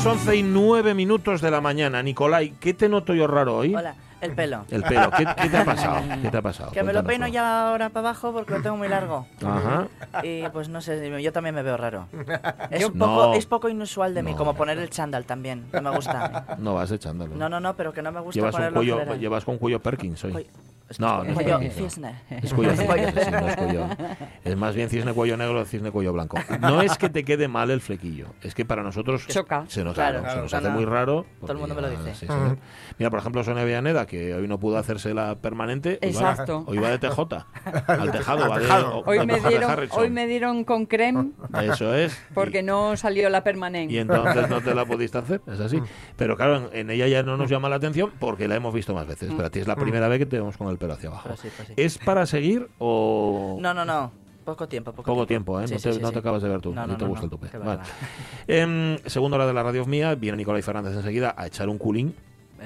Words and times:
Las 0.00 0.06
11 0.06 0.34
y 0.36 0.42
9 0.42 0.94
minutos 0.94 1.42
de 1.42 1.50
la 1.50 1.60
mañana. 1.60 2.02
Nicolai, 2.02 2.52
¿qué 2.58 2.72
te 2.72 2.88
noto 2.88 3.12
yo 3.12 3.26
raro 3.26 3.58
hoy? 3.58 3.74
Hola, 3.74 3.94
el 4.22 4.32
pelo. 4.34 4.64
El 4.70 4.82
pelo. 4.82 5.10
¿Qué, 5.10 5.26
qué 5.42 5.50
te 5.50 5.58
ha 5.58 5.64
pasado? 5.66 5.96
¿Qué 6.22 6.30
te 6.30 6.36
ha 6.38 6.40
pasado? 6.40 6.70
Que 6.72 6.82
me 6.82 6.94
lo 6.94 7.02
Cuéntanos 7.04 7.06
peino 7.08 7.26
todo. 7.26 7.34
ya 7.34 7.68
ahora 7.68 7.90
para 7.90 8.08
abajo 8.08 8.32
porque 8.32 8.54
lo 8.54 8.62
tengo 8.62 8.78
muy 8.78 8.88
largo. 8.88 9.26
Ajá. 9.44 9.88
Y 10.22 10.48
pues 10.54 10.70
no 10.70 10.80
sé, 10.80 11.20
yo 11.22 11.32
también 11.34 11.54
me 11.54 11.62
veo 11.62 11.76
raro. 11.76 12.06
Es, 12.70 12.84
poco, 12.86 12.94
No. 12.96 13.34
es 13.34 13.44
poco 13.44 13.68
inusual 13.68 14.14
de 14.14 14.22
mí, 14.22 14.30
No. 14.30 14.38
como 14.38 14.54
poner 14.54 14.78
el 14.78 14.88
chándal 14.88 15.26
también. 15.26 15.66
No 15.70 15.82
me 15.82 15.90
gusta. 15.90 16.46
No 16.58 16.72
vas 16.76 16.90
echándolo. 16.90 17.36
No, 17.36 17.50
no, 17.50 17.60
no, 17.60 17.76
pero 17.76 17.92
que 17.92 18.00
no 18.00 18.10
me 18.10 18.20
gusta 18.20 18.40
llevas, 18.40 18.54
un 18.54 18.58
ponerlo 18.58 18.80
en 18.80 18.88
cuello, 19.06 19.14
llevas 19.20 19.44
con 19.44 19.58
cuello 19.58 19.80
Perkins 19.80 20.24
hoy. 20.24 20.46
No, 20.98 21.22
no 21.22 21.30
es 21.30 21.34
cuello 21.34 21.60
no. 21.60 21.70
cisne. 21.70 22.14
Es 22.42 22.52
cuello 22.52 22.72
sí, 22.76 22.84
no 23.30 23.48
es 23.48 23.56
cuello. 23.56 23.86
Es 24.44 24.56
más 24.56 24.74
bien 24.74 24.88
cisne 24.88 25.12
cuello 25.12 25.36
negro, 25.36 25.64
cisne 25.64 25.90
cuello 25.90 26.12
blanco. 26.12 26.36
No 26.60 26.82
es 26.82 26.98
que 26.98 27.08
te 27.08 27.24
quede 27.24 27.46
mal 27.48 27.70
el 27.70 27.80
flequillo, 27.80 28.26
es 28.42 28.54
que 28.54 28.64
para 28.64 28.82
nosotros 28.82 29.26
Choca. 29.28 29.64
se 29.68 29.84
nos, 29.84 29.94
Claro, 29.94 30.18
se 30.18 30.24
claro, 30.24 30.40
nos 30.42 30.50
claro. 30.50 30.66
hace 30.66 30.74
muy 30.76 30.84
raro. 30.84 31.26
Todo 31.40 31.52
el 31.52 31.58
mundo 31.58 31.74
me 31.74 31.82
lo 31.82 31.90
dice. 31.90 32.14
sí. 32.14 32.26
Mira, 32.98 33.08
por 33.10 33.20
ejemplo, 33.20 33.42
Sonia 33.44 33.64
Villaneda, 33.64 34.06
que 34.06 34.34
hoy 34.34 34.46
no 34.48 34.58
pudo 34.58 34.78
hacerse 34.78 35.14
la 35.14 35.36
permanente, 35.36 35.98
hoy 36.02 36.12
va- 36.12 36.30
Exacto. 36.30 36.64
hoy 36.66 36.78
va 36.78 36.90
de 36.90 36.98
TJ, 36.98 37.18
al 37.86 38.10
tejado, 38.12 38.48
va 38.48 38.58
de, 38.58 38.66
o- 38.70 39.02
Hoy 39.06 39.24
me, 39.26 39.40
dieron, 39.40 39.88
hoy 39.92 40.10
me 40.10 40.26
dieron 40.26 40.64
con 40.64 40.86
creme 40.86 41.30
Eso 41.62 41.94
es. 41.94 42.18
porque 42.34 42.62
no 42.62 42.96
salió 42.96 43.30
la 43.30 43.42
permanente. 43.44 43.94
Y 43.94 43.98
entonces 43.98 44.48
no 44.48 44.60
te 44.60 44.74
la 44.74 44.84
pudiste 44.84 45.18
hacer, 45.18 45.40
es 45.46 45.60
así. 45.60 45.80
Pero 46.16 46.36
claro, 46.36 46.68
en, 46.72 46.76
en 46.80 46.90
ella 46.90 47.06
ya 47.08 47.22
no 47.22 47.36
nos 47.36 47.48
llama 47.48 47.68
la 47.68 47.76
atención 47.76 48.10
porque 48.18 48.48
la 48.48 48.56
hemos 48.56 48.74
visto 48.74 48.92
más 48.94 49.06
veces. 49.06 49.30
Pero 49.34 49.46
a 49.46 49.50
ti 49.50 49.60
es 49.60 49.66
la 49.68 49.76
primera 49.76 50.08
vez 50.08 50.18
que 50.18 50.26
te 50.26 50.36
vemos 50.36 50.56
con 50.56 50.68
el 50.68 50.78
pelo 50.80 50.94
hacia 50.94 51.10
abajo. 51.10 51.28
Pues. 51.28 51.72
¿Es 51.76 51.98
para 51.98 52.24
seguir 52.26 52.68
o...? 52.78 53.58
No, 53.60 53.74
no, 53.74 53.84
no. 53.84 54.10
Poco 54.44 54.66
tiempo, 54.66 54.90
poco, 54.92 55.04
Poco 55.12 55.26
tiempo, 55.26 55.60
¿eh? 55.60 55.68
Sí, 55.68 55.74
no, 55.74 55.80
te, 55.80 55.92
sí, 55.92 56.00
no 56.00 56.08
sí. 56.08 56.12
te 56.14 56.18
acabas 56.18 56.42
de 56.42 56.48
ver 56.48 56.60
tú, 56.62 56.72
No, 56.72 56.84
ti 56.84 56.90
no, 56.92 56.96
te 56.96 57.04
no, 57.04 57.10
gusta 57.10 57.26
no. 57.26 57.32
el 57.32 57.38
tupe. 57.38 57.58
Vale. 57.58 57.82
Em, 58.48 58.98
segunda 59.04 59.36
hora 59.36 59.46
de 59.46 59.52
la 59.52 59.62
radio 59.62 59.84
mía, 59.84 60.14
viene 60.14 60.38
Nicolai 60.38 60.62
Fernández 60.62 60.96
enseguida 60.96 61.34
a 61.36 61.46
echar 61.46 61.68
un 61.68 61.76
culín. 61.78 62.14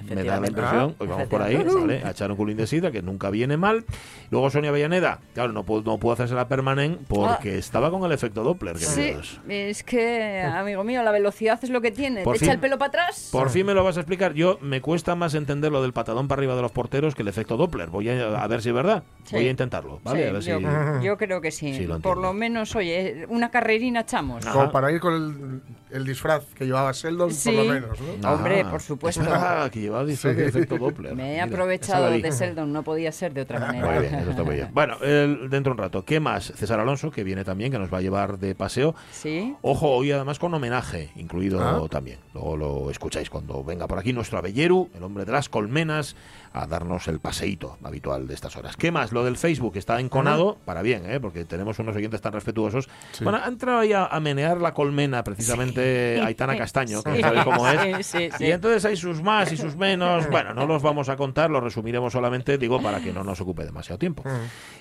Me 0.03 0.25
da 0.25 0.41
la 0.41 0.49
impresión, 0.49 0.95
hoy 0.99 1.07
vamos 1.07 1.29
por 1.29 1.41
ahí, 1.43 1.57
¿vale? 1.57 2.03
A 2.05 2.11
echar 2.11 2.31
un 2.31 2.37
culín 2.37 2.57
de 2.57 2.67
sida, 2.67 2.91
que 2.91 3.01
nunca 3.03 3.31
viene 3.31 3.57
mal. 3.57 3.85
Luego 4.31 4.51
Sonia 4.51 4.71
Avellaneda, 4.71 5.21
claro, 5.35 5.53
no 5.53 5.65
pudo, 5.65 5.83
no 5.93 5.99
pudo 5.99 6.13
hacerse 6.15 6.35
la 6.35 6.49
permanente 6.49 7.05
porque 7.09 7.59
estaba 7.59 7.91
con 7.91 8.03
el 8.05 8.13
efecto 8.13 8.43
Doppler, 8.43 8.77
Sí, 8.79 9.01
queridos. 9.01 9.41
es 9.49 9.85
que, 9.85 10.43
amigo 10.43 10.83
mío, 10.85 11.03
la 11.03 11.13
velocidad 11.13 11.61
es 11.63 11.71
lo 11.71 11.81
que 11.81 11.93
tiene. 11.93 12.23
Por 12.25 12.35
Te 12.35 12.41
fin. 12.41 12.49
echa 12.49 12.55
el 12.55 12.61
pelo 12.61 12.77
para 12.79 12.89
atrás. 12.89 13.29
Por 13.31 13.51
fin 13.51 13.67
me 13.67 13.75
lo 13.75 13.85
vas 13.85 13.97
a 13.97 14.01
explicar. 14.01 14.35
Yo 14.35 14.59
me 14.61 14.81
cuesta 14.81 15.15
más 15.15 15.35
entender 15.35 15.71
lo 15.71 15.81
del 15.83 15.93
patadón 15.93 16.27
para 16.29 16.41
arriba 16.41 16.57
de 16.57 16.63
los 16.63 16.73
porteros 16.73 17.15
que 17.15 17.23
el 17.23 17.29
efecto 17.29 17.57
Doppler. 17.57 17.89
Voy 17.91 18.09
a, 18.09 18.43
a 18.43 18.47
ver 18.49 18.63
si 18.63 18.71
es 18.71 18.75
verdad. 18.75 19.05
Sí. 19.25 19.37
Voy 19.37 19.47
a 19.47 19.51
intentarlo, 19.51 20.01
¿vale? 20.03 20.23
Sí, 20.23 20.29
a 20.29 20.33
ver 20.33 20.43
yo, 20.43 20.99
si... 21.01 21.07
yo 21.07 21.17
creo 21.17 21.41
que 21.41 21.51
sí. 21.51 21.73
Sí, 21.75 21.87
lo 21.87 22.01
Por 22.01 22.19
lo 22.19 22.33
menos, 22.33 22.75
oye, 22.75 23.27
una 23.29 23.51
carrerina 23.51 24.01
echamos. 24.01 24.45
Ajá. 24.45 24.55
Como 24.59 24.73
para 24.73 24.91
ir 24.93 25.01
con 25.01 25.15
el, 25.15 25.63
el 25.97 26.05
disfraz 26.05 26.45
que 26.55 26.65
llevaba 26.67 26.91
Sheldon, 26.93 27.31
Sí. 27.33 27.51
por 27.53 27.65
lo 27.65 27.73
menos, 27.73 27.99
¿no? 28.21 28.33
Hombre, 28.33 28.63
Ah, 28.67 28.71
por 28.71 28.81
supuesto. 28.83 29.23
que 29.73 29.84
llevaba 29.85 30.05
disfraz 30.05 30.37
de 30.37 30.47
efecto 30.49 30.77
Doppler. 30.79 31.15
Me 31.15 31.31
he 31.31 31.33
Mira, 31.35 31.45
aprovechado 31.45 32.11
de 32.11 32.31
Sheldon, 32.31 32.73
no 32.73 32.83
podía 32.83 33.13
ser 33.13 33.33
de 33.33 33.41
otra 33.43 33.59
manera. 33.61 33.91
Muy 33.91 34.01
bien, 34.01 34.15
eso 34.17 34.31
está 34.31 34.43
muy 34.45 34.55
bien. 34.57 34.69
Bueno, 34.75 34.97
el- 35.03 35.49
dentro 35.51 35.71
de 35.71 35.73
un 35.73 35.79
rato, 35.79 36.05
¿qué 36.05 36.21
más? 36.21 36.53
César 36.57 36.81
Alonso, 36.81 37.11
que 37.11 37.25
viene 37.25 37.45
también, 37.45 37.71
que 37.73 37.79
nos 37.79 37.93
va 37.93 37.99
a 37.99 38.01
llevar 38.01 38.39
de 38.39 38.55
paseo. 38.55 38.95
Sí. 39.13 39.55
Ojo, 39.63 39.91
hoy 39.91 40.11
además 40.13 40.39
con 40.39 40.53
homenaje, 40.53 41.11
incluido 41.17 41.61
Ah. 41.63 41.81
también. 41.91 42.19
Luego 42.35 42.57
lo 42.57 42.91
escucháis 42.91 43.31
cuando 43.31 43.63
venga 43.65 43.87
por 43.87 43.99
aquí 43.99 44.13
nuestro 44.13 44.39
Avelleru, 44.39 44.91
el 44.95 45.03
hombre 45.03 45.25
de 45.25 45.33
las 45.33 45.49
colmenas, 45.49 46.17
a 46.55 46.67
darnos 46.67 47.09
el 47.09 47.19
paseíto 47.21 47.77
habitual 47.83 48.27
de 48.29 48.35
estas 48.35 48.57
horas. 48.57 48.77
¿Qué 48.77 48.91
más? 48.93 49.11
Lo 49.13 49.25
del 49.25 49.37
Facebook 49.37 49.77
está 49.77 49.99
enconado, 50.01 50.57
para 50.65 50.83
bien, 50.83 51.03
¿eh? 51.11 51.19
porque 51.21 51.45
tenemos 51.45 51.79
unos 51.81 51.95
oyentes 51.97 52.21
tan 52.21 52.33
respetuosos. 52.33 52.89
Sí. 53.13 53.25
Bueno, 53.25 53.41
ha 53.45 53.49
entrado 53.49 53.81
ahí 53.81 53.93
a, 53.93 54.07
a 54.07 54.21
menear 54.21 54.61
la 54.61 54.73
colmena, 54.73 55.23
precisamente 55.25 56.21
Aitana 56.25 56.57
Castaño, 56.57 57.03
que 57.03 57.17
Sí. 57.17 57.21
sabe 57.21 57.45
cómo 57.45 57.69
es. 57.69 58.15
Y 58.39 58.51
entonces 58.53 58.85
hay 58.85 58.97
sus 58.97 59.21
más 59.23 59.53
y 59.53 59.57
sus 59.57 59.77
menos. 59.77 60.31
Bueno, 60.31 60.55
no 60.55 60.65
los 60.67 60.81
vamos 60.83 61.09
a 61.09 61.17
contar, 61.17 61.51
los 61.51 61.63
resumiremos 61.63 62.13
solamente, 62.13 62.57
digo, 62.57 62.81
para 62.81 63.01
que 63.01 63.13
no 63.13 63.25
nos 63.25 63.41
ocupe 63.41 63.65
demasiado 63.65 63.99
tiempo. 63.99 64.23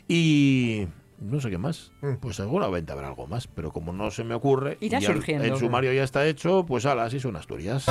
Y 0.08 0.88
no 1.20 1.40
sé 1.42 1.50
qué 1.50 1.58
más. 1.58 1.92
Pues 2.22 2.36
seguramente 2.36 2.92
habrá 2.92 3.08
algo 3.08 3.26
más, 3.26 3.48
pero 3.48 3.72
como 3.72 3.94
no 3.94 4.12
se 4.12 4.24
me 4.24 4.36
ocurre, 4.36 4.78
Irá 4.80 5.00
y 5.00 5.02
ya 5.02 5.08
el- 5.10 5.16
surgiendo. 5.16 5.46
el 5.46 5.58
sumario 5.58 5.92
ya 5.92 6.04
está 6.04 6.26
hecho, 6.28 6.66
pues 6.68 6.86
ala, 6.86 7.06
así 7.06 7.20
son 7.20 7.36
Asturias. 7.36 7.86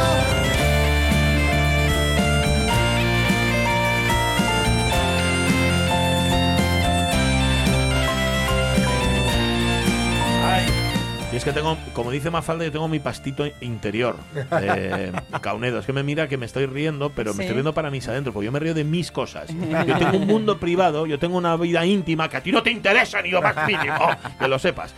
Y 11.32 11.36
es 11.36 11.44
que 11.44 11.52
tengo, 11.52 11.78
como 11.94 12.10
dice 12.10 12.30
Mafalda, 12.30 12.64
yo 12.66 12.72
tengo 12.72 12.88
mi 12.88 12.98
pastito 12.98 13.46
interior. 13.62 14.16
Eh, 14.60 15.12
Caunedo, 15.40 15.78
es 15.78 15.86
que 15.86 15.94
me 15.94 16.02
mira 16.02 16.28
que 16.28 16.36
me 16.36 16.44
estoy 16.44 16.66
riendo, 16.66 17.08
pero 17.10 17.32
me 17.32 17.44
estoy 17.44 17.54
riendo 17.54 17.72
para 17.72 17.90
mis 17.90 18.06
adentro, 18.06 18.34
porque 18.34 18.44
yo 18.44 18.52
me 18.52 18.58
río 18.58 18.74
de 18.74 18.84
mis 18.84 19.10
cosas. 19.10 19.48
Yo 19.48 19.98
tengo 19.98 20.18
un 20.18 20.26
mundo 20.26 20.60
privado, 20.60 21.06
yo 21.06 21.18
tengo 21.18 21.38
una 21.38 21.56
vida 21.56 21.86
íntima 21.86 22.28
que 22.28 22.36
a 22.36 22.42
ti 22.42 22.52
no 22.52 22.62
te 22.62 22.70
interesa 22.70 23.22
ni 23.22 23.30
lo 23.30 23.40
más 23.40 23.66
mínimo, 23.66 24.10
que 24.38 24.46
lo 24.46 24.58
sepas. 24.58 24.94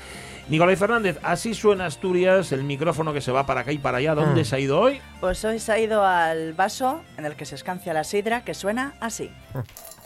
Nicolai 0.49 0.75
Fernández, 0.75 1.21
así 1.23 1.55
suena 1.55 1.87
Asturias, 1.87 2.51
el 2.51 2.65
micrófono 2.65 3.13
que 3.13 3.21
se 3.21 3.31
va 3.31 3.47
para 3.47 3.61
acá 3.61 3.71
y 3.71 3.79
para 3.79 3.99
allá. 3.99 4.17
¿Dónde 4.17 4.45
se 4.45 4.57
ha 4.57 4.59
ido 4.59 4.81
hoy? 4.81 5.01
Pues 5.21 5.45
hoy 5.45 5.61
se 5.61 5.71
ha 5.71 5.79
ido 5.79 6.05
al 6.05 6.53
vaso 6.53 7.03
en 7.17 7.27
el 7.27 7.37
que 7.37 7.45
se 7.47 7.55
escancia 7.55 7.95
la 7.95 8.03
sidra, 8.03 8.43
que 8.43 8.55
suena 8.55 8.95
así. 9.01 9.31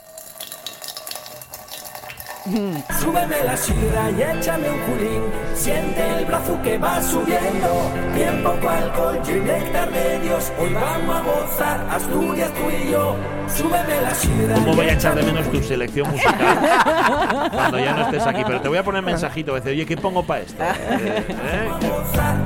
Súbeme 2.49 3.43
la 3.43 3.55
sidra 3.55 4.09
y 4.11 4.21
échame 4.21 4.69
un 4.69 4.79
culín. 4.79 5.23
Siente 5.53 6.17
el 6.17 6.25
brazo 6.25 6.59
que 6.63 6.77
va 6.77 7.01
subiendo. 7.01 7.91
Bien 8.15 8.43
poco 8.43 8.69
alcohol 8.69 9.19
y 9.27 9.31
néctar 9.33 9.91
de 9.91 10.19
Dios. 10.19 10.51
Hoy 10.59 10.73
vamos 10.73 11.15
a 11.15 11.21
gozar 11.21 11.87
Asturias 11.91 12.51
tú 12.53 12.69
y 12.71 12.91
yo. 12.91 13.15
Sidra. 13.49 14.53
¿Cómo 14.55 14.73
voy 14.75 14.87
a 14.87 14.93
echar 14.93 15.15
de 15.15 15.23
menos 15.23 15.49
tu 15.51 15.61
selección 15.63 16.09
musical 16.09 17.49
cuando 17.51 17.79
ya 17.79 17.93
no 17.93 18.01
estés 18.03 18.25
aquí? 18.25 18.41
Pero 18.45 18.61
te 18.61 18.67
voy 18.69 18.77
a 18.77 18.83
poner 18.83 19.01
mensajito, 19.01 19.53
a 19.53 19.55
decir, 19.55 19.71
oye, 19.71 19.85
¿qué 19.85 19.97
pongo 19.97 20.23
para 20.23 20.41
esto? 20.41 20.63
Eh, 20.63 21.25
¿eh? 21.29 21.69
gozar 21.81 22.37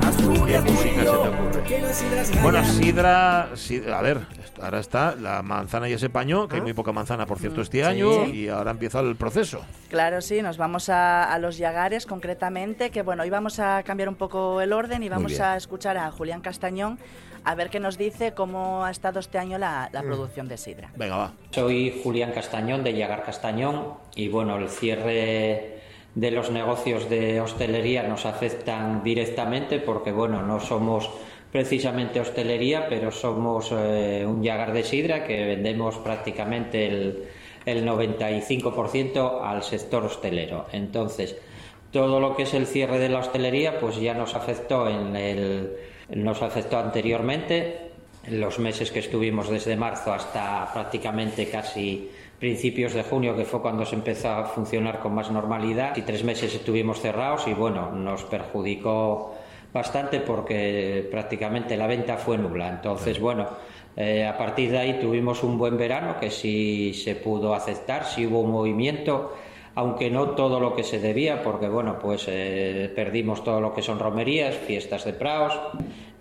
¿Qué 0.46 0.60
música 0.60 1.00
se 1.00 1.02
te 1.02 1.08
ocurre? 1.08 1.94
Sidra 1.94 2.42
Bueno, 2.42 2.64
sidra, 2.64 3.48
sid- 3.54 3.92
a 3.92 4.02
ver, 4.02 4.20
ahora 4.62 4.80
está 4.80 5.14
la 5.16 5.42
manzana 5.42 5.88
y 5.88 5.92
ese 5.92 6.10
paño, 6.10 6.48
que 6.48 6.56
hay 6.56 6.62
muy 6.62 6.72
poca 6.72 6.92
manzana, 6.92 7.26
por 7.26 7.38
cierto, 7.38 7.60
este 7.60 7.84
año, 7.84 8.26
y 8.26 8.48
ahora 8.48 8.70
empieza 8.70 9.00
el 9.00 9.16
proceso. 9.16 9.60
Claro, 9.90 10.20
sí, 10.20 10.42
nos 10.42 10.56
vamos 10.56 10.88
a, 10.88 11.24
a 11.32 11.38
los 11.38 11.56
Yagares 11.58 12.06
concretamente, 12.06 12.90
que 12.90 13.02
bueno, 13.02 13.22
hoy 13.22 13.30
vamos 13.30 13.58
a 13.60 13.82
cambiar 13.82 14.08
un 14.08 14.16
poco 14.16 14.60
el 14.60 14.72
orden 14.72 15.02
y 15.02 15.08
vamos 15.08 15.38
a 15.40 15.56
escuchar 15.56 15.96
a 15.96 16.10
Julián 16.10 16.40
Castañón 16.40 16.98
a 17.44 17.54
ver 17.54 17.70
qué 17.70 17.80
nos 17.80 17.98
dice 17.98 18.32
cómo 18.32 18.84
ha 18.84 18.90
estado 18.90 19.20
este 19.20 19.38
año 19.38 19.58
la, 19.58 19.90
la 19.92 20.02
producción 20.02 20.48
de 20.48 20.56
sidra. 20.56 20.90
Venga, 20.96 21.16
va. 21.16 21.32
Soy 21.50 22.00
Julián 22.02 22.32
Castañón 22.32 22.82
de 22.82 22.94
Llagar 22.94 23.22
Castañón 23.22 23.94
y 24.14 24.28
bueno, 24.28 24.56
el 24.56 24.68
cierre 24.68 25.80
de 26.14 26.30
los 26.30 26.50
negocios 26.50 27.10
de 27.10 27.40
hostelería 27.40 28.04
nos 28.04 28.24
afectan 28.24 29.02
directamente 29.02 29.78
porque 29.78 30.12
bueno, 30.12 30.42
no 30.42 30.60
somos 30.60 31.10
precisamente 31.52 32.18
hostelería, 32.18 32.88
pero 32.88 33.12
somos 33.12 33.70
eh, 33.72 34.24
un 34.26 34.42
Llagar 34.42 34.72
de 34.72 34.82
sidra 34.82 35.24
que 35.24 35.44
vendemos 35.44 35.96
prácticamente 35.98 36.86
el, 36.86 37.24
el 37.64 37.86
95% 37.86 39.40
al 39.42 39.62
sector 39.62 40.04
hostelero. 40.04 40.66
Entonces, 40.72 41.36
todo 41.92 42.18
lo 42.18 42.34
que 42.34 42.42
es 42.42 42.54
el 42.54 42.66
cierre 42.66 42.98
de 42.98 43.08
la 43.08 43.20
hostelería 43.20 43.78
pues 43.78 44.00
ya 44.00 44.14
nos 44.14 44.34
afectó 44.34 44.88
en 44.88 45.14
el 45.14 45.76
nos 46.10 46.42
afectó 46.42 46.78
anteriormente 46.78 47.90
en 48.26 48.40
los 48.40 48.58
meses 48.58 48.90
que 48.90 49.00
estuvimos 49.00 49.48
desde 49.48 49.76
marzo 49.76 50.12
hasta 50.12 50.70
prácticamente 50.72 51.48
casi 51.48 52.10
principios 52.38 52.94
de 52.94 53.02
junio, 53.02 53.36
que 53.36 53.44
fue 53.44 53.60
cuando 53.60 53.84
se 53.84 53.94
empezó 53.94 54.28
a 54.28 54.44
funcionar 54.44 55.00
con 55.00 55.14
más 55.14 55.30
normalidad, 55.30 55.96
y 55.96 56.02
tres 56.02 56.24
meses 56.24 56.54
estuvimos 56.54 57.00
cerrados 57.00 57.46
y 57.46 57.54
bueno, 57.54 57.92
nos 57.92 58.24
perjudicó 58.24 59.34
bastante 59.72 60.20
porque 60.20 61.06
prácticamente 61.10 61.76
la 61.76 61.86
venta 61.86 62.16
fue 62.16 62.38
nula. 62.38 62.68
Entonces, 62.68 63.18
bueno, 63.18 63.48
eh, 63.96 64.26
a 64.26 64.36
partir 64.36 64.70
de 64.70 64.78
ahí 64.78 64.98
tuvimos 65.00 65.42
un 65.42 65.58
buen 65.58 65.76
verano 65.76 66.16
que 66.18 66.30
sí 66.30 66.94
se 66.94 67.14
pudo 67.16 67.54
aceptar, 67.54 68.04
sí 68.04 68.26
hubo 68.26 68.40
un 68.40 68.50
movimiento, 68.50 69.34
aunque 69.74 70.10
no 70.10 70.30
todo 70.30 70.60
lo 70.60 70.74
que 70.74 70.84
se 70.84 70.98
debía, 70.98 71.42
porque 71.42 71.68
bueno, 71.68 71.98
pues 72.00 72.26
eh, 72.28 72.92
perdimos 72.94 73.42
todo 73.42 73.60
lo 73.60 73.72
que 73.74 73.82
son 73.82 73.98
romerías, 73.98 74.54
fiestas 74.54 75.04
de 75.04 75.12
praos, 75.12 75.58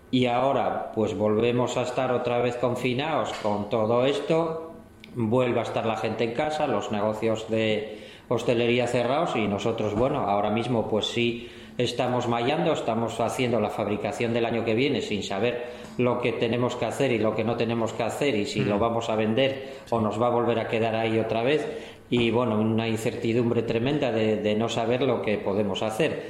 y 0.10 0.26
ahora 0.26 0.92
pues 0.94 1.18
volvemos 1.18 1.78
a 1.78 1.84
estar 1.84 2.12
otra 2.12 2.40
vez 2.40 2.56
confinados 2.58 3.34
con 3.42 3.70
todo 3.70 4.06
esto, 4.06 4.74
vuelve 5.16 5.60
a 5.60 5.64
estar 5.64 5.86
la 5.86 5.98
gente 5.98 6.24
en 6.24 6.34
casa, 6.34 6.68
los 6.68 6.92
negocios 6.92 7.50
de 7.50 8.04
hostelería 8.30 8.88
cerrados 8.88 9.36
y 9.36 9.48
nosotros, 9.48 9.96
bueno, 9.96 10.22
ahora 10.22 10.50
mismo 10.50 10.88
pues 10.88 11.08
sí 11.08 11.50
estamos 11.78 12.28
mallando, 12.28 12.74
estamos 12.74 13.20
haciendo 13.20 13.60
la 13.60 13.70
fabricación 13.70 14.34
del 14.34 14.46
año 14.46 14.64
que 14.64 14.76
viene 14.76 15.02
sin 15.02 15.24
saber 15.24 15.66
lo 15.98 16.22
que 16.22 16.32
tenemos 16.34 16.76
que 16.76 16.86
hacer 16.86 17.12
y 17.12 17.20
lo 17.20 17.36
que 17.36 17.44
no 17.44 17.56
tenemos 17.56 17.94
que 17.94 18.04
hacer 18.04 18.36
y 18.36 18.46
si 18.46 18.64
lo 18.64 18.78
vamos 18.80 19.10
a 19.10 19.16
vender 19.16 19.80
o 19.90 20.00
nos 20.00 20.22
va 20.22 20.28
a 20.28 20.32
volver 20.32 20.60
a 20.60 20.68
quedar 20.68 20.96
ahí 20.96 21.18
otra 21.20 21.44
vez 21.44 21.68
y 22.13 22.30
bueno, 22.30 22.60
una 22.60 22.88
incertidumbre 22.88 23.63
tremenda 23.63 24.12
de, 24.12 24.56
no 24.56 24.69
saber 24.69 25.01
lo 25.01 25.24
que 25.24 25.39
podemos 25.39 25.81
hacer. 25.81 26.30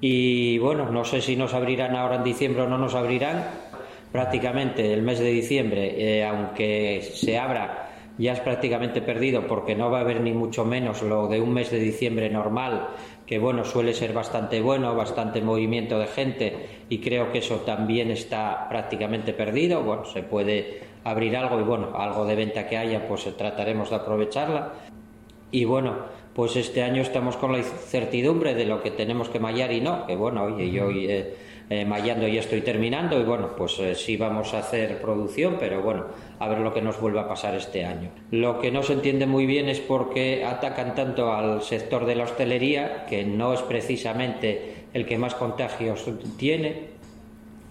Y 0.00 0.56
bueno, 0.58 0.88
no 0.92 1.04
sé 1.04 1.20
si 1.20 1.34
nos 1.34 1.52
abrirán 1.52 1.96
ahora 1.96 2.14
en 2.14 2.22
diciembre 2.22 2.62
o 2.62 2.68
no 2.68 2.78
nos 2.78 2.94
abrirán. 2.94 3.44
Prácticamente 4.12 4.94
el 4.94 5.02
mes 5.02 5.18
de 5.18 5.30
diciembre, 5.30 5.94
eh, 5.98 6.24
aunque 6.24 7.10
se 7.12 7.40
abra, 7.40 7.88
ya 8.18 8.34
es 8.34 8.38
prácticamente 8.38 9.02
perdido 9.02 9.48
porque 9.48 9.74
no 9.74 9.90
va 9.90 9.98
a 9.98 10.02
haber 10.02 10.20
ni 10.20 10.32
mucho 10.32 10.64
menos 10.64 11.02
lo 11.02 11.26
de 11.26 11.40
un 11.40 11.52
mes 11.52 11.72
de 11.72 11.80
diciembre 11.80 12.30
normal, 12.30 12.86
que 13.26 13.40
bueno, 13.40 13.64
suele 13.64 13.94
ser 13.94 14.12
bastante 14.12 14.60
bueno, 14.60 14.94
bastante 14.94 15.42
movimiento 15.42 15.98
de 15.98 16.06
gente 16.06 16.56
y 16.88 17.00
creo 17.00 17.32
que 17.32 17.38
eso 17.38 17.56
también 17.66 18.12
está 18.12 18.68
prácticamente 18.68 19.32
perdido. 19.32 19.82
Bueno, 19.82 20.04
se 20.04 20.22
puede 20.22 20.82
abrir 21.02 21.36
algo 21.36 21.58
y 21.58 21.64
bueno, 21.64 21.96
algo 21.96 22.24
de 22.26 22.36
venta 22.36 22.68
que 22.68 22.76
haya, 22.76 23.08
pues 23.08 23.24
trataremos 23.36 23.90
de 23.90 23.96
aprovecharla. 23.96 24.72
Y 25.50 25.64
bueno, 25.64 25.96
pues 26.34 26.56
este 26.56 26.82
año 26.82 27.02
estamos 27.02 27.36
con 27.36 27.52
la 27.52 27.58
incertidumbre 27.58 28.54
de 28.54 28.66
lo 28.66 28.82
que 28.82 28.90
tenemos 28.90 29.28
que 29.28 29.40
mallar 29.40 29.72
y 29.72 29.80
no, 29.80 30.06
que 30.06 30.16
bueno, 30.16 30.44
oye, 30.44 30.70
yo 30.70 30.90
eh, 30.90 31.34
eh, 31.70 31.84
mallando 31.84 32.26
ya 32.28 32.40
estoy 32.40 32.60
terminando 32.60 33.18
y 33.18 33.24
bueno, 33.24 33.50
pues 33.56 33.78
eh, 33.78 33.94
sí 33.94 34.16
vamos 34.16 34.52
a 34.52 34.58
hacer 34.58 35.00
producción, 35.00 35.56
pero 35.58 35.82
bueno, 35.82 36.06
a 36.38 36.48
ver 36.48 36.58
lo 36.58 36.74
que 36.74 36.82
nos 36.82 37.00
vuelve 37.00 37.20
a 37.20 37.28
pasar 37.28 37.54
este 37.54 37.84
año. 37.84 38.10
Lo 38.32 38.58
que 38.60 38.70
no 38.70 38.82
se 38.82 38.92
entiende 38.94 39.26
muy 39.26 39.46
bien 39.46 39.68
es 39.68 39.80
por 39.80 40.12
qué 40.12 40.44
atacan 40.44 40.94
tanto 40.94 41.32
al 41.32 41.62
sector 41.62 42.04
de 42.06 42.16
la 42.16 42.24
hostelería, 42.24 43.06
que 43.06 43.24
no 43.24 43.54
es 43.54 43.62
precisamente 43.62 44.86
el 44.92 45.06
que 45.06 45.18
más 45.18 45.34
contagios 45.34 46.04
tiene, 46.36 46.96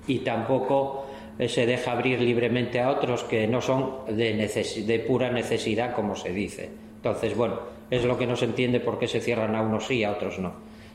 y 0.07 0.19
tampoco 0.19 1.07
eh, 1.37 1.49
se 1.49 1.65
deja 1.65 1.91
abrir 1.91 2.21
libremente 2.21 2.79
a 2.79 2.89
otros 2.89 3.23
que 3.25 3.47
no 3.47 3.61
son 3.61 4.05
de, 4.07 4.35
neces- 4.35 4.85
de 4.85 4.99
pura 4.99 5.29
necesidad, 5.29 5.93
como 5.93 6.15
se 6.15 6.31
dice. 6.31 6.69
Entonces, 7.05 7.37
bueno, 7.37 7.59
es 7.91 8.03
lo 8.03 8.17
que 8.17 8.25
no 8.25 8.35
se 8.35 8.45
entiende 8.45 8.79
por 8.79 8.97
qué 8.97 9.07
se 9.07 9.21
cierran 9.21 9.55
a 9.55 9.61
unos 9.61 9.85
sí 9.85 9.97
y 9.97 10.03
a 10.03 10.11
otros 10.11 10.39
no. 10.39 10.53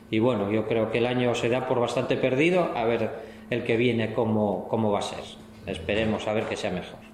Y 0.09 0.19
bueno, 0.19 0.51
yo 0.51 0.67
creo 0.67 0.91
que 0.91 0.97
el 0.97 1.05
año 1.05 1.33
se 1.35 1.47
da 1.47 1.69
por 1.69 1.79
bastante 1.79 2.17
perdido, 2.17 2.69
a 2.75 2.83
ver 2.83 3.11
el 3.49 3.63
que 3.63 3.77
viene 3.77 4.13
cómo, 4.13 4.67
cómo 4.67 4.91
va 4.91 4.99
a 4.99 5.03
ser. 5.03 5.23
Esperemos 5.67 6.27
a 6.27 6.33
ver 6.33 6.43
que 6.47 6.57
sea 6.57 6.71
mejor. 6.71 7.10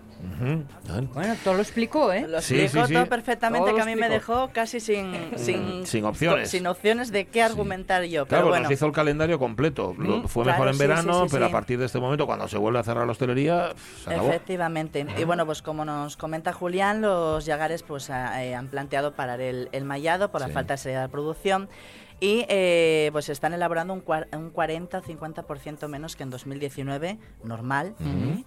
Bueno, 1.14 1.36
todo 1.44 1.54
lo 1.56 1.62
explicó, 1.62 2.12
¿eh? 2.12 2.26
Lo 2.28 2.42
Sí, 2.42 2.60
explicó 2.62 2.88
sí, 2.88 2.94
todo 2.94 3.06
perfectamente, 3.08 3.68
Todo 3.68 3.76
que 3.76 3.82
a 3.82 3.86
mí 3.86 3.96
me 3.96 4.10
dejó 4.10 4.50
casi 4.52 4.80
sin, 4.80 5.14
sin, 5.38 5.86
Sin 5.86 6.06
opciones. 6.06 6.50
Sin 6.50 6.66
opciones 6.68 7.12
de 7.12 7.26
qué 7.26 7.44
argumentar 7.44 8.04
yo. 8.04 8.26
Pero 8.26 8.28
Claro, 8.28 8.48
bueno, 8.48 8.64
nos 8.64 8.72
hizo 8.72 8.86
el 8.86 8.92
calendario 8.92 9.38
completo. 9.40 9.96
Lo- 9.98 10.18
Mm, 10.18 10.28
Fue 10.28 10.44
claro, 10.44 10.58
mejor 10.60 10.68
en 10.70 10.74
sí, 10.74 10.80
verano, 10.80 11.14
sí, 11.24 11.30
sí, 11.30 11.36
pero 11.36 11.46
a 11.46 11.52
partir 11.52 11.78
de 11.80 11.86
este 11.86 12.00
momento, 12.00 12.26
cuando 12.26 12.48
se 12.48 12.58
vuelve 12.58 12.80
a 12.80 12.84
cerrar 12.84 13.06
la 13.06 13.12
hostelería, 13.12 13.74
se 14.04 14.10
acabó. 14.10 14.30
Efectivamente. 14.30 15.06
Y 15.18 15.24
bueno, 15.24 15.46
pues 15.46 15.62
como 15.62 15.86
nos 15.86 16.18
comenta 16.18 16.52
Julián, 16.54 17.02
los 17.02 17.46
Yagares 17.46 17.84
pues 17.84 18.10
ha- 18.10 18.44
eh, 18.44 18.56
han 18.56 18.68
planteado 18.68 19.14
parar 19.14 19.42
el, 19.42 19.70
el 19.72 19.84
mallado 19.86 20.32
por 20.32 20.42
la 20.42 20.50
falta 20.50 20.74
de 20.74 20.78
salida 20.78 21.02
de 21.02 21.10
producción 21.10 21.70
y 22.20 22.46
eh, 22.50 23.10
pues 23.12 23.30
están 23.30 23.54
elaborando 23.54 23.94
un, 23.94 24.04
cuar- 24.04 24.28
un 24.36 24.50
40 24.50 24.98
o 24.98 25.02
50% 25.04 25.88
menos 25.88 26.16
que 26.16 26.24
en 26.24 26.30
2019, 26.32 27.20
normal. 27.44 27.96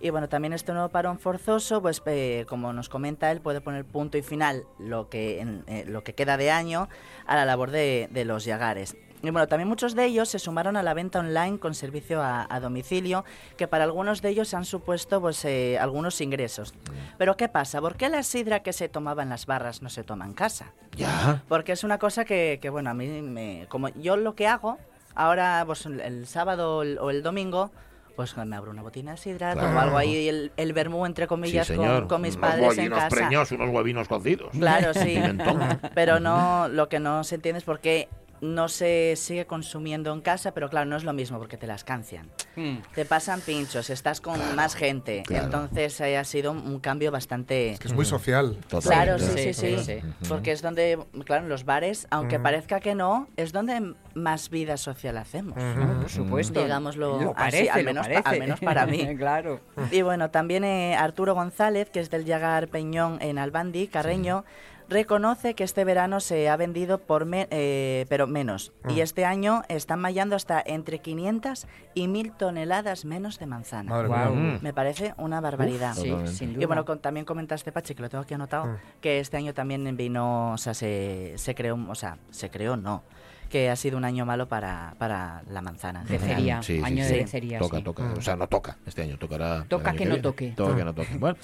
Y 0.01 0.11
bueno, 0.11 0.29
también 0.29 0.53
este 0.53 0.73
nuevo 0.73 0.89
parón 0.89 1.19
forzoso, 1.19 1.81
pues 1.81 2.03
eh, 2.07 2.47
como 2.49 2.73
nos 2.73 2.89
comenta 2.89 3.31
él, 3.31 3.41
puede 3.41 3.61
poner 3.61 3.85
punto 3.85 4.19
y 4.19 4.23
final 4.23 4.65
lo 4.79 5.09
que, 5.09 5.41
en- 5.41 5.63
eh, 5.69 5.85
lo 5.87 6.03
que 6.03 6.15
queda 6.15 6.37
de 6.37 6.51
año 6.51 6.89
a 7.27 7.37
la 7.37 7.45
labor 7.45 7.71
de, 7.71 8.09
de 8.11 8.25
los 8.25 8.45
Yagares. 8.45 8.97
Y 9.23 9.31
bueno, 9.31 9.47
también 9.49 9.69
muchos 9.69 9.95
de 9.95 10.07
ellos 10.07 10.29
se 10.31 10.39
sumaron 10.39 10.77
a 10.77 10.83
la 10.83 10.95
venta 10.95 11.19
online 11.19 11.59
con 11.59 11.75
servicio 11.75 12.23
a, 12.23 12.47
a 12.49 12.61
domicilio, 12.61 13.25
que 13.59 13.69
para 13.69 13.85
algunos 13.85 14.23
de 14.23 14.31
ellos 14.31 14.55
han 14.55 14.65
supuesto 14.65 15.21
pues, 15.21 15.45
eh, 15.45 15.79
algunos 15.79 16.21
ingresos. 16.23 16.73
Pero 17.19 17.37
¿qué 17.37 17.49
pasa? 17.49 17.81
¿Por 17.81 17.97
qué 17.97 18.09
la 18.09 18.23
sidra 18.23 18.61
que 18.61 18.73
se 18.73 18.89
tomaba 18.89 19.23
en 19.23 19.29
las 19.29 19.45
barras 19.47 19.83
no 19.83 19.91
se 19.91 20.05
toma 20.05 20.25
en 20.25 20.33
casa? 20.33 20.73
Ya. 20.97 21.43
Porque 21.49 21.73
es 21.73 21.85
una 21.85 21.99
cosa 21.99 22.25
que, 22.25 22.59
que, 22.63 22.71
bueno, 22.71 22.89
a 22.91 22.95
mí 22.95 23.07
me... 23.23 23.67
Como 23.69 23.89
yo 23.91 24.17
lo 24.17 24.35
que 24.35 24.47
hago, 24.47 24.79
ahora 25.15 25.63
pues 25.67 25.85
el, 25.85 26.27
sábado 26.27 26.79
o 26.79 26.83
el, 26.83 26.99
o 26.99 27.11
el 27.11 27.23
domingo, 27.23 27.71
pues 28.17 28.35
me 28.39 28.57
abro 28.57 28.71
una 28.71 28.81
botina 28.83 29.13
de 29.13 29.17
sidra, 29.19 29.53
Claro. 29.53 29.69
tomo 29.69 29.81
algo 29.81 29.99
ahí, 29.99 30.29
el, 30.29 30.51
el 30.57 30.73
vermú, 30.73 31.05
entre 31.05 31.25
Sí, 31.25 31.29
comillas, 31.29 31.67
señor. 31.67 32.01
con, 32.01 32.09
con 32.09 32.23
mis 32.23 32.37
unos 32.37 32.49
padres 32.51 32.79
en 32.79 32.91
casa. 32.91 33.09
preños, 33.09 33.53
unos 33.53 33.69
huevinos 33.71 34.09
cocidos. 34.09 34.49
Claro, 34.53 34.95
sí. 34.95 35.19
Pero 35.95 36.21
no, 36.21 36.69
lo 36.69 36.89
que 36.89 37.01
no 37.01 37.23
se 37.25 37.35
entiende 37.35 37.59
es 37.59 37.65
por 37.65 37.81
qué 37.81 38.09
no 38.41 38.69
se 38.69 39.15
sigue 39.17 39.47
consumiendo 39.47 40.13
en 40.13 40.21
casa, 40.23 40.53
pero 40.53 40.71
claro, 40.71 40.87
no 40.89 40.97
es 40.97 41.05
lo 41.05 41.13
mismo 41.13 41.39
porque 41.39 41.57
te 41.57 41.67
las 41.67 41.85
cancian. 41.85 42.31
Mm. 42.57 42.77
Te 42.95 43.05
pasan 43.05 43.41
pinchos, 43.41 43.91
estás 43.91 44.21
con 44.21 44.39
más 44.57 44.75
gente. 44.75 45.23
claro. 45.27 45.45
Entonces 45.45 46.01
eh, 46.01 46.17
ha 46.17 46.25
sido 46.25 46.53
un 46.53 46.81
cambio 46.81 47.11
bastante... 47.13 47.77
Que 47.81 47.89
es 47.89 47.95
muy 47.95 48.05
social. 48.05 48.57
Claro, 48.83 49.19
sí, 49.19 49.27
Totalmente. 49.27 49.53
sí, 49.55 49.55
sí, 49.55 49.79
Sí, 49.79 50.01
sí. 50.01 50.27
Porque 50.29 50.53
es 50.53 50.63
donde, 50.63 50.99
claro, 51.25 51.43
en 51.45 51.49
los 51.49 51.65
bares, 51.65 52.07
aunque 52.11 52.39
parezca 52.41 52.81
que 52.81 52.95
no, 52.95 53.29
es 53.37 53.53
donde 53.53 53.95
más 54.15 54.49
vida 54.51 54.77
social 54.77 55.19
hacemos. 55.19 55.55
Por 56.01 56.09
supuesto. 56.09 56.63
Digámoslo 56.63 57.21
Lo 57.21 57.35
así, 57.37 57.69
al 57.69 57.81
lo 57.81 57.85
menos 57.85 58.09
pa- 58.09 58.23
parece. 58.23 58.29
al 58.31 58.39
menos 58.41 58.61
para 58.61 58.87
mí. 58.87 59.17
claro. 59.19 59.61
Y 59.91 60.03
bueno, 60.03 60.31
también 60.31 60.65
eh, 60.65 60.97
Arturo 60.97 61.35
González, 61.35 61.91
que 61.91 62.01
es 62.01 62.11
del 62.11 62.25
Yagar 62.25 62.69
Peñón 62.69 63.19
en 63.21 63.39
Albandi, 63.39 63.87
Carreño, 63.89 64.45
reconoce 64.91 65.55
que 65.55 65.65
este 65.65 65.85
verano 65.85 66.21
se 66.21 66.49
ha 66.51 66.57
vendido 66.57 66.99
por 66.99 67.25
me- 67.25 67.47
eh, 67.51 68.05
pero 68.09 68.27
menos. 68.27 68.73
Ah. 68.85 68.93
Y 68.93 69.01
este 69.01 69.25
año 69.25 69.63
están 69.69 70.01
mallando 70.01 70.37
hasta 70.37 70.63
entre 70.65 70.99
500 70.99 71.67
y 71.95 72.09
1000 72.09 72.33
toneladas 72.33 73.05
menos 73.05 73.39
de 73.39 73.47
manzana. 73.47 73.89
Madre 73.91 74.09
Guau. 74.09 74.35
mía. 74.35 74.59
Me 74.61 74.75
parece 74.75 75.15
una 75.17 75.41
barbaridad. 75.41 75.95
Sí, 75.95 76.03
Totalmente. 76.09 76.33
sin 76.33 76.53
duda. 76.55 76.63
Y 76.63 76.67
bueno, 76.67 76.85
con- 76.85 76.99
también 76.99 77.25
comentaste, 77.25 77.73
Pachi, 77.73 77.95
que 77.95 78.03
lo 78.03 78.09
tengo 78.11 78.23
aquí 78.25 78.35
anotado, 78.35 78.67
Mm. 78.67 78.77
que 79.01 79.21
este 79.21 79.37
año 79.37 79.55
también 79.55 79.97
vino, 79.97 80.53
o 80.53 80.59
sea, 80.59 80.75
se, 80.75 81.35
se 81.37 81.55
creó, 81.55 81.79
o 81.89 81.95
sea, 81.95 82.19
se 82.31 82.51
creó, 82.51 82.77
no, 82.77 83.03
que 83.51 83.69
ha 83.69 83.77
sido 83.77 83.99
un 83.99 84.05
año 84.05 84.25
malo 84.25 84.49
para, 84.49 84.95
para 84.99 85.43
la 85.51 85.61
manzana. 85.61 86.01
en 86.03 86.07
De 86.07 86.19
general. 86.19 86.37
cería, 86.39 86.63
Sí, 86.63 86.79
sí, 86.79 86.83
año 86.85 87.05
sí. 87.05 87.15
de 87.15 87.27
cería, 87.27 87.59
Toca, 87.59 87.77
sí. 87.79 87.83
toca. 87.83 88.15
O 88.17 88.23
sea, 88.23 88.37
no 88.37 88.47
toca. 88.47 88.79
Este 88.87 89.03
año 89.03 89.19
tocará. 89.19 89.65
Toca 89.69 89.93
que 89.93 90.05
no 90.05 90.11
viene. 90.13 90.23
toque. 90.23 90.53
Toca 90.57 90.77
que 90.77 90.85
no 90.85 90.95
toque. 90.95 91.17
Bueno, 91.19 91.37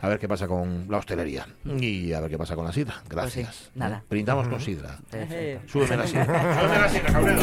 a 0.00 0.08
ver 0.08 0.18
qué 0.18 0.28
pasa 0.28 0.46
con 0.46 0.86
la 0.88 0.98
hostelería. 0.98 1.46
Y 1.64 2.12
a 2.12 2.20
ver 2.20 2.30
qué 2.30 2.38
pasa 2.38 2.54
con 2.54 2.64
la 2.66 2.72
sidra. 2.72 3.02
Gracias. 3.08 3.46
Pues 3.46 3.56
sí, 3.56 3.70
nada. 3.74 3.98
¿Eh? 3.98 4.06
Brindamos 4.10 4.46
con 4.48 4.60
sidra. 4.60 4.98
Perfecto. 5.10 5.68
Súbeme 5.72 5.96
la 5.96 6.06
sidra. 6.06 6.24
Súbeme 6.60 6.78
la 6.80 6.88
sidra, 6.88 7.12
cabrero. 7.12 7.40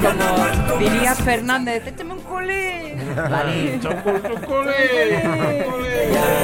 Como 0.00 0.78
diría 0.80 1.14
Fernández, 1.14 1.86
échame 1.86 2.14
un 2.14 2.20
culín. 2.20 3.14
Vale. 3.14 3.78
Chocolate, 3.80 4.28
chocolate, 4.28 5.22
chocolate. 5.22 6.42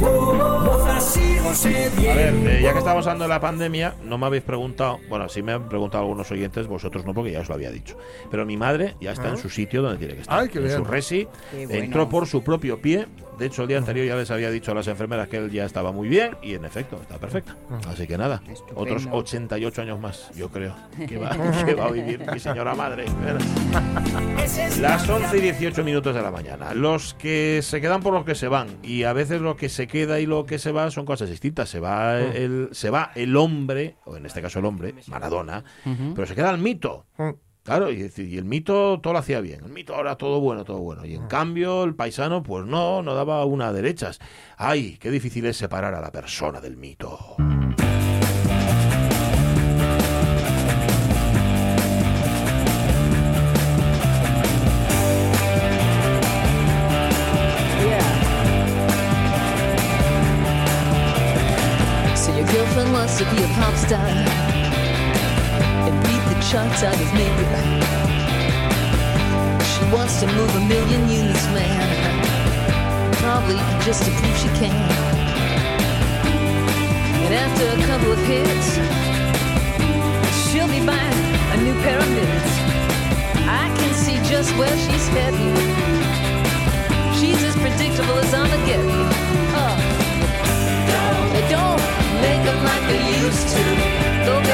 Yo 0.00 1.33
A 1.44 2.14
ver, 2.14 2.34
eh, 2.46 2.60
ya 2.62 2.72
que 2.72 2.78
estamos 2.78 3.06
hablando 3.06 3.24
de 3.24 3.28
la 3.28 3.38
pandemia, 3.40 3.94
no 4.02 4.16
me 4.16 4.26
habéis 4.26 4.42
preguntado, 4.42 4.98
bueno, 5.10 5.28
sí 5.28 5.42
me 5.42 5.52
han 5.52 5.68
preguntado 5.68 6.02
algunos 6.04 6.30
oyentes, 6.30 6.66
vosotros 6.66 7.04
no, 7.04 7.12
porque 7.12 7.32
ya 7.32 7.40
os 7.40 7.48
lo 7.48 7.54
había 7.54 7.70
dicho. 7.70 7.98
Pero 8.30 8.46
mi 8.46 8.56
madre 8.56 8.96
ya 8.98 9.12
está 9.12 9.28
en 9.28 9.36
su 9.36 9.50
sitio 9.50 9.82
donde 9.82 9.98
tiene 9.98 10.14
que 10.14 10.20
estar. 10.22 10.40
Ay, 10.40 10.48
qué 10.48 10.58
en 10.58 10.64
bien. 10.64 10.78
su 10.78 10.84
resi, 10.84 11.28
bueno. 11.52 11.74
entró 11.74 12.08
por 12.08 12.26
su 12.26 12.42
propio 12.42 12.80
pie. 12.80 13.06
De 13.38 13.46
hecho, 13.46 13.62
el 13.62 13.68
día 13.68 13.78
anterior 13.78 14.06
ya 14.06 14.14
les 14.14 14.30
había 14.30 14.48
dicho 14.48 14.70
a 14.70 14.74
las 14.76 14.86
enfermeras 14.86 15.26
que 15.28 15.38
él 15.38 15.50
ya 15.50 15.64
estaba 15.64 15.90
muy 15.90 16.08
bien 16.08 16.36
y 16.40 16.54
en 16.54 16.64
efecto 16.64 16.96
está 17.02 17.18
perfecta. 17.18 17.56
Así 17.88 18.06
que 18.06 18.16
nada, 18.16 18.40
Estupendo. 18.48 18.80
otros 18.80 19.08
88 19.10 19.82
años 19.82 20.00
más, 20.00 20.30
yo 20.36 20.48
creo, 20.50 20.74
que 21.08 21.18
va, 21.18 21.30
que 21.66 21.74
va 21.74 21.86
a 21.86 21.90
vivir 21.90 22.24
mi 22.32 22.38
señora 22.38 22.74
madre. 22.76 23.06
Las 24.80 25.08
11 25.08 25.36
y 25.36 25.40
18 25.40 25.82
minutos 25.82 26.14
de 26.14 26.22
la 26.22 26.30
mañana. 26.30 26.74
Los 26.74 27.14
que 27.14 27.60
se 27.62 27.80
quedan 27.80 28.02
por 28.02 28.14
los 28.14 28.24
que 28.24 28.36
se 28.36 28.46
van. 28.46 28.68
Y 28.84 29.02
a 29.02 29.12
veces 29.12 29.40
lo 29.40 29.56
que 29.56 29.68
se 29.68 29.88
queda 29.88 30.20
y 30.20 30.26
lo 30.26 30.46
que 30.46 30.60
se 30.60 30.70
va 30.70 30.90
son 30.92 31.04
cosas 31.04 31.28
distintas. 31.34 31.68
Se 31.68 31.80
va 31.80 32.18
el, 32.20 32.68
se 32.72 32.90
va 32.90 33.12
el 33.14 33.36
hombre, 33.36 33.96
o 34.04 34.16
en 34.16 34.26
este 34.26 34.40
caso 34.40 34.58
el 34.58 34.64
hombre, 34.64 34.94
Maradona, 35.08 35.64
pero 36.14 36.26
se 36.26 36.34
queda 36.34 36.50
el 36.50 36.58
mito. 36.58 37.06
Claro, 37.64 37.90
y, 37.90 38.02
el 38.02 38.44
mito 38.44 39.00
todo 39.02 39.14
lo 39.14 39.18
hacía 39.18 39.40
bien. 39.40 39.64
El 39.64 39.72
mito 39.72 39.94
ahora 39.94 40.16
todo 40.16 40.38
bueno, 40.40 40.64
todo 40.64 40.80
bueno. 40.80 41.06
Y 41.06 41.14
en 41.14 41.26
cambio 41.26 41.84
el 41.84 41.94
paisano, 41.94 42.42
pues 42.42 42.66
no, 42.66 43.02
no 43.02 43.14
daba 43.14 43.44
una 43.46 43.68
a 43.68 43.72
derechas. 43.72 44.20
Ay, 44.58 44.98
qué 45.00 45.10
difícil 45.10 45.46
es 45.46 45.56
separar 45.56 45.94
a 45.94 46.00
la 46.00 46.12
persona 46.12 46.60
del 46.60 46.76
mito. 46.76 47.36
Pop 63.54 63.74
star 63.76 64.06
and 65.86 65.94
beat 66.04 66.24
the 66.30 66.38
charts 66.50 66.82
out 66.82 66.94
of 66.94 67.10
me. 67.14 67.28
She 69.70 69.82
wants 69.94 70.20
to 70.20 70.26
move 70.26 70.54
a 70.56 70.60
million 70.60 71.08
units, 71.08 71.46
man. 71.54 71.82
Probably 73.22 73.58
just 73.84 74.02
to 74.04 74.10
prove 74.10 74.36
she 74.36 74.48
can. 74.60 74.74
And 77.24 77.34
after 77.34 77.64
a 77.76 77.78
couple 77.86 78.12
of 78.12 78.18
hits, 78.26 78.68
she'll 80.50 80.68
be 80.68 80.84
buying 80.84 81.20
a 81.54 81.56
new 81.62 81.74
pair 81.82 81.98
of 81.98 82.08
mitts. 82.10 82.54
I 83.46 83.72
can 83.78 83.94
see 83.94 84.16
just 84.28 84.50
where 84.58 84.76
she's 84.84 85.06
heading. 85.08 85.56
She's 87.18 87.42
as 87.44 87.56
predictable 87.56 88.18
as. 88.18 88.34
Oh. 89.56 89.94
They 91.34 91.48
don't 91.50 91.82
make 92.22 92.42
them 92.44 92.63
don't 94.26 94.44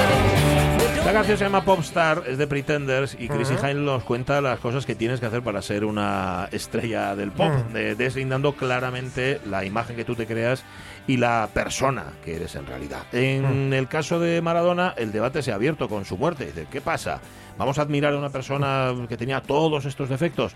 canción 1.12 1.36
se 1.38 1.44
llama 1.44 1.64
Popstar, 1.64 2.22
es 2.28 2.38
de 2.38 2.46
Pretenders 2.46 3.14
y 3.18 3.28
Chrissy 3.28 3.54
Hynde 3.56 3.74
nos 3.82 4.04
cuenta 4.04 4.40
las 4.40 4.58
cosas 4.60 4.86
que 4.86 4.94
tienes 4.94 5.20
que 5.20 5.26
hacer 5.26 5.42
para 5.42 5.60
ser 5.60 5.84
una 5.84 6.48
estrella 6.52 7.14
del 7.16 7.30
pop, 7.32 7.52
de- 7.74 7.94
deslindando 7.94 8.54
claramente 8.54 9.38
la 9.44 9.64
imagen 9.64 9.96
que 9.96 10.04
tú 10.04 10.14
te 10.14 10.26
creas 10.26 10.64
y 11.06 11.16
la 11.18 11.48
persona 11.52 12.04
que 12.24 12.36
eres 12.36 12.54
en 12.54 12.64
realidad. 12.66 13.02
En 13.12 13.74
el 13.74 13.86
caso 13.88 14.18
de 14.20 14.40
Maradona, 14.40 14.94
el 14.96 15.10
debate 15.12 15.42
se 15.42 15.52
ha 15.52 15.56
abierto 15.56 15.88
con 15.88 16.04
su 16.04 16.16
muerte. 16.16 16.46
Dice, 16.46 16.66
¿qué 16.70 16.80
pasa? 16.80 17.20
¿Vamos 17.58 17.78
a 17.78 17.82
admirar 17.82 18.14
a 18.14 18.18
una 18.18 18.30
persona 18.30 18.94
que 19.08 19.16
tenía 19.16 19.42
todos 19.42 19.84
estos 19.84 20.08
defectos? 20.08 20.52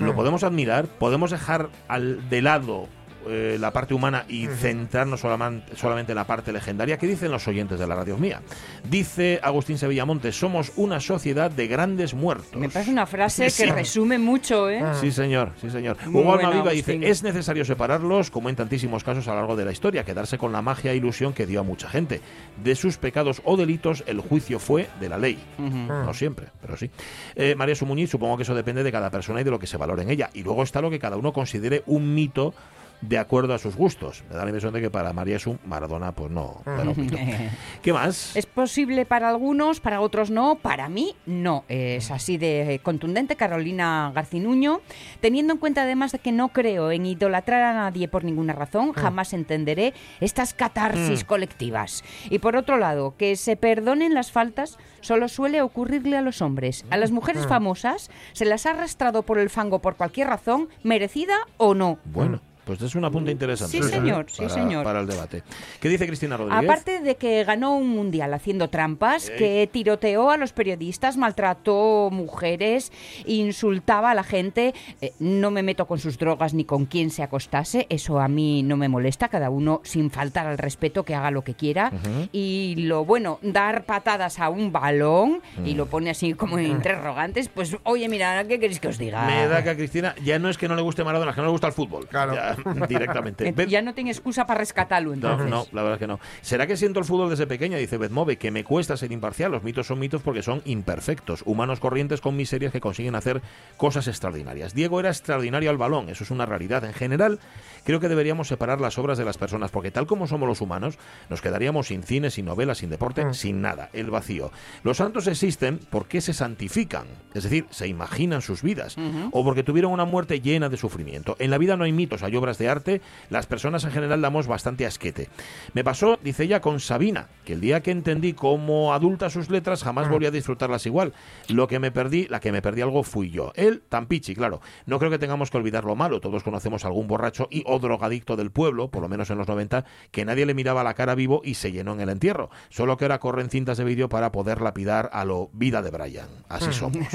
¿Lo 0.00 0.14
podemos 0.16 0.42
admirar? 0.42 0.86
¿Podemos 0.86 1.30
dejar 1.30 1.68
al, 1.86 2.28
de 2.28 2.42
lado 2.42 2.88
eh, 3.28 3.56
la 3.60 3.72
parte 3.72 3.94
humana 3.94 4.24
y 4.28 4.46
centrarnos 4.46 5.20
solamente, 5.20 5.76
solamente 5.76 6.12
en 6.12 6.16
la 6.16 6.24
parte 6.26 6.52
legendaria? 6.52 6.98
¿Qué 6.98 7.06
dicen 7.06 7.30
los 7.30 7.46
oyentes 7.48 7.78
de 7.78 7.86
la 7.86 7.94
radio 7.94 8.16
mía? 8.16 8.40
Dice 8.88 9.40
Agustín 9.42 9.78
Sevillamonte, 9.78 10.32
somos 10.32 10.72
una 10.76 11.00
sociedad 11.00 11.50
de 11.50 11.66
grandes 11.66 12.14
muertos. 12.14 12.56
Me 12.56 12.68
parece 12.68 12.90
una 12.90 13.06
frase 13.06 13.50
Sí. 13.50 13.64
que 13.64 13.72
resume 13.72 14.18
mucho, 14.18 14.68
¿eh? 14.70 14.82
Sí, 15.00 15.10
señor, 15.12 15.52
sí, 15.60 15.70
señor. 15.70 15.96
Muy 16.06 16.20
Hugo 16.22 16.32
buena, 16.32 16.48
Almaviva 16.48 16.72
dice, 16.72 16.92
Agustín. 16.92 17.10
es 17.10 17.22
necesario 17.22 17.64
separarlos, 17.64 18.30
como 18.30 18.48
en 18.48 18.56
tantísimos 18.56 19.04
casos 19.04 19.26
a 19.28 19.32
lo 19.32 19.36
largo 19.38 19.56
de 19.56 19.64
la 19.64 19.72
historia, 19.72 20.04
quedarse 20.04 20.38
con 20.38 20.52
la 20.52 20.62
magia 20.62 20.92
e 20.92 20.96
ilusión 20.96 21.32
que 21.32 21.46
dio 21.46 21.60
a 21.60 21.62
mucha 21.62 21.88
gente. 21.88 22.20
De 22.62 22.74
sus 22.74 22.96
pecados 22.98 23.40
o 23.44 23.56
delitos, 23.56 24.04
el 24.06 24.20
juicio 24.20 24.58
fue 24.58 24.88
de 25.00 25.08
la 25.08 25.18
ley. 25.18 25.38
No 25.58 26.12
siempre, 26.14 26.48
pero 26.60 26.76
sí. 26.76 26.90
Eh, 27.36 27.54
María 27.56 27.74
Sumuñiz, 27.74 28.10
supongo 28.10 28.36
que 28.36 28.42
eso 28.42 28.54
depende 28.54 28.82
de 28.82 28.92
cada 28.92 29.10
persona 29.10 29.40
y 29.40 29.44
de 29.44 29.50
lo 29.50 29.58
que 29.58 29.66
se 29.66 29.76
valore 29.76 30.02
en 30.02 30.10
ella. 30.10 30.30
Y 30.34 30.42
luego 30.42 30.62
está 30.62 30.80
lo 30.80 30.90
que 30.90 30.98
cada 30.98 31.16
uno 31.16 31.32
considere 31.32 31.82
un 31.86 32.14
mito 32.14 32.54
de 33.00 33.18
acuerdo 33.18 33.54
a 33.54 33.58
sus 33.58 33.76
gustos. 33.76 34.24
Me 34.28 34.36
da 34.36 34.42
la 34.42 34.48
impresión 34.48 34.72
de 34.72 34.80
que 34.80 34.90
para 34.90 35.12
María 35.12 35.38
Sum, 35.38 35.58
Maradona, 35.64 36.12
pues 36.12 36.30
no. 36.30 36.62
un. 36.66 37.10
¿Qué 37.82 37.92
más? 37.92 38.34
Es 38.36 38.46
posible 38.46 39.04
para 39.04 39.28
algunos, 39.28 39.80
para 39.80 40.00
otros 40.00 40.30
no. 40.30 40.56
Para 40.56 40.88
mí, 40.88 41.14
no. 41.26 41.64
Es 41.68 42.10
así 42.10 42.36
de 42.38 42.80
contundente 42.82 43.36
Carolina 43.36 44.12
Garcinuño. 44.14 44.80
Teniendo 45.20 45.52
en 45.52 45.58
cuenta 45.58 45.82
además 45.82 46.12
de 46.12 46.18
que 46.18 46.32
no 46.32 46.48
creo 46.48 46.90
en 46.90 47.06
idolatrar 47.06 47.62
a 47.62 47.74
nadie 47.74 48.08
por 48.08 48.24
ninguna 48.24 48.52
razón, 48.52 48.92
jamás 48.92 49.32
entenderé 49.32 49.94
estas 50.20 50.54
catarsis 50.54 51.24
colectivas. 51.24 52.04
Y 52.30 52.38
por 52.38 52.56
otro 52.56 52.78
lado, 52.78 53.14
que 53.16 53.36
se 53.36 53.56
perdonen 53.56 54.14
las 54.14 54.32
faltas 54.32 54.78
solo 55.00 55.28
suele 55.28 55.62
ocurrirle 55.62 56.16
a 56.16 56.22
los 56.22 56.40
hombres. 56.42 56.84
A 56.90 56.96
las 56.96 57.10
mujeres 57.10 57.46
famosas 57.46 58.10
se 58.32 58.44
las 58.44 58.66
ha 58.66 58.70
arrastrado 58.70 59.22
por 59.22 59.38
el 59.38 59.50
fango 59.50 59.80
por 59.80 59.96
cualquier 59.96 60.28
razón, 60.28 60.68
merecida 60.82 61.34
o 61.58 61.74
no. 61.74 61.98
Bueno. 62.04 62.40
Pues 62.64 62.80
es 62.80 62.94
un 62.94 63.04
apunte 63.04 63.30
interesante. 63.30 63.76
Sí, 63.76 63.84
¿eh? 63.84 63.88
señor, 63.88 64.26
sí, 64.28 64.42
Para- 64.42 64.54
señor. 64.54 64.84
Para 64.84 65.00
el 65.00 65.06
debate. 65.06 65.42
¿Qué 65.80 65.88
dice 65.88 66.06
Cristina 66.06 66.36
Rodríguez? 66.36 66.64
Aparte 66.64 67.00
de 67.00 67.16
que 67.16 67.44
ganó 67.44 67.76
un 67.76 67.88
mundial 67.90 68.32
haciendo 68.32 68.70
trampas, 68.70 69.30
que 69.30 69.68
tiroteó 69.70 70.30
a 70.30 70.36
los 70.36 70.52
periodistas, 70.52 71.16
maltrató 71.16 72.08
mujeres, 72.10 72.90
insultaba 73.26 74.10
a 74.12 74.14
la 74.14 74.24
gente, 74.24 74.74
eh, 75.00 75.12
no 75.18 75.50
me 75.50 75.62
meto 75.62 75.86
con 75.86 75.98
sus 75.98 76.18
drogas 76.18 76.54
ni 76.54 76.64
con 76.64 76.86
quién 76.86 77.10
se 77.10 77.22
acostase, 77.22 77.86
eso 77.90 78.20
a 78.20 78.28
mí 78.28 78.62
no 78.62 78.76
me 78.76 78.88
molesta, 78.88 79.28
cada 79.28 79.50
uno 79.50 79.80
sin 79.84 80.10
faltar 80.10 80.46
al 80.46 80.58
respeto 80.58 81.04
que 81.04 81.14
haga 81.14 81.30
lo 81.30 81.42
que 81.44 81.54
quiera. 81.54 81.92
Y 82.32 82.74
lo 82.78 83.04
bueno, 83.04 83.38
dar 83.42 83.84
patadas 83.84 84.38
a 84.38 84.48
un 84.48 84.72
balón 84.72 85.40
y 85.64 85.74
lo 85.74 85.86
pone 85.86 86.10
así 86.10 86.34
como 86.34 86.58
en 86.58 86.66
interrogantes, 86.66 87.48
pues 87.48 87.76
oye, 87.82 88.08
mira, 88.08 88.44
¿qué 88.44 88.58
queréis 88.58 88.80
que 88.80 88.88
os 88.88 88.98
diga? 88.98 89.26
Me 89.26 89.46
da 89.46 89.62
que 89.62 89.70
a 89.70 89.76
Cristina 89.76 90.14
ya 90.24 90.38
no 90.38 90.48
es 90.48 90.56
que 90.58 90.68
no 90.68 90.76
le 90.76 90.82
guste 90.82 91.04
Maradona, 91.04 91.30
es 91.30 91.34
que 91.34 91.40
no 91.40 91.46
le 91.48 91.52
gusta 91.52 91.66
el 91.66 91.72
fútbol. 91.72 92.06
Claro. 92.08 92.34
Ya, 92.34 92.53
directamente. 92.88 93.54
Ya 93.68 93.82
no 93.82 93.94
tengo 93.94 94.10
excusa 94.10 94.46
para 94.46 94.58
rescatarlo 94.58 95.10
no, 95.10 95.14
entonces. 95.14 95.50
no, 95.50 95.66
la 95.72 95.82
verdad 95.82 95.94
es 95.94 96.00
que 96.00 96.06
no. 96.06 96.20
¿Será 96.40 96.66
que 96.66 96.76
siento 96.76 97.00
el 97.00 97.04
fútbol 97.04 97.30
desde 97.30 97.46
pequeña? 97.46 97.76
Dice 97.76 97.98
Betmove, 97.98 98.36
que 98.36 98.50
me 98.50 98.64
cuesta 98.64 98.96
ser 98.96 99.12
imparcial. 99.12 99.52
Los 99.52 99.62
mitos 99.62 99.86
son 99.86 99.98
mitos 99.98 100.22
porque 100.22 100.42
son 100.42 100.62
imperfectos. 100.64 101.42
Humanos 101.46 101.80
corrientes 101.80 102.20
con 102.20 102.36
miserias 102.36 102.72
que 102.72 102.80
consiguen 102.80 103.14
hacer 103.14 103.42
cosas 103.76 104.08
extraordinarias. 104.08 104.74
Diego 104.74 105.00
era 105.00 105.10
extraordinario 105.10 105.70
al 105.70 105.78
balón, 105.78 106.08
eso 106.08 106.24
es 106.24 106.30
una 106.30 106.46
realidad. 106.46 106.84
En 106.84 106.94
general, 106.94 107.38
creo 107.84 108.00
que 108.00 108.08
deberíamos 108.08 108.48
separar 108.48 108.80
las 108.80 108.98
obras 108.98 109.18
de 109.18 109.24
las 109.24 109.38
personas 109.38 109.70
porque 109.70 109.90
tal 109.90 110.06
como 110.06 110.26
somos 110.26 110.48
los 110.48 110.60
humanos, 110.60 110.98
nos 111.28 111.40
quedaríamos 111.40 111.88
sin 111.88 112.02
cine, 112.02 112.30
sin 112.30 112.46
novelas, 112.46 112.78
sin 112.78 112.90
deporte, 112.90 113.34
sin 113.34 113.60
nada, 113.60 113.90
el 113.92 114.10
vacío. 114.10 114.50
Los 114.82 114.98
santos 114.98 115.26
existen 115.26 115.80
porque 115.90 116.20
se 116.20 116.32
santifican, 116.32 117.06
es 117.34 117.44
decir, 117.44 117.66
se 117.70 117.86
imaginan 117.88 118.42
sus 118.42 118.62
vidas, 118.62 118.96
o 119.32 119.44
porque 119.44 119.62
tuvieron 119.62 119.92
una 119.92 120.04
muerte 120.04 120.40
llena 120.40 120.68
de 120.68 120.76
sufrimiento. 120.76 121.36
En 121.38 121.50
la 121.50 121.58
vida 121.58 121.76
no 121.76 121.84
hay 121.84 121.92
mitos, 121.92 122.22
hay 122.22 122.36
obras 122.36 122.43
de 122.44 122.68
arte, 122.68 123.00
las 123.30 123.46
personas 123.46 123.84
en 123.84 123.90
general 123.90 124.20
damos 124.20 124.46
bastante 124.46 124.86
asquete. 124.86 125.28
Me 125.72 125.82
pasó, 125.82 126.18
dice 126.22 126.44
ella, 126.44 126.60
con 126.60 126.80
Sabina, 126.80 127.28
que 127.44 127.54
el 127.54 127.60
día 127.60 127.82
que 127.82 127.90
entendí 127.90 128.34
cómo 128.34 128.92
adulta 128.92 129.30
sus 129.30 129.50
letras 129.50 129.82
jamás 129.82 130.08
volví 130.08 130.26
a 130.26 130.30
disfrutarlas 130.30 130.86
igual. 130.86 131.14
Lo 131.48 131.66
que 131.66 131.78
me 131.78 131.90
perdí, 131.90 132.26
la 132.28 132.40
que 132.40 132.52
me 132.52 132.62
perdí 132.62 132.82
algo 132.82 133.02
fui 133.02 133.30
yo. 133.30 133.52
Él, 133.56 133.82
tan 133.88 134.06
pichi, 134.06 134.34
claro. 134.34 134.60
No 134.86 134.98
creo 134.98 135.10
que 135.10 135.18
tengamos 135.18 135.50
que 135.50 135.56
olvidar 135.56 135.84
lo 135.84 135.96
malo. 135.96 136.20
Todos 136.20 136.42
conocemos 136.42 136.84
a 136.84 136.88
algún 136.88 137.06
borracho 137.06 137.48
y 137.50 137.64
o 137.66 137.78
drogadicto 137.78 138.36
del 138.36 138.50
pueblo, 138.50 138.88
por 138.88 139.02
lo 139.02 139.08
menos 139.08 139.30
en 139.30 139.38
los 139.38 139.48
90, 139.48 139.84
que 140.10 140.24
nadie 140.24 140.46
le 140.46 140.54
miraba 140.54 140.84
la 140.84 140.94
cara 140.94 141.14
vivo 141.14 141.40
y 141.44 141.54
se 141.54 141.72
llenó 141.72 141.94
en 141.94 142.00
el 142.00 142.08
entierro. 142.10 142.50
Solo 142.68 142.96
que 142.96 143.04
ahora 143.06 143.20
corren 143.20 143.50
cintas 143.50 143.78
de 143.78 143.84
vídeo 143.84 144.08
para 144.08 144.32
poder 144.32 144.60
lapidar 144.60 145.10
a 145.12 145.24
lo 145.24 145.50
vida 145.52 145.82
de 145.82 145.90
Brian. 145.90 146.28
Así 146.48 146.72
somos. 146.72 147.06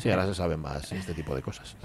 Sí, 0.00 0.10
ahora 0.10 0.26
se 0.26 0.34
sabe 0.38 0.56
más 0.56 0.92
este 0.92 1.14
tipo 1.14 1.34
de 1.34 1.42
cosas. 1.42 1.76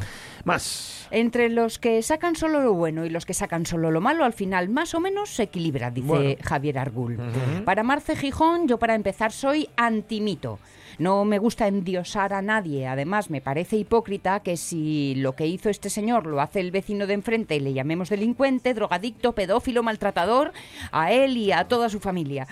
Más. 0.44 1.08
Entre 1.12 1.50
los 1.50 1.80
que 1.80 2.02
sacan 2.02 2.36
solo 2.36 2.62
lo 2.62 2.74
bueno 2.74 2.93
y 3.06 3.10
los 3.10 3.26
que 3.26 3.34
sacan 3.34 3.66
solo 3.66 3.92
lo 3.92 4.02
malo, 4.02 4.26
al 4.26 4.34
final 4.34 4.70
más 4.70 4.94
o 4.94 5.00
menos 5.00 5.30
se 5.30 5.44
equilibra, 5.44 5.92
dice 5.92 6.08
Bueno. 6.08 6.36
Javier 6.44 6.80
Argul. 6.80 7.18
Para 7.66 7.84
Marce 7.84 8.16
Gijón, 8.16 8.68
yo 8.68 8.78
para 8.78 8.96
empezar 8.96 9.32
soy 9.32 9.70
antimito. 9.76 10.60
No 11.00 11.26
me 11.26 11.40
gusta 11.40 11.68
endiosar 11.68 12.34
a 12.34 12.42
nadie. 12.42 12.88
Además, 12.88 13.30
me 13.30 13.42
parece 13.42 13.78
hipócrita 13.78 14.42
que 14.42 14.58
si 14.58 15.16
lo 15.16 15.36
que 15.36 15.48
hizo 15.48 15.70
este 15.70 15.90
señor 15.90 16.28
lo 16.28 16.40
hace 16.40 16.60
el 16.60 16.72
vecino 16.72 17.08
de 17.08 17.16
enfrente 17.16 17.56
y 17.56 17.60
le 17.60 17.74
llamemos 17.74 18.10
delincuente, 18.10 18.74
drogadicto, 18.74 19.34
pedófilo, 19.34 19.82
maltratador, 19.82 20.54
a 20.92 21.12
él 21.12 21.38
y 21.38 21.52
a 21.52 21.68
toda 21.68 21.90
su 21.90 22.00
familia. 22.00 22.48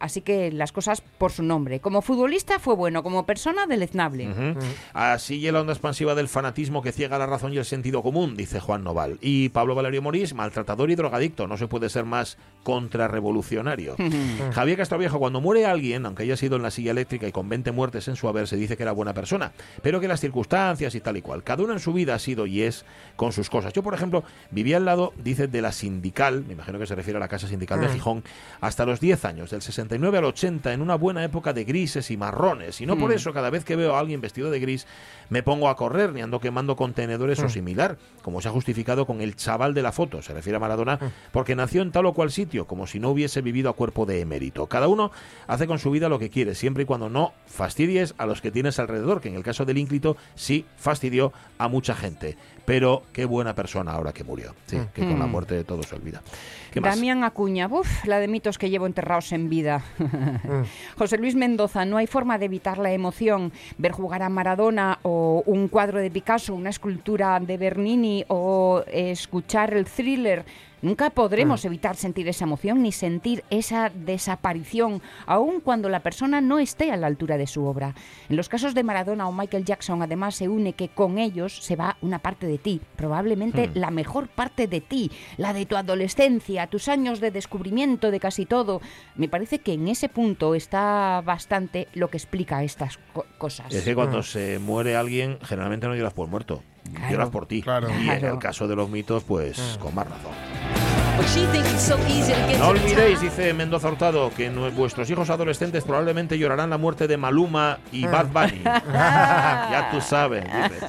Así 0.00 0.22
que 0.22 0.50
las 0.50 0.72
cosas 0.72 1.02
por 1.18 1.30
su 1.30 1.42
nombre. 1.42 1.80
Como 1.80 2.00
futbolista 2.00 2.58
fue 2.58 2.74
bueno, 2.74 3.02
como 3.02 3.26
persona 3.26 3.66
deleznable. 3.66 4.56
Así 4.94 5.36
y 5.36 5.50
la 5.50 5.60
onda 5.60 5.74
expansiva 5.74 6.14
del 6.14 6.28
fanatismo 6.28 6.82
que 6.82 6.90
ciega 6.90 7.18
la 7.18 7.26
razón 7.26 7.52
y 7.52 7.58
el 7.58 7.64
sentido 7.64 8.02
común, 8.02 8.34
dice 8.34 8.60
Juan 8.60 8.82
Noval. 8.82 9.18
Y 9.20 9.50
Pablo 9.50 9.74
Valerio 9.74 10.02
Morís, 10.02 10.34
maltratador 10.34 10.90
y 10.90 10.94
drogadicto. 10.94 11.46
No 11.46 11.56
se 11.56 11.68
puede 11.68 11.90
ser 11.90 12.04
más 12.06 12.38
contrarrevolucionario. 12.62 13.96
Javier 14.52 14.78
Castroviejo, 14.78 15.18
cuando 15.18 15.40
muere 15.40 15.66
alguien, 15.66 16.06
aunque 16.06 16.22
haya 16.22 16.36
sido 16.36 16.56
en 16.56 16.62
la 16.62 16.70
silla 16.70 16.92
eléctrica 16.92 17.28
y 17.28 17.32
con 17.32 17.48
20 17.48 17.72
muertes 17.72 18.08
en 18.08 18.16
su 18.16 18.26
haber, 18.26 18.48
se 18.48 18.56
dice 18.56 18.76
que 18.76 18.82
era 18.82 18.92
buena 18.92 19.12
persona. 19.12 19.52
Pero 19.82 20.00
que 20.00 20.08
las 20.08 20.20
circunstancias 20.20 20.94
y 20.94 21.00
tal 21.00 21.18
y 21.18 21.22
cual. 21.22 21.42
Cada 21.44 21.62
uno 21.62 21.74
en 21.74 21.80
su 21.80 21.92
vida 21.92 22.14
ha 22.14 22.18
sido 22.18 22.46
y 22.46 22.62
es 22.62 22.86
con 23.16 23.32
sus 23.32 23.50
cosas. 23.50 23.74
Yo, 23.74 23.82
por 23.82 23.92
ejemplo, 23.92 24.24
vivía 24.50 24.78
al 24.78 24.86
lado, 24.86 25.12
dice, 25.22 25.46
de 25.46 25.60
la 25.60 25.72
sindical, 25.72 26.44
me 26.46 26.54
imagino 26.54 26.78
que 26.78 26.86
se 26.86 26.94
refiere 26.94 27.18
a 27.18 27.20
la 27.20 27.28
casa 27.28 27.48
sindical 27.48 27.80
de 27.80 27.88
Gijón, 27.90 28.24
hasta 28.60 28.86
los 28.86 29.00
10 29.00 29.24
años, 29.26 29.50
del 29.50 29.62
69 29.90 30.18
al 30.18 30.24
80, 30.24 30.72
en 30.72 30.82
una 30.82 30.94
buena 30.94 31.24
época 31.24 31.52
de 31.52 31.64
grises 31.64 32.12
y 32.12 32.16
marrones. 32.16 32.80
Y 32.80 32.86
no 32.86 32.96
por 32.96 33.12
eso, 33.12 33.32
cada 33.32 33.50
vez 33.50 33.64
que 33.64 33.74
veo 33.74 33.96
a 33.96 33.98
alguien 33.98 34.20
vestido 34.20 34.48
de 34.50 34.60
gris, 34.60 34.86
me 35.30 35.42
pongo 35.42 35.68
a 35.68 35.74
correr 35.74 36.12
ni 36.12 36.20
ando 36.20 36.38
quemando 36.38 36.76
contenedores 36.76 37.40
o 37.40 37.48
similar, 37.48 37.98
como 38.22 38.40
se 38.40 38.48
ha 38.48 38.52
justificado 38.52 39.04
con 39.04 39.20
el 39.20 39.34
chaval 39.34 39.74
de 39.74 39.82
la 39.82 39.90
foto, 39.90 40.22
se 40.22 40.32
refiere 40.32 40.56
a 40.56 40.60
Maradona, 40.60 40.98
porque 41.32 41.56
nació 41.56 41.82
en 41.82 41.90
tal 41.90 42.06
o 42.06 42.14
cual 42.14 42.30
sitio, 42.30 42.66
como 42.66 42.86
si 42.86 43.00
no 43.00 43.10
hubiese 43.10 43.42
vivido 43.42 43.68
a 43.68 43.72
cuerpo 43.72 44.06
de 44.06 44.20
emérito. 44.20 44.68
Cada 44.68 44.86
uno 44.86 45.10
hace 45.48 45.66
con 45.66 45.80
su 45.80 45.90
vida 45.90 46.08
lo 46.08 46.20
que 46.20 46.30
quiere, 46.30 46.54
siempre 46.54 46.84
y 46.84 46.86
cuando 46.86 47.08
no 47.08 47.32
fastidies 47.46 48.14
a 48.18 48.26
los 48.26 48.40
que 48.40 48.52
tienes 48.52 48.78
alrededor, 48.78 49.20
que 49.20 49.28
en 49.28 49.34
el 49.34 49.42
caso 49.42 49.64
del 49.64 49.78
ínclito 49.78 50.16
sí 50.36 50.66
fastidió 50.76 51.32
a 51.58 51.66
mucha 51.66 51.96
gente. 51.96 52.36
Pero 52.64 53.02
qué 53.12 53.24
buena 53.24 53.54
persona 53.54 53.92
ahora 53.92 54.12
que 54.12 54.22
murió. 54.22 54.54
Sí, 54.66 54.78
que 54.94 55.00
con 55.02 55.18
la 55.18 55.26
muerte 55.26 55.56
de 55.56 55.64
todo 55.64 55.82
se 55.82 55.96
olvida. 55.96 56.22
¿Qué 56.70 56.80
más? 56.80 56.94
Damián 56.94 57.24
Acuña, 57.24 57.66
uf, 57.66 58.04
la 58.04 58.20
de 58.20 58.28
mitos 58.28 58.58
que 58.58 58.70
llevo 58.70 58.86
enterrados 58.86 59.32
en 59.32 59.48
vida. 59.48 59.79
José 60.98 61.18
Luis 61.18 61.34
Mendoza, 61.34 61.84
no 61.84 61.96
hay 61.96 62.06
forma 62.06 62.38
de 62.38 62.46
evitar 62.46 62.78
la 62.78 62.92
emoción. 62.92 63.52
Ver 63.78 63.92
jugar 63.92 64.22
a 64.22 64.28
Maradona 64.28 64.98
o 65.02 65.42
un 65.46 65.68
cuadro 65.68 65.98
de 65.98 66.10
Picasso, 66.10 66.54
una 66.54 66.70
escultura 66.70 67.38
de 67.40 67.56
Bernini 67.56 68.24
o 68.28 68.82
escuchar 68.86 69.74
el 69.74 69.86
thriller 69.86 70.44
Nunca 70.82 71.10
podremos 71.10 71.64
evitar 71.64 71.96
sentir 71.96 72.28
esa 72.28 72.44
emoción 72.44 72.82
ni 72.82 72.92
sentir 72.92 73.44
esa 73.50 73.90
desaparición, 73.90 75.02
aun 75.26 75.60
cuando 75.60 75.88
la 75.88 76.00
persona 76.00 76.40
no 76.40 76.58
esté 76.58 76.90
a 76.92 76.96
la 76.96 77.06
altura 77.06 77.36
de 77.36 77.46
su 77.46 77.64
obra. 77.64 77.94
En 78.28 78.36
los 78.36 78.48
casos 78.48 78.74
de 78.74 78.82
Maradona 78.82 79.28
o 79.28 79.32
Michael 79.32 79.64
Jackson, 79.64 80.02
además, 80.02 80.34
se 80.36 80.48
une 80.48 80.72
que 80.72 80.88
con 80.88 81.18
ellos 81.18 81.62
se 81.62 81.76
va 81.76 81.96
una 82.00 82.18
parte 82.18 82.46
de 82.46 82.58
ti, 82.58 82.80
probablemente 82.96 83.68
Hmm. 83.68 83.72
la 83.74 83.90
mejor 83.90 84.28
parte 84.28 84.66
de 84.68 84.80
ti, 84.80 85.10
la 85.36 85.52
de 85.52 85.66
tu 85.66 85.76
adolescencia, 85.76 86.66
tus 86.66 86.88
años 86.88 87.20
de 87.20 87.30
descubrimiento 87.30 88.10
de 88.10 88.20
casi 88.20 88.46
todo. 88.46 88.80
Me 89.16 89.28
parece 89.28 89.58
que 89.58 89.74
en 89.74 89.88
ese 89.88 90.08
punto 90.08 90.54
está 90.54 91.22
bastante 91.24 91.88
lo 91.94 92.08
que 92.08 92.16
explica 92.16 92.62
estas 92.62 92.98
co- 93.12 93.26
cosas. 93.38 93.72
Es 93.74 93.84
que 93.84 93.94
cuando 93.94 94.22
se 94.22 94.58
muere 94.58 94.96
alguien, 94.96 95.38
generalmente 95.42 95.86
no 95.88 95.94
lloras 95.94 96.14
por 96.14 96.28
muerto, 96.28 96.62
Claro. 96.94 97.10
lloras 97.10 97.30
por 97.30 97.46
ti. 97.46 97.62
Claro. 97.62 97.88
Y 98.00 98.08
en 98.08 98.24
el 98.24 98.38
caso 98.38 98.68
de 98.68 98.76
los 98.76 98.88
mitos, 98.90 99.24
pues 99.24 99.78
con 99.80 99.94
más 99.94 100.06
razón. 100.08 100.99
But 101.20 101.28
she 101.28 101.44
thinks 101.52 101.70
it's 101.70 101.82
so 101.82 101.98
easy 102.08 102.32
to 102.32 102.48
get 102.48 102.58
No 102.58 102.68
olvidéis, 102.68 103.20
dice 103.20 103.52
Mendoza 103.52 103.88
Hurtado, 103.88 104.30
que 104.34 104.48
vuestros 104.48 105.10
hijos 105.10 105.28
adolescentes 105.28 105.84
probablemente 105.84 106.38
llorarán 106.38 106.70
la 106.70 106.78
muerte 106.78 107.06
de 107.06 107.18
Maluma 107.18 107.78
y 107.92 108.06
Bad 108.06 108.28
Bunny. 108.28 108.62
ya 108.64 109.90
tú 109.92 110.00
sabes, 110.00 110.44
dice. 110.44 110.86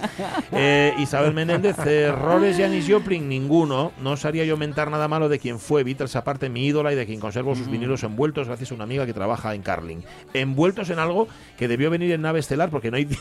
Eh, 0.54 0.94
Isabel 1.00 1.34
Menéndez, 1.34 1.78
errores 1.80 2.56
Janis 2.58 2.86
Joplin, 2.90 3.28
ninguno. 3.28 3.92
No 4.02 4.12
os 4.12 4.24
haría 4.24 4.46
yo 4.46 4.56
mentar 4.56 4.90
nada 4.90 5.10
malo 5.10 5.28
de 5.28 5.38
quien 5.38 5.60
fue 5.60 5.84
Beatles, 5.84 6.16
aparte 6.16 6.48
mi 6.48 6.66
ídola 6.66 6.94
y 6.94 6.96
de 6.96 7.06
quien 7.06 7.20
conservo 7.20 7.54
sus 7.54 7.70
vinilos 7.70 8.04
envueltos 8.04 8.48
gracias 8.48 8.72
a 8.72 8.76
una 8.76 8.86
amiga 8.86 9.06
que 9.06 9.14
trabaja 9.14 9.54
en 9.54 9.62
Carling. 9.64 10.00
Envueltos 10.34 10.90
en 10.92 11.00
algo 11.00 11.28
que 11.58 11.68
debió 11.68 11.90
venir 11.90 12.10
en 12.14 12.22
nave 12.22 12.40
estelar 12.40 12.70
porque 12.70 12.90
no 12.90 12.96
hay... 12.96 13.04
di- 13.04 13.20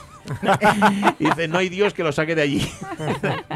dice, 1.19 1.49
no 1.49 1.59
hay 1.59 1.71
Dios 1.71 1.93
que 1.93 2.05
lo 2.05 2.13
saque 2.13 2.37
de 2.37 2.43
allí. 2.43 2.59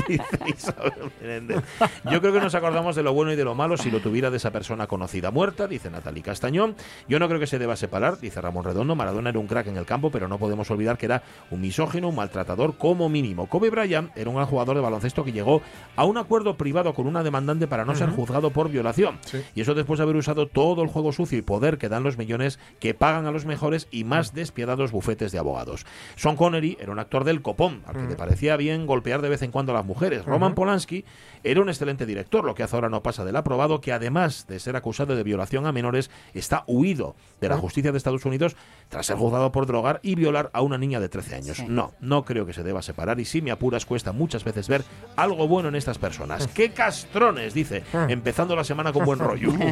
dice 0.08 0.24
Isabel 0.48 1.12
Menéndez. 1.22 1.62
Yo 2.10 2.20
creo 2.20 2.32
que 2.32 2.40
nos 2.40 2.56
acordamos 2.56 2.96
de 2.96 3.04
lo 3.04 3.12
bueno 3.14 3.32
y 3.32 3.36
de 3.36 3.43
lo 3.44 3.54
malo 3.54 3.76
si 3.76 3.90
lo 3.90 4.00
tuviera 4.00 4.30
de 4.30 4.38
esa 4.38 4.50
persona 4.50 4.86
conocida 4.86 5.30
muerta, 5.30 5.66
dice 5.66 5.90
Natalie 5.90 6.22
Castañón. 6.22 6.74
Yo 7.08 7.18
no 7.18 7.28
creo 7.28 7.40
que 7.40 7.46
se 7.46 7.58
deba 7.58 7.76
separar, 7.76 8.18
dice 8.18 8.40
Ramón 8.40 8.64
Redondo. 8.64 8.94
Maradona 8.94 9.30
era 9.30 9.38
un 9.38 9.46
crack 9.46 9.66
en 9.66 9.76
el 9.76 9.86
campo, 9.86 10.10
pero 10.10 10.28
no 10.28 10.38
podemos 10.38 10.70
olvidar 10.70 10.98
que 10.98 11.06
era 11.06 11.22
un 11.50 11.60
misógino, 11.60 12.08
un 12.08 12.16
maltratador 12.16 12.76
como 12.76 13.08
mínimo. 13.08 13.46
Kobe 13.46 13.70
Bryant 13.70 14.10
era 14.16 14.28
un 14.30 14.36
gran 14.36 14.48
jugador 14.48 14.76
de 14.76 14.82
baloncesto 14.82 15.24
que 15.24 15.32
llegó 15.32 15.62
a 15.96 16.04
un 16.04 16.18
acuerdo 16.18 16.56
privado 16.56 16.94
con 16.94 17.06
una 17.06 17.22
demandante 17.22 17.66
para 17.66 17.84
no 17.84 17.94
ser 17.94 18.10
juzgado 18.10 18.50
por 18.50 18.70
violación. 18.70 19.18
Sí. 19.24 19.42
Y 19.54 19.60
eso 19.60 19.74
después 19.74 19.98
de 19.98 20.04
haber 20.04 20.16
usado 20.16 20.48
todo 20.48 20.82
el 20.82 20.88
juego 20.88 21.12
sucio 21.12 21.38
y 21.38 21.42
poder 21.42 21.78
que 21.78 21.88
dan 21.88 22.02
los 22.02 22.18
millones 22.18 22.58
que 22.80 22.94
pagan 22.94 23.26
a 23.26 23.30
los 23.30 23.44
mejores 23.44 23.88
y 23.90 24.04
más 24.04 24.34
despiadados 24.34 24.90
bufetes 24.90 25.32
de 25.32 25.38
abogados. 25.38 25.86
Sean 26.16 26.36
Connery 26.36 26.76
era 26.80 26.92
un 26.92 26.98
actor 26.98 27.24
del 27.24 27.42
copón, 27.42 27.82
al 27.86 27.96
que 27.96 28.08
le 28.08 28.16
parecía 28.16 28.56
bien 28.56 28.86
golpear 28.86 29.22
de 29.22 29.28
vez 29.28 29.42
en 29.42 29.50
cuando 29.50 29.72
a 29.72 29.76
las 29.76 29.84
mujeres. 29.84 30.24
Roman 30.24 30.54
Polanski 30.54 31.04
era 31.42 31.60
un 31.60 31.68
excelente 31.68 32.06
director, 32.06 32.44
lo 32.44 32.54
que 32.54 32.62
hace 32.62 32.76
ahora 32.76 32.88
no 32.88 33.02
pasa 33.02 33.23
del 33.24 33.36
aprobado, 33.36 33.80
que 33.80 33.92
además 33.92 34.46
de 34.46 34.58
ser 34.60 34.76
acusado 34.76 35.16
de 35.16 35.22
violación 35.22 35.66
a 35.66 35.72
menores, 35.72 36.10
está 36.32 36.64
huido 36.66 37.16
de 37.40 37.48
la 37.48 37.56
justicia 37.56 37.92
de 37.92 37.98
Estados 37.98 38.24
Unidos 38.24 38.56
tras 38.88 39.06
ser 39.06 39.16
juzgado 39.16 39.52
por 39.52 39.66
drogar 39.66 40.00
y 40.02 40.14
violar 40.14 40.50
a 40.52 40.62
una 40.62 40.78
niña 40.78 41.00
de 41.00 41.08
13 41.08 41.34
años. 41.36 41.56
Sí. 41.56 41.66
No, 41.68 41.92
no 42.00 42.24
creo 42.24 42.46
que 42.46 42.52
se 42.52 42.62
deba 42.62 42.82
separar 42.82 43.20
y 43.20 43.24
si 43.24 43.42
me 43.42 43.50
apuras 43.50 43.86
cuesta 43.86 44.12
muchas 44.12 44.44
veces 44.44 44.68
ver 44.68 44.84
algo 45.16 45.48
bueno 45.48 45.68
en 45.68 45.74
estas 45.74 45.98
personas. 45.98 46.46
¡Qué 46.54 46.70
castrones! 46.70 47.54
Dice, 47.54 47.82
empezando 48.08 48.54
la 48.54 48.64
semana 48.64 48.92
con 48.92 49.04
buen 49.04 49.18
rollo. 49.18 49.52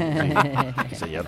Sí, 0.89 0.97
señor. 0.97 1.27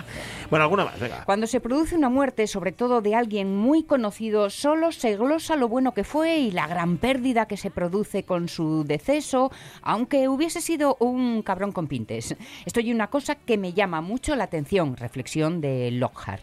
Bueno, 0.50 0.64
alguna 0.64 0.84
más, 0.84 0.98
venga. 0.98 1.24
Cuando 1.24 1.46
se 1.46 1.60
produce 1.60 1.96
una 1.96 2.08
muerte, 2.08 2.46
sobre 2.46 2.72
todo 2.72 3.00
de 3.00 3.14
alguien 3.14 3.56
muy 3.56 3.84
conocido, 3.84 4.50
solo 4.50 4.92
se 4.92 5.16
glosa 5.16 5.56
lo 5.56 5.68
bueno 5.68 5.94
que 5.94 6.04
fue 6.04 6.38
y 6.38 6.50
la 6.50 6.66
gran 6.66 6.98
pérdida 6.98 7.46
que 7.46 7.56
se 7.56 7.70
produce 7.70 8.24
con 8.24 8.48
su 8.48 8.84
deceso, 8.84 9.50
aunque 9.82 10.28
hubiese 10.28 10.60
sido 10.60 10.96
un 11.00 11.42
cabrón 11.42 11.72
con 11.72 11.86
pintes. 12.14 12.36
Esto 12.64 12.80
y 12.80 12.92
una 12.92 13.08
cosa 13.08 13.34
que 13.34 13.58
me 13.58 13.72
llama 13.72 14.00
mucho 14.00 14.34
la 14.36 14.44
atención, 14.44 14.96
reflexión 14.96 15.60
de 15.60 15.90
Lockhart. 15.90 16.42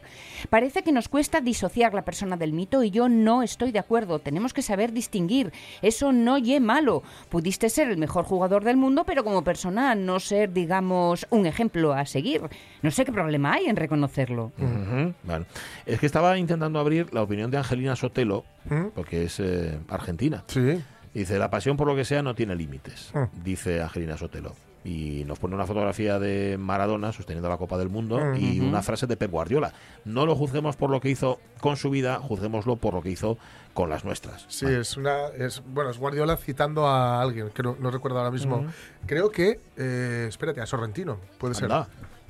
Parece 0.50 0.84
que 0.84 0.92
nos 0.92 1.08
cuesta 1.08 1.42
disociar 1.42 1.94
la 1.94 2.04
persona 2.04 2.38
del 2.38 2.54
mito 2.54 2.84
y 2.84 2.92
yo 2.92 3.10
no 3.10 3.44
estoy 3.44 3.72
de 3.72 3.80
acuerdo. 3.80 4.20
Tenemos 4.20 4.54
que 4.54 4.62
saber 4.62 4.92
distinguir. 4.92 5.52
Eso 5.82 6.12
no 6.12 6.38
ye 6.38 6.60
malo. 6.60 7.04
Pudiste 7.30 7.70
ser 7.70 7.90
el 7.90 7.98
mejor 7.98 8.26
jugador 8.26 8.64
del 8.64 8.78
mundo, 8.78 9.04
pero 9.06 9.24
como 9.24 9.44
persona 9.44 9.96
no 9.96 10.20
ser, 10.20 10.52
digamos, 10.54 11.26
un 11.30 11.46
ejemplo 11.46 11.94
a 11.94 12.06
seguir. 12.06 12.42
No 12.82 12.92
sé 12.92 13.06
qué 13.06 13.12
problema 13.12 13.54
hay 13.54 13.66
en 13.68 13.76
reconocerlo. 13.76 14.52
Es 15.86 16.00
que 16.00 16.06
estaba 16.06 16.38
intentando 16.38 16.80
abrir 16.80 17.14
la 17.14 17.22
opinión 17.22 17.52
de 17.52 17.58
Angelina 17.58 17.96
Sotelo, 17.96 18.44
porque 18.96 19.24
es 19.24 19.40
eh, 19.40 19.78
argentina. 19.90 20.44
Sí. 20.48 20.82
Dice, 21.14 21.38
la 21.38 21.50
pasión 21.50 21.76
por 21.76 21.88
lo 21.88 21.96
que 21.96 22.06
sea 22.06 22.22
no 22.24 22.36
tiene 22.36 22.56
límites, 22.56 23.12
Ah. 23.14 23.28
dice 23.44 23.82
Angelina 23.82 24.18
Sotelo. 24.18 24.54
Y 24.84 25.24
nos 25.26 25.38
pone 25.38 25.54
una 25.54 25.68
fotografía 25.68 26.18
de 26.18 26.58
Maradona 26.58 27.12
sosteniendo 27.12 27.48
la 27.50 27.58
Copa 27.58 27.78
del 27.78 27.90
Mundo 27.90 28.36
y 28.36 28.60
una 28.60 28.82
frase 28.82 29.06
de 29.06 29.16
Pep 29.16 29.30
Guardiola. 29.30 29.74
No 30.06 30.26
lo 30.26 30.36
juzguemos 30.36 30.76
por 30.76 30.90
lo 30.90 31.00
que 31.00 31.10
hizo 31.10 31.40
con 31.60 31.78
su 31.78 31.92
vida, 31.92 32.20
juzguémoslo 32.20 32.78
por 32.78 32.96
lo 32.96 33.04
que 33.04 33.12
hizo 33.12 33.38
con 33.74 33.90
las 33.90 34.04
nuestras. 34.04 34.46
Sí, 34.48 34.66
Vale. 34.66 34.80
es 34.82 34.98
una. 34.98 35.28
Es, 35.28 35.62
bueno, 35.68 35.92
es 35.92 36.00
Guardiola 36.00 36.36
citando 36.36 36.88
a 36.88 37.22
alguien, 37.22 37.50
que 37.50 37.62
no, 37.62 37.78
no 37.80 37.92
recuerdo 37.92 38.18
ahora 38.18 38.32
mismo. 38.32 38.66
Creo 39.06 39.30
que. 39.30 39.60
eh, 39.78 40.26
espérate, 40.28 40.62
a 40.62 40.66
Sorrentino, 40.66 41.20
puede 41.38 41.54
ser. 41.54 41.70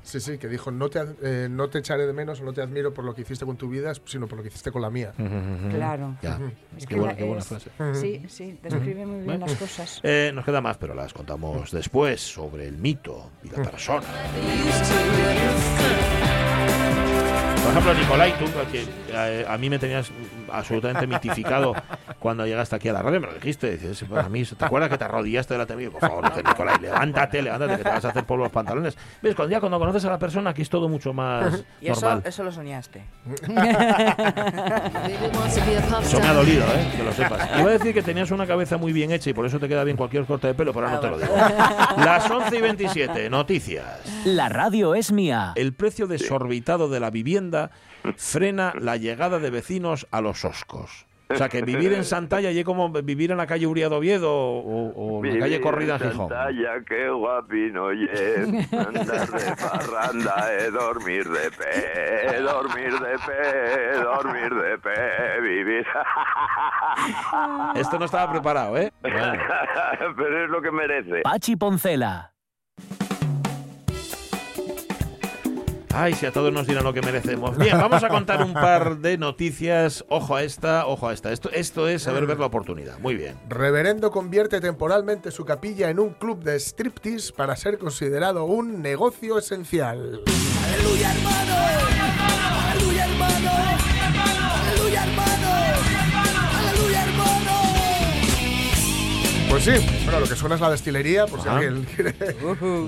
Sí, 0.04 0.20
sí, 0.20 0.38
que 0.38 0.48
dijo: 0.48 0.72
no 0.72 0.90
te, 0.90 1.00
ad- 1.00 1.16
eh, 1.24 1.48
no 1.50 1.70
te 1.70 1.80
echaré 1.80 2.08
de 2.08 2.14
menos 2.14 2.42
o 2.42 2.44
no 2.44 2.54
te 2.54 2.62
admiro 2.62 2.94
por 2.94 3.06
lo 3.06 3.14
que 3.14 3.22
hiciste 3.22 3.46
con 3.46 3.56
tu 3.58 3.70
vida, 3.70 3.94
sino 4.06 4.28
por 4.28 4.38
lo 4.38 4.44
que 4.44 4.50
hiciste 4.50 4.72
con 4.72 4.82
la 4.82 4.90
mía. 4.90 5.14
Claro. 5.72 6.18
Ya. 6.22 6.40
Es 6.78 6.86
Qué 6.88 6.96
que 6.96 7.00
buena, 7.00 7.16
qué 7.16 7.24
buena 7.24 7.42
es- 7.42 7.48
frase. 7.48 7.70
Sí, 7.94 8.24
sí, 8.28 8.60
describe 8.64 9.06
muy 9.06 9.16
bien 9.18 9.26
Bueno. 9.26 9.46
las 9.46 9.56
cosas. 9.56 10.00
Eh, 10.04 10.32
nos 10.34 10.44
queda 10.46 10.60
más, 10.62 10.78
pero 10.78 10.94
las 10.96 11.14
contamos 11.14 11.72
después 11.72 12.20
sobre 12.22 12.68
el 12.68 12.78
mito 12.78 13.32
y 13.44 13.50
la 13.50 13.62
persona. 13.64 14.06
Por 17.64 17.72
ejemplo, 17.72 17.94
Nicolai, 17.94 18.34
tú, 18.40 18.46
que 18.72 18.86
eh, 19.14 19.46
a 19.48 19.58
mí 19.58 19.70
me 19.70 19.78
tenías 19.80 20.12
absolutamente 20.52 21.06
mitificado 21.08 21.74
cuando 22.20 22.46
llegaste 22.46 22.76
aquí 22.76 22.90
a 22.90 22.94
la 22.94 23.02
radio, 23.02 23.22
me 23.22 23.28
lo 23.28 23.34
dijiste. 23.34 23.72
Dices, 23.78 24.04
"Pues 24.08 24.26
a 24.26 24.30
mí, 24.30 24.44
¿te 24.44 24.66
acuerdas 24.66 24.90
que 24.90 24.98
te 24.98 25.04
arrodillaste 25.06 25.54
delante 25.54 25.76
mío? 25.76 25.92
Por 25.92 26.02
favor, 26.02 26.24
dije, 26.26 26.44
Nicolai, 26.44 26.80
levántate, 26.82 27.42
levántate, 27.42 27.78
que 27.78 27.84
te 27.84 27.90
vas 27.90 28.04
a 28.06 28.10
hacer 28.10 28.26
polvo 28.26 28.44
los 28.44 28.52
pantalones. 28.52 28.98
¿Ves? 29.22 29.36
Cuando, 29.36 29.52
ya 29.52 29.60
cuando 29.60 29.80
conoces 29.80 30.04
a 30.06 30.10
la 30.10 30.20
persona, 30.20 30.50
aquí 30.50 30.62
es 30.64 30.70
todo 30.70 30.90
mucho 30.90 31.14
más 31.14 31.64
Y 31.80 31.88
eso, 31.90 32.02
normal. 32.02 32.24
eso 32.26 32.44
lo 32.44 32.52
soñaste. 32.52 33.04
A 33.56 33.68
Eso 36.02 36.20
me 36.20 36.28
ha 36.28 36.34
dolido, 36.34 36.64
¿eh? 36.66 36.92
que 36.96 37.04
lo 37.04 37.12
sepas. 37.12 37.50
Iba 37.60 37.70
a 37.70 37.74
decir 37.74 37.94
que 37.94 38.02
tenías 38.02 38.32
una 38.32 38.46
cabeza 38.48 38.78
muy 38.78 38.92
bien 38.94 39.12
hecha 39.12 39.30
y 39.30 39.34
por 39.34 39.46
eso 39.46 39.60
te 39.60 39.68
queda 39.68 39.84
bien 39.84 39.98
cualquier 39.98 40.26
corte 40.26 40.48
de 40.48 40.54
pelo, 40.54 40.74
pero 40.74 40.88
ahora 40.88 40.96
no 40.98 41.02
te 41.02 41.10
lo 41.10 41.18
digo. 41.20 41.34
Las 42.04 42.30
11 42.30 42.58
y 42.58 42.62
27, 42.62 43.30
noticias. 43.30 43.86
La 44.26 44.50
radio 44.50 44.96
es 44.96 45.12
mía. 45.12 45.54
El 45.56 45.74
precio 45.74 46.08
desorbitado 46.08 46.90
de 46.90 47.00
la 47.00 47.10
vivienda 47.10 47.51
frena 48.16 48.74
la 48.80 48.98
llegada 48.98 49.40
de 49.40 49.50
vecinos 49.50 50.08
a 50.12 50.22
los 50.22 50.46
oscos. 50.46 51.06
O 51.34 51.38
sea, 51.38 51.50
que 51.50 51.62
vivir 51.62 51.94
en 51.94 52.04
Santalla 52.04 52.52
y 52.52 52.64
como 52.64 52.90
vivir 52.90 53.32
en 53.32 53.38
la 53.38 53.48
calle 53.48 53.66
Uriado 53.66 53.98
Oviedo 53.98 54.30
o, 54.30 54.90
o 54.90 55.26
en 55.26 55.36
la 55.36 55.40
calle 55.40 55.62
Corrida 55.62 55.96
en 55.96 56.12
Gijón. 56.12 56.30
Santalla, 56.30 56.84
qué 56.86 57.10
guapino, 57.10 57.94
ye. 57.94 58.68
Andar 58.78 59.32
de 59.32 59.56
parranda, 59.56 60.54
eh, 60.54 60.72
dormir 60.72 61.30
de 61.30 61.52
pe, 61.52 62.42
dormir 62.42 62.92
de 62.92 63.18
pe, 63.26 63.98
dormir 64.02 64.54
de 64.54 64.78
pe, 64.80 65.42
vivir. 65.42 65.86
Esto 67.76 67.98
no 67.98 68.06
estaba 68.06 68.32
preparado, 68.32 68.78
¿eh? 68.78 68.92
Bueno. 69.02 69.34
Pero 70.18 70.44
es 70.46 70.50
lo 70.50 70.62
que 70.62 70.72
merece. 70.72 71.22
Pachi 71.22 71.56
Poncela. 71.56 72.34
Ay, 75.94 76.14
si 76.14 76.26
a 76.26 76.32
todos 76.32 76.54
nos 76.54 76.66
dirán 76.68 76.84
lo 76.84 76.94
que 76.94 77.02
merecemos. 77.02 77.58
Bien, 77.58 77.78
vamos 77.78 78.04
a 78.04 78.08
contar 78.10 78.44
un 78.44 78.54
par 78.54 78.98
de 79.00 79.18
noticias. 79.18 80.06
Ojo 80.10 80.36
a 80.36 80.44
esta, 80.44 80.86
ojo 80.88 81.10
a 81.10 81.14
esta. 81.14 81.32
Esto, 81.32 81.50
esto 81.52 81.88
es 81.88 82.04
saber 82.04 82.26
ver 82.26 82.40
la 82.40 82.46
oportunidad. 82.46 82.98
Muy 83.00 83.16
bien. 83.16 83.36
Reverendo 83.50 84.12
convierte 84.12 84.62
temporalmente 84.62 85.32
su 85.32 85.44
capilla 85.46 85.90
en 85.90 86.00
un 86.00 86.12
club 86.12 86.44
de 86.44 86.60
striptease 86.60 87.34
para 87.34 87.56
ser 87.56 87.78
considerado 87.78 88.46
un 88.46 88.82
negocio 88.82 89.38
esencial. 89.38 90.22
Aleluya, 90.66 91.12
hermano. 91.14 91.56
Aleluya, 92.72 93.06
hermano. 93.06 93.52
Aleluya, 94.70 95.04
hermano. 95.04 95.50
Aleluya, 96.58 97.04
hermano. 97.04 97.52
Pues 99.50 99.64
sí, 99.66 99.72
bueno, 100.06 100.20
lo 100.22 100.28
que 100.28 100.36
suena 100.36 100.56
es 100.56 100.62
la 100.62 100.70
destilería, 100.70 101.26
por 101.28 101.42
si 101.42 101.50
alguien 101.50 101.84
quiere, 101.84 102.14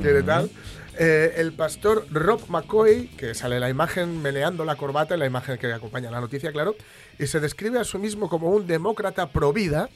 quiere 0.02 0.24
tal. 0.24 0.50
Eh, 0.98 1.34
el 1.38 1.54
pastor 1.54 2.06
Rob 2.12 2.42
McCoy, 2.50 3.08
que 3.18 3.34
sale 3.34 3.60
la 3.60 3.70
imagen 3.70 4.22
meneando 4.22 4.64
la 4.64 4.76
corbata, 4.76 5.16
en 5.16 5.22
la 5.22 5.26
imagen 5.26 5.58
que 5.58 5.74
acompaña 5.74 6.12
la 6.12 6.22
noticia, 6.22 6.52
claro, 6.52 6.76
y 7.18 7.26
se 7.26 7.40
describe 7.40 7.80
a 7.80 7.84
sí 7.84 7.98
mismo 7.98 8.30
como 8.30 8.50
un 8.50 8.68
demócrata 8.68 9.30
pro 9.30 9.52
vida, 9.54 9.90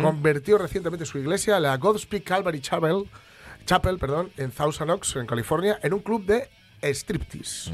convirtió 0.00 0.58
recientemente 0.58 1.06
su 1.06 1.18
iglesia, 1.18 1.58
la 1.58 1.76
Godspeak 1.76 2.22
Calvary 2.22 2.60
Chapel, 2.60 3.08
Chapel 3.64 3.98
perdón, 3.98 4.30
en 4.36 4.50
Thousand 4.50 4.90
Oaks, 4.90 5.16
en 5.16 5.26
California, 5.26 5.78
en 5.82 5.94
un 5.94 6.00
club 6.00 6.24
de 6.26 6.48
striptease. 6.82 7.70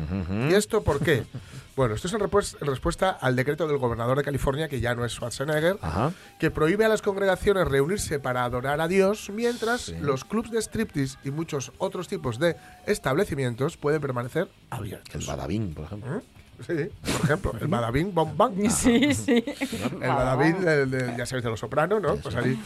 ¿Y 0.51 0.55
esto 0.55 0.83
por 0.83 1.01
qué? 1.01 1.25
Bueno, 1.79 1.95
esto 1.95 2.09
es 2.09 2.15
en, 2.15 2.67
respuesta 2.67 3.11
al 3.11 3.37
decreto 3.37 3.69
del 3.69 3.77
gobernador 3.79 4.19
de 4.19 4.25
California, 4.25 4.69
que 4.69 4.81
ya 4.81 4.97
no 4.97 5.05
es 5.05 5.13
Schwarzenegger, 5.13 5.79
Ajá. 5.81 6.11
que 6.41 6.51
prohíbe 6.51 6.85
a 6.85 6.89
las 6.89 7.03
congregaciones 7.03 7.69
reunirse 7.69 8.19
para 8.19 8.43
adorar 8.43 8.81
a 8.81 8.89
Dios, 8.89 9.31
mientras 9.33 9.83
Sí. 9.83 9.95
los 10.01 10.25
clubs 10.25 10.51
de 10.51 10.61
striptease 10.61 11.19
y 11.23 11.31
muchos 11.31 11.71
otros 11.79 12.09
tipos 12.09 12.41
de 12.41 12.57
establecimientos 12.85 13.77
pueden 13.77 14.01
permanecer 14.01 14.49
abiertos. 14.71 15.15
El 15.23 15.25
Badabing, 15.29 15.73
por 15.75 15.85
ejemplo. 15.85 16.23
Sí, 16.67 16.75
por 17.01 17.25
ejemplo, 17.25 17.55
el 17.61 17.69
Badabing 17.69 18.13
Bom 18.13 18.37
Bang. 18.37 18.55
Sí, 18.71 19.15
sí. 19.15 19.45
El 19.47 19.99
Badabing, 20.09 20.61
del- 20.65 20.91
del- 20.91 21.17
ya 21.17 21.27
sabéis, 21.27 21.45
de 21.45 21.51
los 21.51 21.61
sopranos, 21.61 22.03
¿no? 22.03 22.17
Pues 22.17 22.35
ahí. 22.35 22.61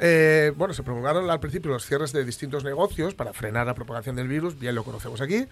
Eh, 0.00 0.52
bueno, 0.56 0.74
se 0.74 0.84
promulgaron 0.84 1.28
al 1.28 1.40
principio 1.40 1.72
los 1.72 1.84
cierres 1.84 2.12
de 2.12 2.24
distintos 2.24 2.62
negocios 2.62 3.14
para 3.14 3.32
frenar 3.32 3.66
la 3.66 3.74
propagación 3.74 4.14
del 4.14 4.28
virus, 4.28 4.56
bien 4.58 4.76
lo 4.76 4.84
conocemos 4.84 5.20
aquí, 5.20 5.46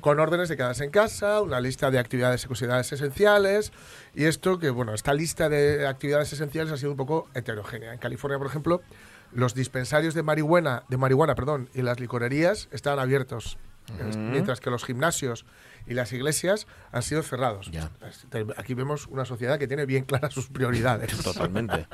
con 0.00 0.18
órdenes 0.18 0.48
de 0.48 0.56
quedarse 0.56 0.84
en 0.84 0.90
casa, 0.90 1.42
una 1.42 1.60
lista 1.60 1.90
de 1.90 1.98
actividades 1.98 2.44
y 2.44 2.46
consideradas 2.46 2.90
esenciales, 2.92 3.72
y 4.14 4.24
esto 4.24 4.58
que, 4.58 4.70
bueno, 4.70 4.94
esta 4.94 5.12
lista 5.12 5.50
de 5.50 5.86
actividades 5.86 6.32
esenciales 6.32 6.72
ha 6.72 6.78
sido 6.78 6.92
un 6.92 6.96
poco 6.96 7.28
heterogénea. 7.34 7.92
En 7.92 7.98
California, 7.98 8.38
por 8.38 8.46
ejemplo, 8.46 8.80
los 9.32 9.54
dispensarios 9.54 10.14
de 10.14 10.22
marihuana, 10.22 10.84
de 10.88 10.96
marihuana 10.96 11.34
perdón, 11.34 11.68
y 11.74 11.82
las 11.82 12.00
licorerías 12.00 12.68
estaban 12.72 12.98
abiertos, 13.00 13.58
mientras 14.16 14.60
que 14.60 14.70
los 14.70 14.84
gimnasios 14.84 15.44
y 15.90 15.94
las 15.94 16.12
iglesias 16.12 16.68
han 16.92 17.02
sido 17.02 17.22
cerrados. 17.24 17.68
Ya. 17.72 17.90
Aquí 18.56 18.74
vemos 18.74 19.08
una 19.08 19.24
sociedad 19.24 19.58
que 19.58 19.66
tiene 19.66 19.86
bien 19.86 20.04
claras 20.04 20.32
sus 20.32 20.46
prioridades. 20.46 21.18
Totalmente. 21.24 21.88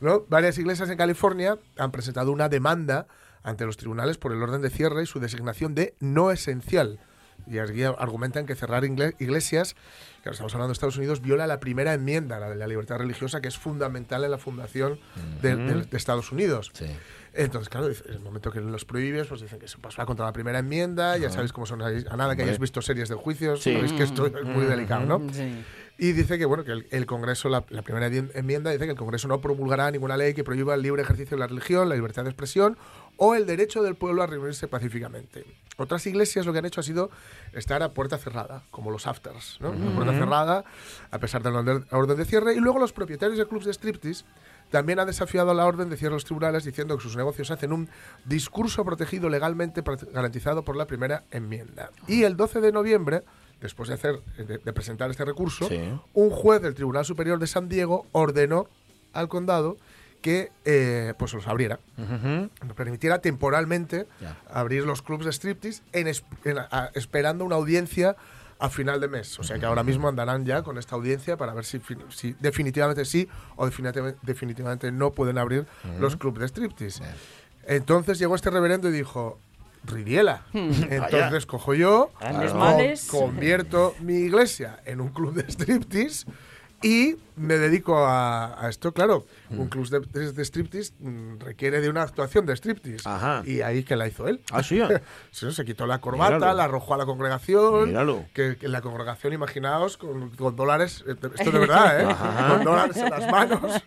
¿no? 0.00 0.26
Varias 0.28 0.58
iglesias 0.58 0.90
en 0.90 0.98
California 0.98 1.56
han 1.78 1.92
presentado 1.92 2.32
una 2.32 2.48
demanda 2.48 3.06
ante 3.44 3.64
los 3.64 3.76
tribunales 3.76 4.18
por 4.18 4.32
el 4.32 4.42
orden 4.42 4.60
de 4.60 4.70
cierre 4.70 5.04
y 5.04 5.06
su 5.06 5.20
designación 5.20 5.76
de 5.76 5.94
no 6.00 6.32
esencial. 6.32 6.98
Y 7.46 7.58
aquí 7.58 7.84
argumentan 7.84 8.44
que 8.44 8.56
cerrar 8.56 8.84
iglesias, 8.84 9.76
que 10.22 10.28
ahora 10.28 10.34
estamos 10.34 10.54
hablando 10.54 10.68
de 10.68 10.74
Estados 10.74 10.96
Unidos, 10.96 11.20
viola 11.20 11.46
la 11.48 11.58
primera 11.58 11.92
enmienda, 11.92 12.38
la 12.38 12.48
de 12.48 12.54
la 12.56 12.66
libertad 12.68 12.96
religiosa, 12.98 13.40
que 13.40 13.48
es 13.48 13.58
fundamental 13.58 14.22
en 14.24 14.30
la 14.30 14.38
fundación 14.38 15.00
de, 15.42 15.56
de- 15.56 15.82
de 15.82 15.96
Estados 15.96 16.30
Unidos. 16.30 16.70
Sí. 16.74 16.86
Entonces, 17.34 17.68
claro, 17.68 17.88
en 17.88 17.94
el 18.12 18.20
momento 18.20 18.52
que 18.52 18.60
los 18.60 18.84
prohíbes, 18.84 19.26
pues 19.26 19.40
dicen 19.40 19.58
que 19.58 19.66
se 19.66 19.78
va 19.78 20.06
contra 20.06 20.26
la 20.26 20.32
primera 20.32 20.58
enmienda, 20.60 21.16
ya 21.16 21.30
sabéis 21.30 21.52
cómo 21.52 21.66
son, 21.66 21.80
a 21.82 22.16
nada 22.16 22.36
que 22.36 22.42
hayáis 22.42 22.58
visto 22.58 22.80
series 22.82 23.08
de 23.08 23.14
juicios, 23.16 23.62
Sí. 23.62 23.72
sabéis 23.72 23.92
que 23.94 24.02
esto 24.04 24.26
es 24.26 24.44
muy 24.44 24.64
delicado, 24.66 25.06
¿no? 25.06 25.32
Sí. 25.32 25.64
Y 26.02 26.12
dice 26.14 26.36
que 26.36 26.46
bueno 26.46 26.64
que 26.64 26.72
el, 26.72 26.86
el 26.90 27.06
Congreso, 27.06 27.48
la, 27.48 27.64
la 27.68 27.82
primera 27.82 28.08
enmien- 28.08 28.32
enmienda 28.34 28.72
dice 28.72 28.86
que 28.86 28.90
el 28.90 28.96
Congreso 28.96 29.28
no 29.28 29.40
promulgará 29.40 29.88
ninguna 29.90 30.16
ley 30.16 30.34
que 30.34 30.42
prohíba 30.42 30.74
el 30.74 30.82
libre 30.82 31.02
ejercicio 31.02 31.36
de 31.36 31.40
la 31.40 31.46
religión, 31.46 31.88
la 31.88 31.94
libertad 31.94 32.24
de 32.24 32.30
expresión 32.30 32.76
o 33.18 33.36
el 33.36 33.46
derecho 33.46 33.84
del 33.84 33.94
pueblo 33.94 34.22
a 34.22 34.26
reunirse 34.26 34.66
pacíficamente. 34.66 35.44
Otras 35.76 36.04
iglesias 36.08 36.44
lo 36.44 36.52
que 36.52 36.58
han 36.58 36.64
hecho 36.64 36.80
ha 36.80 36.82
sido 36.82 37.10
estar 37.52 37.84
a 37.84 37.92
puerta 37.94 38.18
cerrada, 38.18 38.64
como 38.72 38.90
los 38.90 39.06
afters, 39.06 39.58
¿no? 39.60 39.68
A 39.68 39.94
puerta 39.94 40.12
cerrada, 40.12 40.64
a 41.12 41.18
pesar 41.20 41.42
de 41.44 41.52
la 41.52 41.60
orden- 41.60 42.16
de 42.16 42.24
cierre. 42.24 42.54
Y 42.54 42.58
luego 42.58 42.80
los 42.80 42.92
propietarios 42.92 43.38
de 43.38 43.46
clubs 43.46 43.64
de 43.64 43.72
striptease 43.72 44.24
también 44.72 44.98
han 44.98 45.06
desafiado 45.06 45.54
la 45.54 45.66
orden 45.66 45.88
de 45.88 45.96
cierre 45.96 46.14
los 46.14 46.24
tribunales 46.24 46.64
diciendo 46.64 46.96
que 46.96 47.02
sus 47.04 47.16
negocios 47.16 47.52
hacen 47.52 47.72
un 47.72 47.88
discurso 48.24 48.84
protegido 48.84 49.28
legalmente 49.28 49.84
garantizado 50.12 50.64
por 50.64 50.74
la 50.76 50.86
primera 50.88 51.22
enmienda. 51.30 51.90
Y 52.08 52.24
el 52.24 52.36
12 52.36 52.60
de 52.60 52.72
noviembre, 52.72 53.22
después 53.62 53.88
de, 53.88 53.94
hacer, 53.94 54.20
de, 54.36 54.58
de 54.58 54.72
presentar 54.72 55.10
este 55.10 55.24
recurso, 55.24 55.68
Sí. 55.68 55.80
un 56.14 56.30
juez 56.30 56.60
del 56.60 56.74
Tribunal 56.74 57.04
Superior 57.04 57.38
de 57.38 57.46
San 57.46 57.68
Diego 57.68 58.06
ordenó 58.12 58.66
al 59.12 59.28
condado 59.28 59.76
que 60.20 60.50
eh, 60.64 61.14
pues 61.18 61.32
los 61.34 61.48
abriera, 61.48 61.80
nos 61.96 62.76
permitiera 62.76 63.18
temporalmente 63.20 64.06
abrir 64.52 64.84
los 64.84 65.02
clubs 65.02 65.24
de 65.24 65.32
striptease 65.32 65.82
en 65.92 66.06
es- 66.06 66.24
en- 66.44 66.58
a- 66.58 66.90
esperando 66.94 67.44
una 67.44 67.56
audiencia 67.56 68.16
a 68.60 68.68
final 68.70 69.00
de 69.00 69.08
mes. 69.08 69.38
O 69.40 69.42
sea 69.42 69.58
que 69.58 69.66
ahora 69.66 69.82
mismo 69.82 70.06
andarán 70.08 70.44
ya 70.44 70.62
con 70.62 70.78
esta 70.78 70.94
audiencia 70.94 71.36
para 71.36 71.52
ver 71.54 71.64
si, 71.64 71.80
fin- 71.80 71.98
si 72.10 72.36
definitivamente 72.38 73.04
sí 73.04 73.28
o 73.56 73.66
definitivamente, 73.66 74.18
definitivamente 74.22 74.92
no 74.92 75.10
pueden 75.10 75.38
abrir 75.38 75.66
los 75.98 76.14
clubs 76.16 76.38
de 76.38 76.46
striptease. 76.46 77.02
Entonces 77.66 78.18
llegó 78.20 78.36
este 78.36 78.50
reverendo 78.50 78.88
y 78.88 78.92
dijo, 78.92 79.38
Ridiela. 79.84 80.42
Entonces 80.52 81.46
cojo 81.46 81.74
yo, 81.74 82.10
convierto 83.10 83.94
mi 84.00 84.14
iglesia 84.14 84.80
en 84.84 85.00
un 85.00 85.08
club 85.10 85.34
de 85.34 85.50
striptease 85.50 86.26
y 86.84 87.14
me 87.36 87.58
dedico 87.58 87.96
a, 88.04 88.60
a 88.60 88.68
esto. 88.68 88.90
Claro, 88.92 89.24
un 89.50 89.68
club 89.68 89.88
de, 89.88 90.00
de- 90.00 90.32
de 90.32 90.44
striptease 90.44 90.92
mm, 90.98 91.38
requiere 91.38 91.80
de 91.80 91.88
una 91.88 92.02
actuación 92.02 92.44
de 92.44 92.54
striptease. 92.56 93.08
Ajá. 93.08 93.44
Y 93.46 93.60
ahí 93.60 93.84
que 93.84 93.94
la 93.94 94.08
hizo 94.08 94.26
él. 94.26 94.40
Ah, 94.50 94.64
sí. 94.64 94.80
Sí, 95.30 95.50
se 95.52 95.64
quitó 95.64 95.86
la 95.86 96.00
corbata, 96.00 96.34
Míralo. 96.34 96.54
la 96.56 96.64
arrojó 96.64 96.94
a 96.94 96.96
la 96.98 97.06
congregación. 97.06 97.86
Míralo. 97.90 98.24
Que, 98.34 98.56
que 98.56 98.66
la 98.66 98.82
congregación, 98.82 99.32
imaginaos, 99.32 99.96
con, 99.96 100.30
con 100.30 100.56
dólares, 100.56 101.04
eh, 101.06 101.14
esto 101.38 101.50
de 101.52 101.58
verdad, 101.60 102.00
¿eh? 102.00 102.16
Con 102.48 102.64
dólares 102.64 102.96
en 102.96 103.10
las 103.10 103.30
manos 103.30 103.80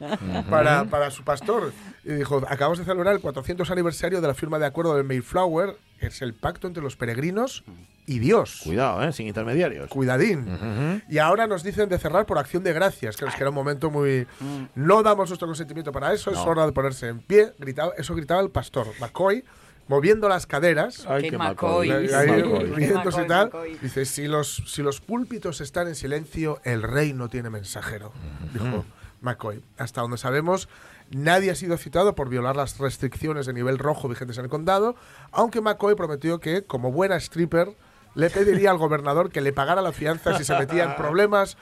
para, 0.50 0.86
para 0.86 1.12
su 1.12 1.24
pastor. 1.26 1.74
Y 2.06 2.14
dijo, 2.14 2.38
acabamos 2.48 2.80
de 2.80 2.86
celebrar 2.86 3.14
el 3.14 3.20
400 3.22 3.70
aniversario 3.72 4.22
de 4.22 4.28
la 4.28 4.34
firma 4.34 4.58
de 4.58 4.68
acuerdo 4.68 4.96
del 4.96 5.04
Mayflower, 5.04 5.76
es 6.08 6.22
el 6.22 6.34
pacto 6.34 6.68
entre 6.68 6.82
los 6.84 6.96
peregrinos 6.96 7.64
y 8.08 8.20
Dios. 8.20 8.62
Cuidado, 8.64 9.04
¿eh? 9.04 9.12
Sin 9.14 9.28
intermediarios. 9.28 9.90
Cuidadín. 9.90 11.02
Y 11.10 11.18
ahora 11.18 11.48
nos 11.48 11.64
dicen 11.64 11.90
de 11.90 11.98
cerrar 11.98 12.26
por 12.26 12.38
acción 12.38 12.64
de 12.64 12.72
gracias, 12.74 13.18
que 13.18 13.26
es 13.26 13.34
que 13.36 13.42
era 13.42 13.50
un 13.50 13.56
momento 13.56 13.90
muy... 13.90 14.28
No 14.76 15.02
damos 15.04 15.30
nuestro 15.30 15.48
consentimiento 15.48 15.92
para 15.92 16.14
eso, 16.14 16.30
es 16.32 16.38
No. 16.38 16.44
hora 16.46 16.66
de 16.66 16.72
ponerse 16.72 17.08
en 17.08 17.20
pie. 17.20 17.54
Gritaba, 17.60 17.94
eso 17.98 18.14
gritaba 18.16 18.42
el 18.42 18.50
pastor 18.52 18.88
McCoy, 19.00 19.44
moviendo 19.88 20.30
las 20.30 20.46
caderas. 20.46 21.06
Ay, 21.08 21.24
Qué 21.24 21.30
qué 21.32 21.38
McCoy. 21.38 21.90
Ahí, 21.92 22.08
Macaulay. 22.08 22.72
riéndose 22.74 23.22
y 23.22 23.22
McCoy, 23.22 23.28
tal. 23.28 23.46
McCoy. 23.46 23.78
Dice, 23.82 24.06
si 24.06 24.28
los, 24.28 24.64
si 24.68 24.82
los 24.84 25.02
púlpitos 25.02 25.62
están 25.62 25.88
en 25.88 25.96
silencio, 25.96 26.60
el 26.64 26.84
rey 26.84 27.14
no 27.14 27.28
tiene 27.30 27.50
mensajero, 27.50 28.12
dijo 28.54 28.86
McCoy. 29.22 29.64
Hasta 29.80 30.02
donde 30.02 30.18
sabemos, 30.18 30.70
nadie 31.12 31.52
ha 31.52 31.56
sido 31.56 31.78
citado 31.78 32.16
por 32.16 32.30
violar 32.30 32.56
las 32.56 32.78
restricciones 32.78 33.46
de 33.46 33.54
nivel 33.54 33.78
rojo 33.78 34.08
vigentes 34.08 34.38
en 34.38 34.46
el 34.46 34.50
condado, 34.50 34.96
aunque 35.32 35.62
McCoy 35.62 35.96
prometió 35.96 36.40
que, 36.40 36.64
como 36.64 36.92
buena 36.92 37.16
stripper, 37.18 37.76
le 38.16 38.30
pediría 38.30 38.72
al 38.72 38.78
gobernador 38.78 39.30
que 39.30 39.42
le 39.42 39.54
pagara 39.54 39.82
la 39.82 39.92
fianza 39.92 40.38
si 40.38 40.44
se 40.44 40.58
metía 40.58 40.84
en 40.86 40.96
problemas 40.96 41.58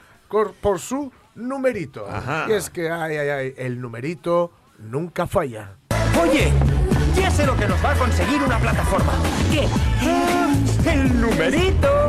por 0.60 0.78
su 0.78 1.12
numerito. 1.34 2.06
Ajá. 2.08 2.46
Y 2.48 2.52
es 2.52 2.70
que, 2.70 2.90
ay, 2.90 3.16
ay, 3.16 3.28
ay, 3.28 3.54
el 3.56 3.80
numerito 3.80 4.50
nunca 4.78 5.26
falla. 5.26 5.76
Oye, 6.20 6.52
ya 7.16 7.30
sé 7.30 7.46
lo 7.46 7.56
que 7.56 7.66
nos 7.66 7.84
va 7.84 7.92
a 7.92 7.94
conseguir 7.94 8.42
una 8.42 8.58
plataforma. 8.58 9.12
¿Qué? 9.50 9.68
¡El 10.90 11.20
numerito! 11.20 12.08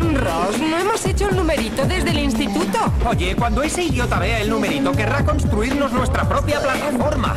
Ross, 0.00 0.58
no 0.58 0.78
hemos 0.78 1.04
hecho 1.06 1.28
el 1.28 1.36
numerito 1.36 1.84
desde 1.84 2.10
el 2.10 2.18
instituto. 2.18 2.78
Oye, 3.08 3.34
cuando 3.36 3.62
ese 3.62 3.84
idiota 3.84 4.18
vea 4.18 4.40
el 4.40 4.50
numerito, 4.50 4.92
querrá 4.92 5.24
construirnos 5.24 5.92
nuestra 5.92 6.28
propia 6.28 6.60
plataforma. 6.60 7.34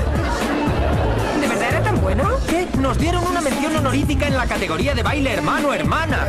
¿De 1.39 1.47
verdad 1.47 1.69
era 1.69 1.83
tan 1.83 2.01
bueno? 2.01 2.29
¿Qué? 2.47 2.67
Nos 2.79 2.97
dieron 2.97 3.25
una 3.25 3.41
mención 3.41 3.75
honorífica 3.75 4.27
en 4.27 4.35
la 4.35 4.45
categoría 4.45 4.93
de 4.93 5.03
baile 5.03 5.33
hermano-hermana. 5.33 6.27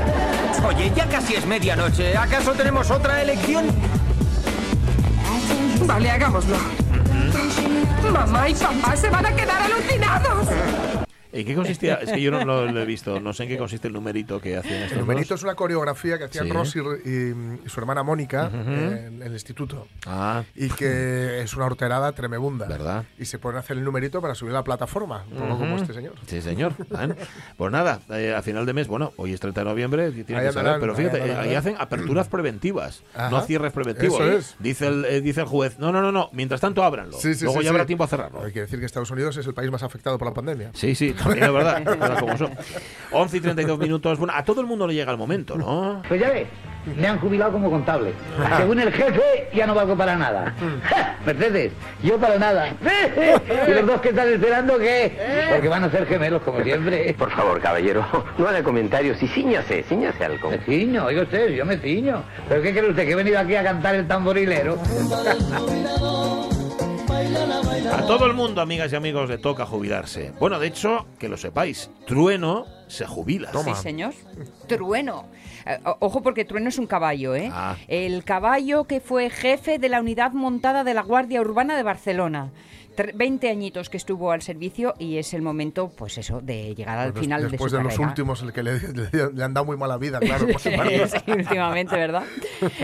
Oye, 0.67 0.93
ya 0.95 1.07
casi 1.09 1.35
es 1.35 1.47
medianoche. 1.47 2.17
¿Acaso 2.17 2.53
tenemos 2.53 2.91
otra 2.91 3.23
elección? 3.23 3.67
Vale, 5.87 6.11
hagámoslo. 6.11 6.57
Mamá 8.13 8.49
y 8.49 8.55
papá 8.55 8.97
se 8.97 9.11
van 9.11 9.27
a 9.27 9.35
quedar 9.35 9.63
alucinados. 9.63 10.49
¿En 11.33 11.47
qué 11.47 11.55
consistía? 11.55 11.95
Es 11.97 12.11
que 12.13 12.21
yo 12.21 12.31
no 12.31 12.45
lo, 12.45 12.67
lo 12.71 12.81
he 12.81 12.85
visto. 12.85 13.21
No 13.21 13.33
sé 13.33 13.45
en 13.45 13.49
qué 13.51 13.59
consiste 13.59 13.89
el 13.89 13.95
numerito 13.95 14.41
que 14.41 14.57
hacían 14.57 14.77
estos 14.83 14.93
El 14.93 15.01
numerito 15.01 15.35
dos. 15.35 15.41
es 15.41 15.45
una 15.45 15.55
coreografía 15.55 16.19
que 16.19 16.25
hacían 16.25 16.47
Sí. 16.47 16.53
Ross 16.53 16.77
y, 16.77 16.81
y- 17.09 17.61
y 17.65 17.69
su 17.69 17.81
hermana 17.81 18.03
Mónica 18.03 18.51
en 18.53 19.23
el 19.23 19.33
instituto. 19.33 19.87
Ah, 20.07 20.43
Y 20.55 20.69
que 20.71 21.41
es 21.43 21.55
una 21.55 21.67
horterada 21.67 22.13
tremebunda. 22.13 22.67
¿Verdad? 22.67 23.05
Y 23.19 23.25
se 23.27 23.39
pueden 23.39 23.59
hacer 23.59 23.77
el 23.77 23.85
numerito 23.85 24.21
para 24.21 24.35
subir 24.35 24.51
a 24.53 24.59
la 24.59 24.65
plataforma, 24.65 25.25
un 25.31 25.39
poco 25.39 25.59
como 25.59 25.77
este 25.77 25.93
señor. 25.95 26.15
sí, 26.27 26.41
señor. 26.43 26.73
¿eh? 26.79 27.15
Pues 27.57 27.73
nada, 27.73 28.01
eh, 28.11 28.35
a 28.35 28.43
final 28.43 28.67
de 28.67 28.73
mes, 28.73 28.89
bueno, 28.89 29.13
hoy 29.17 29.33
es 29.33 29.41
30 29.41 29.61
de 29.61 29.65
noviembre, 29.71 30.11
tiene 30.13 30.41
Ahí 30.41 30.47
que 30.49 30.53
saber, 30.53 30.81
pero 30.81 30.93
ahí 30.93 30.99
fíjate, 30.99 31.19
eh, 31.19 31.23
andarán. 31.23 31.45
ahí 31.49 31.55
hacen 31.55 31.77
aperturas 31.79 32.29
preventivas, 32.29 33.03
Ajá. 33.15 33.31
no 33.31 33.41
cierres 33.43 33.73
preventivos. 33.73 34.21
Eso 34.21 34.31
es. 34.33 34.57
Dice 34.59 34.87
el, 34.89 35.05
eh, 35.05 35.21
dice 35.21 35.41
el 35.43 35.47
juez, 35.47 35.79
no, 35.79 35.93
no, 35.93 36.03
no, 36.03 36.11
no, 36.13 36.29
mientras 36.33 36.61
tanto 36.61 36.83
ábranlo. 36.83 37.17
Sí, 37.19 37.35
sí, 37.35 37.45
Luego 37.45 37.63
ya 37.63 37.71
habrá 37.71 37.87
tiempo 37.87 38.05
a 38.05 38.09
cerrarlo. 38.09 38.43
Hay 38.43 38.53
que 38.53 38.61
decir 38.61 38.79
que 38.81 38.87
Estados 38.87 39.11
Unidos 39.11 39.37
es 39.37 39.47
el 39.47 39.55
país 39.55 39.71
más 39.71 39.83
afectado 39.83 40.19
por 40.19 40.29
la 40.29 40.35
pandemia. 40.35 40.71
Sí, 40.75 40.95
sí, 40.95 41.15
también 41.23 41.45
es 41.45 41.53
verdad, 41.53 41.79
es 41.87 41.99
verdad 41.99 42.19
como 42.19 42.37
son. 42.37 42.51
11 43.13 43.37
y 43.37 43.41
32 43.41 43.79
minutos. 43.79 44.19
Bueno, 44.19 44.33
a 44.37 44.45
todo 44.45 44.61
el 44.61 44.67
mundo 44.67 44.87
le 44.87 44.95
llega 44.95 45.13
el 45.13 45.19
momento, 45.19 45.57
¿no? 45.57 46.03
Pues 46.09 46.21
ya 46.21 46.31
ves, 46.31 46.47
me 46.97 47.07
han 47.07 47.19
jubilado 47.19 47.53
como 47.53 47.71
contable. 47.71 48.13
Según 48.57 48.81
el 48.81 48.93
jefe, 48.93 49.49
ya 49.55 49.67
no 49.67 49.75
valgo 49.75 49.97
para 49.97 50.17
nada. 50.17 50.55
¡Ja! 50.85 51.17
Mercedes, 51.27 51.73
yo 52.03 52.19
para 52.19 52.39
nada. 52.39 52.69
¿Y 53.69 53.71
los 53.73 53.87
dos 53.87 54.01
que 54.01 54.11
están 54.11 54.29
esperando 54.29 54.79
qué? 54.79 55.47
Porque 55.51 55.69
van 55.69 55.85
a 55.85 55.91
ser 55.91 56.07
gemelos 56.07 56.43
como 56.43 56.63
siempre. 56.63 57.15
Por 57.15 57.31
favor, 57.31 57.61
caballero, 57.61 58.05
no 58.39 58.49
haga 58.49 58.63
comentarios 58.63 59.23
y 59.23 59.29
ciñase, 59.29 59.83
ciñase 59.83 60.25
algo. 60.25 60.51
Me 60.51 60.59
ciño, 60.59 61.07
oiga 61.07 61.23
usted, 61.23 61.51
yo 61.51 61.65
me 61.65 61.77
ciño. 61.79 62.23
¿Pero 62.49 62.63
qué 62.63 62.73
cree 62.73 62.91
usted? 62.91 63.05
¿Que 63.05 63.13
he 63.13 63.17
venido 63.17 63.39
aquí 63.39 63.55
a 63.55 63.63
cantar 63.63 63.95
el 63.95 64.07
tamborilero? 64.07 64.79
A 67.93 68.07
todo 68.07 68.27
el 68.27 68.35
mundo, 68.35 68.61
amigas 68.61 68.93
y 68.93 68.97
amigos, 68.97 69.29
le 69.29 69.39
toca 69.39 69.67
jubilarse. 69.67 70.33
Bueno, 70.41 70.59
de 70.59 70.69
hecho, 70.69 71.07
que 71.19 71.29
lo 71.29 71.37
sepáis, 71.37 71.91
Trueno 72.07 72.67
se 72.89 73.07
jubila. 73.07 73.51
Sí, 73.65 73.75
señor. 73.75 74.15
Trueno. 74.67 75.27
Eh, 75.67 75.79
ojo 76.01 76.23
porque 76.23 76.45
Trueno 76.45 76.69
es 76.69 76.79
un 76.79 76.87
caballo, 76.87 77.35
¿eh? 77.35 77.51
Ah. 77.53 77.77
El 77.89 78.25
caballo 78.25 78.85
que 78.85 79.01
fue 79.01 79.31
jefe 79.31 79.79
de 79.79 79.89
la 79.89 80.01
unidad 80.01 80.33
montada 80.33 80.83
de 80.85 80.95
la 80.95 81.03
Guardia 81.03 81.41
Urbana 81.41 81.77
de 81.77 81.83
Barcelona. 81.83 82.51
Tre- 82.97 83.13
20 83.15 83.49
añitos 83.49 83.89
que 83.89 83.97
estuvo 83.97 84.31
al 84.33 84.43
servicio 84.43 84.95
y 84.99 85.17
es 85.19 85.33
el 85.35 85.43
momento, 85.43 85.91
pues 85.97 86.19
eso, 86.19 86.41
de 86.41 86.75
llegar 86.75 86.99
al 86.99 87.13
Pues 87.13 87.23
final 87.25 87.49
después 87.51 87.73
de 87.73 87.79
de, 87.79 87.85
su 87.85 87.89
los 88.03 88.09
últimos, 88.09 88.43
el 88.43 88.53
que 88.53 88.63
le, 88.63 88.73
le- 89.13 89.33
le 89.33 89.45
han 89.45 89.55
dado 89.55 89.65
muy 89.67 89.77
mala 89.77 89.97
vida, 89.97 90.19
claro, 90.21 90.47
por 90.49 90.61
su. 90.61 90.71
Sí, 90.71 91.31
últimamente, 91.31 91.97
¿verdad? 91.97 92.25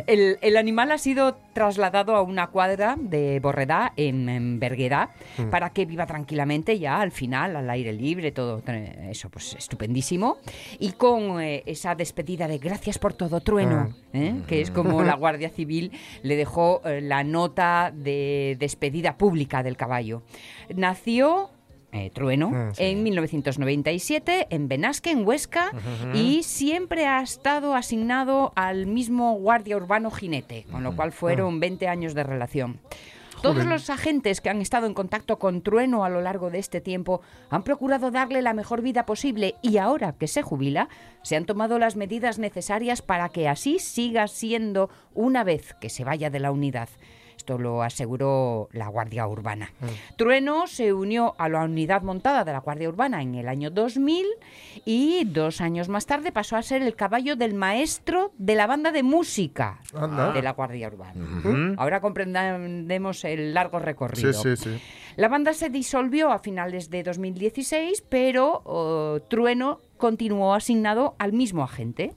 El, 0.06 0.38
el 0.40 0.56
animal 0.56 0.90
ha 0.92 0.98
sido 0.98 1.36
trasladado 1.52 2.14
a 2.16 2.22
una 2.22 2.48
cuadra 2.48 2.96
de 2.98 3.40
Borredá, 3.40 3.92
en, 3.96 4.28
en 4.28 4.58
Berguedá, 4.60 5.10
Mm. 5.38 5.50
para 5.50 5.70
que 5.70 5.84
viva 5.84 6.06
tranquilamente 6.06 6.78
ya 6.78 7.00
al 7.00 7.10
final, 7.10 7.56
al 7.56 7.68
aire 7.68 7.92
libre, 7.92 8.32
todo 8.32 8.62
eh, 8.68 9.08
eso, 9.10 9.28
pues 9.28 9.54
estupendísimo. 9.54 10.38
Y 10.78 10.92
con 10.92 11.40
eh, 11.40 11.62
esa 11.66 11.94
despedida 11.94 12.48
de 12.48 12.58
gracias 12.58 12.98
por 12.98 13.12
todo, 13.12 13.40
trueno, 13.40 13.90
¿eh? 14.12 14.34
que 14.48 14.60
es 14.62 14.70
como 14.70 15.02
la 15.02 15.14
Guardia 15.14 15.50
Civil 15.50 15.92
le 16.22 16.36
dejó 16.36 16.80
eh, 16.84 17.00
la 17.02 17.22
nota 17.24 17.92
de 17.94 18.56
despedida 18.58 19.16
pública 19.18 19.62
del 19.62 19.76
caballo. 19.76 19.95
Nació... 20.74 21.50
eh, 21.92 22.10
Trueno, 22.10 22.72
sí. 22.74 22.82
en 22.84 23.02
1997 23.02 24.48
en 24.50 24.68
Benasque, 24.68 25.10
en 25.10 25.26
Huesca, 25.26 25.70
y 26.12 26.42
siempre 26.42 27.06
ha 27.06 27.22
estado 27.22 27.74
asignado 27.74 28.52
al 28.54 28.86
mismo 28.86 29.34
guardia 29.34 29.76
urbano 29.76 30.10
jinete, 30.10 30.66
con 30.70 30.82
lo 30.82 30.94
cual 30.94 31.12
fueron 31.12 31.60
20 31.60 31.88
años 31.88 32.14
de 32.14 32.22
relación. 32.22 32.80
Todos 33.42 33.56
Joder. 33.56 33.68
los 33.68 33.90
agentes 33.90 34.40
que 34.40 34.48
han 34.48 34.62
estado 34.62 34.86
en 34.86 34.94
contacto 34.94 35.38
con 35.38 35.60
Trueno 35.60 36.04
a 36.04 36.08
lo 36.08 36.22
largo 36.22 36.50
de 36.50 36.58
este 36.58 36.80
tiempo 36.80 37.20
han 37.50 37.64
procurado 37.64 38.10
darle 38.10 38.40
la 38.40 38.54
mejor 38.54 38.80
vida 38.80 39.04
posible 39.04 39.56
y 39.60 39.76
ahora 39.76 40.12
que 40.12 40.26
se 40.26 40.40
jubila, 40.40 40.88
se 41.22 41.36
han 41.36 41.44
tomado 41.44 41.78
las 41.78 41.96
medidas 41.96 42.38
necesarias 42.38 43.02
para 43.02 43.28
que 43.28 43.46
así 43.46 43.78
siga 43.78 44.26
siendo 44.26 44.88
una 45.14 45.44
vez 45.44 45.74
que 45.80 45.90
se 45.90 46.02
vaya 46.02 46.30
de 46.30 46.40
la 46.40 46.50
unidad. 46.50 46.88
Esto 47.46 47.58
lo 47.58 47.84
aseguró 47.84 48.68
la 48.72 48.88
Guardia 48.88 49.24
Urbana. 49.28 49.70
Trueno 50.16 50.66
se 50.66 50.92
unió 50.92 51.36
a 51.38 51.48
la 51.48 51.62
unidad 51.62 52.02
montada 52.02 52.42
de 52.42 52.50
la 52.50 52.58
Guardia 52.58 52.88
Urbana 52.88 53.22
en 53.22 53.36
el 53.36 53.46
año 53.46 53.70
2000 53.70 54.26
y 54.84 55.22
dos 55.26 55.60
años 55.60 55.88
más 55.88 56.06
tarde 56.06 56.32
pasó 56.32 56.56
a 56.56 56.62
ser 56.62 56.82
el 56.82 56.96
caballo 56.96 57.36
del 57.36 57.54
maestro 57.54 58.32
de 58.36 58.56
la 58.56 58.66
banda 58.66 58.90
de 58.90 59.04
música 59.04 59.78
Anda. 59.94 60.32
de 60.32 60.42
la 60.42 60.54
Guardia 60.54 60.88
Urbana. 60.88 61.14
Ujú. 61.14 61.74
Ahora 61.76 62.00
comprendemos 62.00 63.24
el 63.24 63.54
largo 63.54 63.78
recorrido. 63.78 64.32
Sí, 64.32 64.56
sí, 64.56 64.64
sí. 64.64 64.82
La 65.14 65.28
banda 65.28 65.52
se 65.52 65.70
disolvió 65.70 66.32
a 66.32 66.40
finales 66.40 66.90
de 66.90 67.04
2016, 67.04 68.02
pero 68.08 68.60
oh, 68.64 69.20
Trueno 69.30 69.78
continuó 69.98 70.52
asignado 70.52 71.14
al 71.20 71.32
mismo 71.32 71.62
agente. 71.62 72.16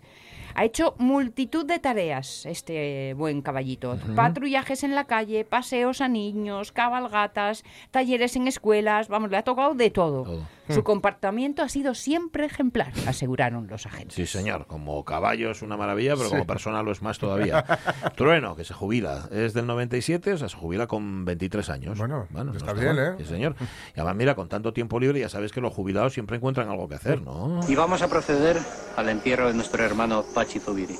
Ha 0.59 0.65
hecho 0.65 0.93
multitud 0.97 1.65
de 1.65 1.79
tareas 1.79 2.45
este 2.45 3.13
buen 3.13 3.41
caballito. 3.41 3.97
Patrullajes 4.13 4.83
en 4.83 4.93
la 4.93 5.05
calle, 5.05 5.45
paseos 5.45 6.01
a 6.01 6.09
niños, 6.09 6.73
cabalgatas, 6.73 7.63
talleres 7.91 8.35
en 8.35 8.45
escuelas, 8.45 9.07
vamos, 9.07 9.31
le 9.31 9.37
ha 9.37 9.43
tocado 9.43 9.73
de 9.73 9.89
todo. 9.89 10.45
Su 10.69 10.83
comportamiento 10.83 11.63
ha 11.63 11.69
sido 11.69 11.95
siempre 11.95 12.45
ejemplar, 12.45 12.93
aseguraron 13.07 13.67
los 13.67 13.85
agentes. 13.85 14.15
Sí, 14.15 14.25
señor. 14.25 14.67
Como 14.67 15.03
caballo 15.03 15.51
es 15.51 15.61
una 15.61 15.77
maravilla, 15.77 16.13
pero 16.15 16.25
Sí. 16.25 16.31
como 16.31 16.45
persona 16.47 16.83
lo 16.83 16.91
es 16.91 17.01
más 17.01 17.17
todavía. 17.19 17.63
Trueno, 18.15 18.55
que 18.55 18.63
se 18.63 18.73
jubila, 18.73 19.27
es 19.31 19.53
del 19.53 19.65
97, 19.67 20.33
o 20.33 20.37
sea, 20.37 20.49
se 20.49 20.55
jubila 20.57 20.87
con 20.87 21.25
23 21.25 21.69
años. 21.69 21.97
Bueno, 21.97 22.27
no 22.31 22.53
está 22.53 22.73
bien, 22.73 22.95
mal. 22.95 22.99
¿eh? 22.99 23.15
Sí, 23.19 23.25
señor. 23.25 23.55
Y 23.95 23.99
además, 23.99 24.15
mira, 24.15 24.35
con 24.35 24.47
tanto 24.49 24.73
tiempo 24.73 24.99
libre, 24.99 25.19
ya 25.19 25.29
sabes 25.29 25.51
que 25.51 25.61
los 25.61 25.73
jubilados 25.73 26.13
siempre 26.13 26.37
encuentran 26.37 26.69
algo 26.69 26.87
que 26.87 26.95
hacer, 26.95 27.21
¿no? 27.21 27.59
Y 27.67 27.75
vamos 27.75 28.01
a 28.01 28.07
proceder 28.07 28.57
al 28.95 29.09
entierro 29.09 29.47
de 29.47 29.53
nuestro 29.53 29.83
hermano 29.83 30.23
Pachi 30.33 30.59
Zubiri. 30.59 30.95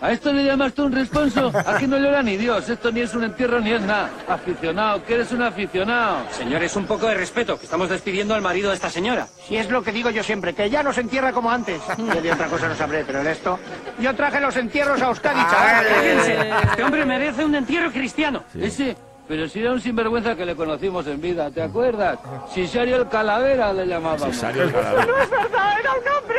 ¿A 0.00 0.12
esto 0.12 0.32
le 0.32 0.44
llamas 0.44 0.74
tú 0.74 0.84
un 0.84 0.92
responso? 0.92 1.52
Aquí 1.66 1.86
no 1.86 1.96
llora 1.98 2.22
ni 2.22 2.36
Dios, 2.36 2.68
esto 2.68 2.90
ni 2.90 3.00
es 3.00 3.14
un 3.14 3.24
entierro 3.24 3.60
ni 3.60 3.72
es 3.72 3.80
nada. 3.80 4.10
Aficionado, 4.28 5.04
que 5.04 5.14
eres 5.14 5.32
un 5.32 5.42
aficionado. 5.42 6.18
Señores, 6.30 6.74
un 6.76 6.84
poco 6.84 7.06
de 7.06 7.14
respeto, 7.14 7.58
que 7.58 7.64
estamos 7.64 7.88
despidiendo 7.88 8.34
al 8.34 8.42
marido 8.42 8.70
de 8.70 8.74
esta 8.74 8.90
señora. 8.90 9.26
Si 9.46 9.56
es 9.56 9.70
lo 9.70 9.82
que 9.82 9.92
digo 9.92 10.10
yo 10.10 10.22
siempre, 10.22 10.54
que 10.54 10.68
ya 10.68 10.82
nos 10.82 10.98
entierra 10.98 11.32
como 11.32 11.50
antes. 11.50 11.80
Yo 11.98 12.20
de 12.20 12.32
otra 12.32 12.48
cosa 12.48 12.68
no 12.68 12.74
sabré, 12.74 13.04
pero 13.04 13.22
de 13.22 13.32
esto... 13.32 13.58
Yo 13.98 14.14
traje 14.14 14.40
los 14.40 14.56
entierros 14.56 15.00
a 15.00 15.06
Euskadi, 15.06 15.40
chaval. 15.40 15.86
Cállense. 15.86 16.50
Este 16.70 16.84
hombre 16.84 17.04
merece 17.04 17.44
un 17.44 17.54
entierro 17.54 17.90
cristiano. 17.90 18.42
Ese, 18.54 18.96
pero 19.26 19.48
si 19.48 19.60
era 19.60 19.72
un 19.72 19.80
sinvergüenza 19.80 20.36
que 20.36 20.44
le 20.44 20.54
conocimos 20.54 21.06
en 21.06 21.20
vida, 21.20 21.50
¿te 21.50 21.62
acuerdas? 21.62 22.18
Sisario 22.52 22.96
el 22.96 23.08
Calavera 23.08 23.72
le 23.72 23.86
llamábamos. 23.86 24.34
Sisario 24.34 24.64
el 24.64 24.72
Calavera. 24.72 25.06
No 25.06 25.22
es 25.22 25.30
verdad, 25.30 25.78
era 25.80 25.92
un 25.92 26.22
hombre 26.22 26.38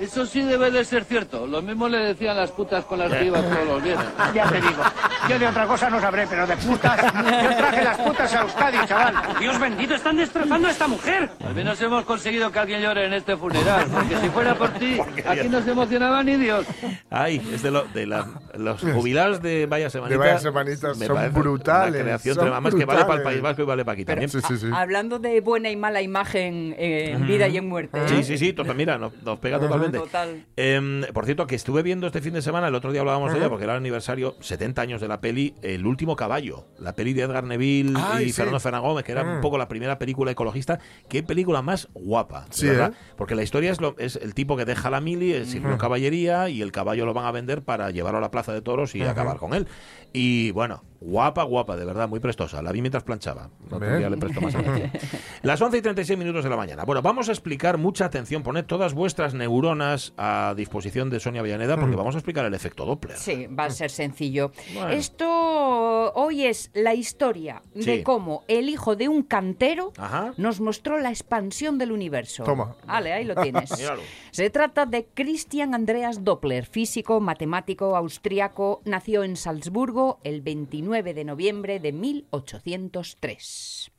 Eso 0.00 0.26
sí 0.26 0.42
debe 0.42 0.70
de 0.70 0.84
ser 0.84 1.04
cierto. 1.04 1.46
Lo 1.46 1.62
mismo 1.62 1.88
le 1.88 1.98
decían 1.98 2.36
las 2.36 2.50
putas 2.52 2.84
con 2.84 2.98
las 2.98 3.12
que 3.12 3.24
iba 3.26 3.40
todos 3.40 3.66
los 3.66 3.82
viernes. 3.82 4.06
Ya 4.34 4.48
te 4.48 4.56
digo. 4.60 4.82
Yo 5.28 5.38
de 5.38 5.46
otra 5.46 5.66
cosa 5.66 5.90
no 5.90 6.00
sabré, 6.00 6.26
pero 6.28 6.46
de 6.46 6.56
putas... 6.56 6.96
Yo 7.02 7.56
traje 7.56 7.84
las 7.84 7.98
putas 7.98 8.34
a 8.34 8.40
Euskadi, 8.42 8.78
chaval. 8.86 9.14
Dios 9.38 9.58
bendito, 9.60 9.94
están 9.94 10.16
destrozando 10.16 10.68
a 10.68 10.70
esta 10.70 10.88
mujer. 10.88 11.30
Al 11.44 11.54
menos 11.54 11.80
hemos 11.80 12.04
conseguido 12.04 12.50
que 12.50 12.58
alguien 12.58 12.80
llore 12.80 13.06
en 13.06 13.12
este 13.14 13.36
funeral, 13.36 13.86
porque 13.92 14.16
si 14.16 14.28
fuera 14.30 14.54
por 14.54 14.70
ti, 14.70 14.98
aquí 15.26 15.48
no 15.48 15.60
se 15.62 15.70
emocionaba 15.72 16.22
ni 16.22 16.36
Dios. 16.36 16.66
Ay, 17.10 17.40
es 17.52 17.62
de, 17.62 17.70
lo- 17.70 17.84
de 17.84 18.06
la- 18.06 18.26
los 18.56 18.80
jubilados 18.80 19.42
de 19.42 19.66
Vaya 19.66 19.90
Semanita. 19.90 20.18
Vaya 20.18 20.38
Semanitas 20.38 20.96
me 20.98 21.06
son 21.06 21.32
brutales, 21.32 22.02
creación 22.02 22.34
son. 22.36 22.62
Más 22.62 22.74
que 22.74 22.84
vale 22.84 23.00
para 23.04 23.14
el 23.14 23.20
brutales. 23.20 23.24
País 23.24 23.42
Vasco 23.42 23.62
y 23.62 23.64
vale 23.64 23.84
para 23.84 23.94
aquí 23.94 24.04
Pero 24.04 24.20
también. 24.26 24.72
a- 24.74 24.80
hablando 24.80 25.18
de 25.18 25.40
buena 25.40 25.70
y 25.70 25.76
mala 25.76 26.00
imagen 26.02 26.74
eh, 26.78 27.12
en 27.14 27.26
vida 27.26 27.48
y 27.48 27.56
en 27.56 27.68
muerte. 27.68 28.00
Sí, 28.06 28.14
¿eh? 28.16 28.22
sí, 28.22 28.38
sí, 28.38 28.52
total, 28.52 28.76
mira, 28.76 28.96
nos, 28.98 29.12
nos 29.22 29.38
pega 29.58 29.66
totalmente. 29.66 29.98
Total. 29.98 30.46
Em, 30.56 31.02
por 31.12 31.24
cierto, 31.24 31.46
que 31.46 31.54
estuve 31.54 31.82
viendo 31.82 32.06
este 32.06 32.20
fin 32.20 32.32
de 32.34 32.42
semana, 32.42 32.68
el 32.68 32.74
otro 32.74 32.92
día 32.92 33.00
hablábamos 33.00 33.32
de 33.32 33.38
ella, 33.38 33.48
porque 33.48 33.64
era 33.64 33.74
el 33.74 33.78
aniversario, 33.78 34.34
70 34.40 34.82
años 34.82 35.00
de 35.00 35.08
la 35.08 35.20
peli, 35.20 35.54
El 35.62 35.86
último 35.86 36.16
caballo, 36.16 36.66
la 36.78 36.94
peli 36.94 37.12
de 37.12 37.22
Edgar 37.22 37.44
Neville 37.44 37.92
Ay, 37.96 38.24
y 38.24 38.28
sí. 38.28 38.32
Fernando 38.34 38.60
Fernández 38.60 38.86
Gómez, 38.88 39.04
que 39.04 39.12
era 39.12 39.20
Ah. 39.22 39.34
un 39.36 39.40
poco 39.40 39.58
la 39.58 39.68
primera 39.68 39.98
película 39.98 40.30
ecologista. 40.30 40.78
Qué 41.08 41.22
película 41.22 41.62
más 41.62 41.88
guapa, 41.94 42.46
Sí, 42.50 42.66
¿verdad? 42.66 42.92
¿eh? 42.92 43.12
Porque 43.16 43.34
la 43.34 43.42
historia 43.42 43.70
es, 43.72 43.80
lo, 43.80 43.94
es 43.98 44.16
el 44.16 44.34
tipo 44.34 44.56
que 44.56 44.64
deja 44.64 44.90
la 44.90 45.00
mili, 45.00 45.32
eh, 45.34 45.44
sirvió 45.44 45.76
caballería 45.78 46.48
y 46.48 46.62
el 46.62 46.72
caballo 46.72 47.06
lo 47.06 47.14
van 47.14 47.26
a 47.26 47.32
vender 47.32 47.62
para 47.62 47.90
llevarlo 47.90 48.18
a 48.18 48.20
la 48.20 48.30
plaza 48.30 48.52
de 48.52 48.62
toros 48.62 48.94
y 48.94 49.02
Ajá. 49.02 49.12
acabar 49.12 49.38
con 49.38 49.54
él. 49.54 49.66
Y 50.12 50.50
bueno, 50.52 50.82
guapa, 51.00 51.42
guapa, 51.44 51.76
de 51.76 51.84
verdad, 51.84 52.08
muy 52.08 52.20
prestosa. 52.20 52.60
La 52.62 52.72
vi 52.72 52.80
mientras 52.82 53.04
planchaba. 53.04 53.50
Día 53.98 54.10
le 54.10 54.16
presto 54.16 54.40
más 54.40 54.54
atención. 54.54 54.90
Las 55.42 55.60
11 55.60 55.78
y 55.78 55.82
36 55.82 56.18
minutos 56.18 56.44
de 56.44 56.50
la 56.50 56.56
mañana. 56.56 56.84
Bueno, 56.84 57.00
vamos 57.00 57.28
a 57.28 57.32
explicar, 57.32 57.78
mucha 57.78 58.04
atención, 58.04 58.42
poned 58.42 58.64
todas 58.66 58.92
vuestras 58.92 59.32
neuronas 59.32 60.12
a 60.18 60.52
disposición 60.56 61.08
de 61.08 61.18
Sonia 61.20 61.40
Villaneda 61.42 61.76
porque 61.78 61.96
vamos 61.96 62.14
a 62.14 62.18
explicar 62.18 62.44
el 62.44 62.52
efecto 62.54 62.84
Doppler. 62.84 63.16
Sí, 63.16 63.46
va 63.46 63.64
a 63.64 63.70
ser 63.70 63.90
sencillo. 63.90 64.52
Bueno. 64.74 64.90
Esto 64.90 66.12
hoy 66.14 66.44
es 66.44 66.70
la 66.74 66.94
historia 66.94 67.62
Sí. 67.74 67.84
de 67.84 68.02
cómo 68.02 68.44
el 68.48 68.68
hijo 68.68 68.96
de 68.96 69.08
un 69.08 69.22
cantero 69.22 69.92
Ajá. 69.96 70.34
nos 70.36 70.60
mostró 70.60 70.98
la 70.98 71.08
expansión 71.10 71.78
del 71.78 71.92
universo. 71.92 72.44
Toma. 72.44 72.74
Vale, 72.86 73.12
ahí 73.12 73.24
lo 73.24 73.34
tienes. 73.36 73.70
Míralo. 73.78 74.02
Se 74.32 74.50
trata 74.50 74.84
de 74.86 75.06
Christian 75.14 75.74
Andreas 75.74 76.24
Doppler, 76.24 76.66
físico, 76.66 77.20
matemático, 77.20 77.96
austriaco. 77.96 78.82
Nació 78.84 79.24
en 79.24 79.36
Salzburgo 79.36 80.20
el 80.24 80.42
29 80.42 80.89
de 80.90 81.24
noviembre 81.24 81.78
de 81.78 81.92
1803. 81.92 83.92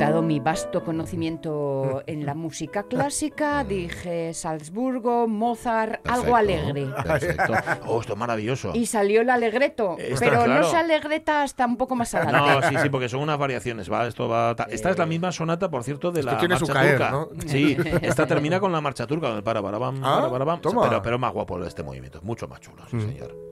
Dado 0.00 0.22
mi 0.22 0.40
vasto 0.40 0.82
conocimiento 0.82 2.02
en 2.06 2.24
la 2.24 2.34
música 2.34 2.84
clásica, 2.84 3.62
dije 3.64 4.32
Salzburgo, 4.34 5.28
Mozart, 5.28 6.00
algo 6.08 6.34
alegre. 6.36 6.86
Perfecto. 7.04 7.52
Oh, 7.86 8.00
esto 8.00 8.12
es 8.14 8.18
maravilloso. 8.18 8.72
Y 8.74 8.86
salió 8.86 9.20
el 9.20 9.30
alegreto, 9.30 9.96
Está 9.98 10.18
pero 10.20 10.44
claro. 10.44 10.60
no 10.62 10.64
se 10.70 10.76
alegreta 10.76 11.42
hasta 11.42 11.66
un 11.66 11.76
poco 11.76 11.96
más 11.96 12.14
adelante. 12.14 12.50
No, 12.50 12.68
sí, 12.68 12.76
sí, 12.82 12.88
porque 12.88 13.08
son 13.08 13.20
unas 13.20 13.38
variaciones. 13.38 13.90
Va, 13.90 14.06
esto 14.06 14.28
va. 14.28 14.54
ta- 14.56 14.66
Esta 14.70 14.90
es 14.90 14.98
la 14.98 15.06
misma 15.06 15.32
sonata, 15.32 15.70
por 15.70 15.82
cierto, 15.84 16.10
de 16.12 16.20
Esto 16.20 16.32
la 16.32 16.38
tiene 16.38 16.56
su 16.56 16.66
marcha 16.66 16.80
caer, 16.80 16.96
turca. 16.98 17.10
¿no? 17.10 17.28
Sí, 17.46 17.76
esta 18.02 18.26
termina 18.26 18.60
con 18.60 18.72
la 18.72 18.80
marcha 18.80 19.06
turca, 19.06 19.28
con 19.28 19.36
el 19.36 19.42
para 19.42 19.60
para 19.62 19.76
Ah, 19.78 19.90
para 20.00 20.30
para 20.30 20.44
bam. 20.44 20.60
toma. 20.60 20.82
Pero, 20.88 21.02
pero 21.02 21.18
más 21.18 21.32
guapo 21.32 21.62
este 21.64 21.82
movimiento, 21.82 22.20
mucho 22.22 22.46
más 22.48 22.60
chulo, 22.60 22.82
sí, 22.90 22.96
Mm. 22.96 23.00
señor. 23.00 23.49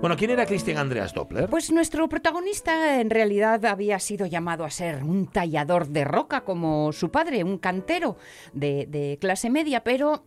Bueno, 0.00 0.16
¿quién 0.16 0.30
era 0.30 0.44
Christian 0.46 0.76
Andreas 0.78 1.14
Doppler? 1.14 1.48
Pues 1.48 1.70
nuestro 1.72 2.08
protagonista 2.08 3.00
en 3.00 3.10
realidad 3.10 3.64
había 3.64 3.98
sido 3.98 4.26
llamado 4.26 4.64
a 4.64 4.70
ser 4.70 5.02
un 5.02 5.26
tallador 5.26 5.88
de 5.88 6.04
roca 6.04 6.42
como 6.42 6.92
su 6.92 7.10
padre, 7.10 7.42
un 7.44 7.58
cantero 7.58 8.16
de, 8.52 8.86
de 8.86 9.18
clase 9.20 9.48
media, 9.50 9.82
pero 9.82 10.24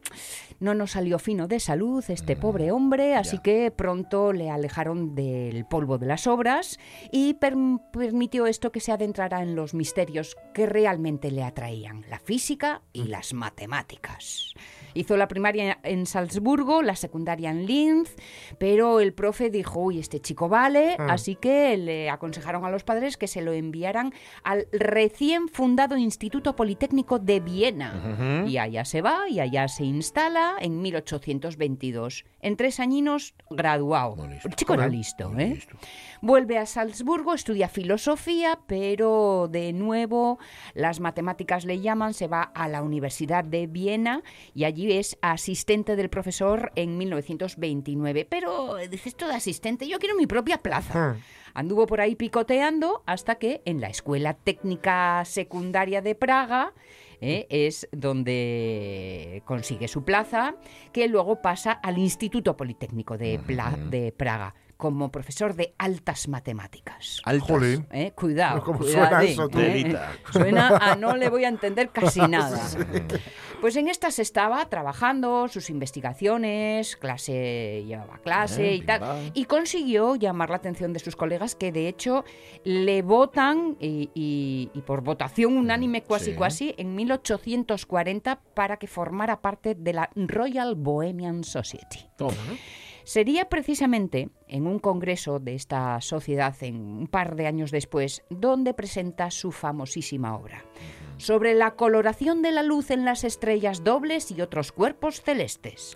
no 0.60 0.73
nos 0.73 0.91
salió 0.91 1.19
fino 1.19 1.47
de 1.47 1.60
salud 1.60 2.04
este 2.08 2.36
pobre 2.36 2.71
hombre, 2.71 3.15
así 3.15 3.38
que 3.38 3.69
pronto 3.69 4.34
le 4.34 4.50
alejaron 4.50 5.13
del 5.13 5.65
polvo 5.65 5.97
de 6.00 6.08
las 6.08 6.26
obras 6.26 6.80
y 7.12 7.36
per- 7.36 7.56
permitió 7.93 8.47
esto 8.47 8.71
que 8.71 8.80
se 8.80 8.91
adentrara 8.91 9.43
en 9.43 9.56
los 9.56 9.73
misterios 9.76 10.36
que 10.54 10.65
realmente 10.65 11.30
le 11.30 11.43
atraían, 11.43 12.04
la 12.10 12.17
física 12.19 12.82
y 12.93 13.04
las 13.04 13.34
matemáticas. 13.34 14.54
Hizo 14.97 15.15
la 15.17 15.27
primaria 15.27 15.79
en 15.83 16.05
Salzburgo, 16.05 16.81
la 16.81 16.95
secundaria 16.95 17.51
en 17.51 17.65
Linz, 17.65 18.15
pero 18.57 18.99
el 18.99 19.13
profe 19.13 19.49
dijo, 19.49 19.79
uy, 19.79 19.99
este 19.99 20.19
chico 20.19 20.49
vale, 20.49 20.95
Mm. 20.97 21.10
así 21.12 21.36
que 21.36 21.77
le 21.77 22.10
aconsejaron 22.10 22.65
a 22.65 22.69
los 22.71 22.83
padres 22.83 23.17
que 23.17 23.27
se 23.27 23.41
lo 23.41 23.53
enviaran 23.53 24.13
al 24.43 24.67
recién 24.71 25.47
fundado 25.49 25.97
Instituto 25.97 26.55
Politécnico 26.55 27.19
de 27.19 27.39
Viena. 27.39 28.45
Y 28.47 28.57
allá 28.57 28.86
se 28.86 29.01
va 29.01 29.29
y 29.29 29.39
allá 29.39 29.67
se 29.67 29.83
instala 29.83 30.55
en 30.60 30.81
1822. 30.81 32.25
En 32.41 32.55
tres 32.57 32.79
añinos 32.79 33.36
graduado. 33.49 34.25
El 34.25 34.55
chico 34.55 34.73
era 34.73 34.83
Joder. 34.83 34.97
listo, 34.97 35.31
¿eh? 35.38 35.60
Vuelve 36.21 36.58
a 36.58 36.65
Salzburgo, 36.65 37.34
estudia 37.34 37.69
filosofía, 37.69 38.60
pero 38.67 39.47
de 39.51 39.71
nuevo 39.73 40.39
las 40.73 40.99
matemáticas 40.99 41.63
le 41.65 41.80
llaman, 41.80 42.13
se 42.13 42.27
va 42.27 42.41
a 42.43 42.67
la 42.67 42.82
Universidad 42.82 43.43
de 43.43 43.67
Viena 43.67 44.23
y 44.53 44.63
allí 44.63 44.91
es 44.93 45.17
asistente 45.21 45.95
del 45.95 46.10
profesor 46.10 46.71
en 46.75 46.97
1929. 46.97 48.25
Pero 48.30 48.77
eh, 48.80 48.88
dices 48.88 49.08
esto 49.08 49.27
de 49.27 49.36
asistente, 49.36 49.88
yo 49.88 49.99
quiero 49.99 50.15
mi 50.15 50.27
propia 50.27 50.58
plaza. 50.58 50.93
Anduvo 51.53 51.88
por 51.88 52.01
ahí 52.01 52.15
picoteando 52.15 53.03
hasta 53.06 53.36
que 53.36 53.62
en 53.65 53.82
la 53.82 53.88
Escuela 53.88 54.34
Técnica 54.36 55.23
Secundaria 55.25 56.01
de 56.01 56.13
Praga 56.13 56.73
¿eh? 57.19 57.47
es 57.49 57.88
donde 57.91 59.41
consigue 59.45 59.88
su 59.88 60.03
plaza, 60.03 60.56
que 60.91 61.08
luego 61.08 61.41
pasa 61.41 61.71
al 61.71 61.97
Instituto 61.97 62.56
Politécnico 62.58 63.17
de, 63.17 63.39
Pla- 63.39 63.77
de 63.89 64.12
Praga 64.12 64.53
como 64.77 65.09
profesor 65.11 65.55
de 65.55 65.73
altas 65.77 66.27
matemáticas. 66.27 67.21
Altas. 67.25 67.47
Eh, 67.91 68.11
Cuidado, 68.15 68.63
¿Cómo 68.63 68.79
cuidadín, 68.79 69.01
suena 69.09 69.23
eso, 69.23 69.49
tú? 69.49 69.59
¿eh? 69.59 69.97
Suena 70.31 70.77
a 70.77 70.95
no 70.95 71.15
le 71.17 71.29
voy 71.29 71.45
a 71.45 71.47
entender 71.49 71.89
casi 71.89 72.19
nada. 72.27 72.61
Pues 73.59 73.75
en 73.75 73.87
estas 73.87 74.19
estaba 74.19 74.63
trabajando 74.69 75.47
sus 75.47 75.69
investigaciones, 75.71 76.95
clase 76.95 77.83
llevaba 77.87 78.19
clase 78.19 78.69
Eh, 78.69 78.75
y 78.75 78.81
tal, 78.81 78.99
pam. 78.99 79.31
y 79.33 79.45
consiguió 79.45 80.15
llamar 80.15 80.51
la 80.51 80.57
atención 80.57 80.93
de 80.93 80.99
sus 80.99 81.15
colegas 81.15 81.55
que 81.55 81.71
de 81.71 81.87
hecho 81.87 82.23
le 82.63 83.01
votan 83.01 83.75
y, 83.79 84.11
y- 84.13 84.69
y 84.75 84.81
por 84.81 85.01
votación 85.01 85.57
unánime 85.57 86.03
cuasi 86.03 86.25
Sí. 86.31 86.33
cuasi 86.35 86.75
en 86.77 86.93
1840 86.95 88.39
para 88.53 88.77
que 88.77 88.85
formara 88.87 89.41
parte 89.41 89.73
de 89.75 89.93
la 89.93 90.09
Royal 90.15 90.75
Bohemian 90.75 91.43
Society. 91.43 92.05
Sería 93.08 93.48
precisamente 93.48 94.32
en 94.50 94.67
un 94.67 94.80
congreso 94.80 95.39
de 95.39 95.56
esta 95.56 96.02
sociedad 96.02 96.54
en 96.60 96.76
un 96.76 97.08
par 97.08 97.38
de 97.38 97.48
años 97.48 97.72
después 97.72 98.22
donde 98.30 98.74
presenta 98.74 99.32
su 99.32 99.54
famosísima 99.54 100.36
obra 100.36 100.65
sobre 101.15 101.54
la 101.56 101.76
coloración 101.76 102.41
de 102.41 102.52
la 102.52 102.63
luz 102.63 102.91
en 102.91 103.06
las 103.06 103.24
estrellas 103.24 103.86
dobles 103.86 104.30
y 104.32 104.41
otros 104.41 104.74
cuerpos 104.74 105.22
celestes. 105.22 105.96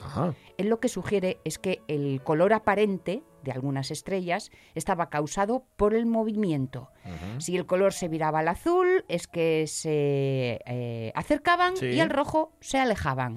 Él 0.58 0.70
lo 0.70 0.80
que 0.80 0.88
sugiere 0.88 1.42
es 1.44 1.60
que 1.60 1.82
el 1.90 2.24
color 2.24 2.54
aparente 2.54 3.24
de 3.44 3.52
algunas 3.52 3.92
estrellas 3.92 4.50
estaba 4.74 5.10
causado 5.10 5.66
por 5.76 5.94
el 5.94 6.06
movimiento. 6.06 6.92
Si 7.40 7.58
el 7.58 7.66
color 7.66 7.92
se 7.92 8.08
viraba 8.08 8.40
al 8.40 8.48
azul 8.48 9.04
es 9.10 9.28
que 9.28 9.66
se 9.68 10.62
eh, 10.66 11.12
acercaban 11.14 11.76
Sí. 11.76 11.88
y 11.88 12.00
al 12.00 12.10
rojo 12.10 12.54
se 12.62 12.80
alejaban. 12.80 13.36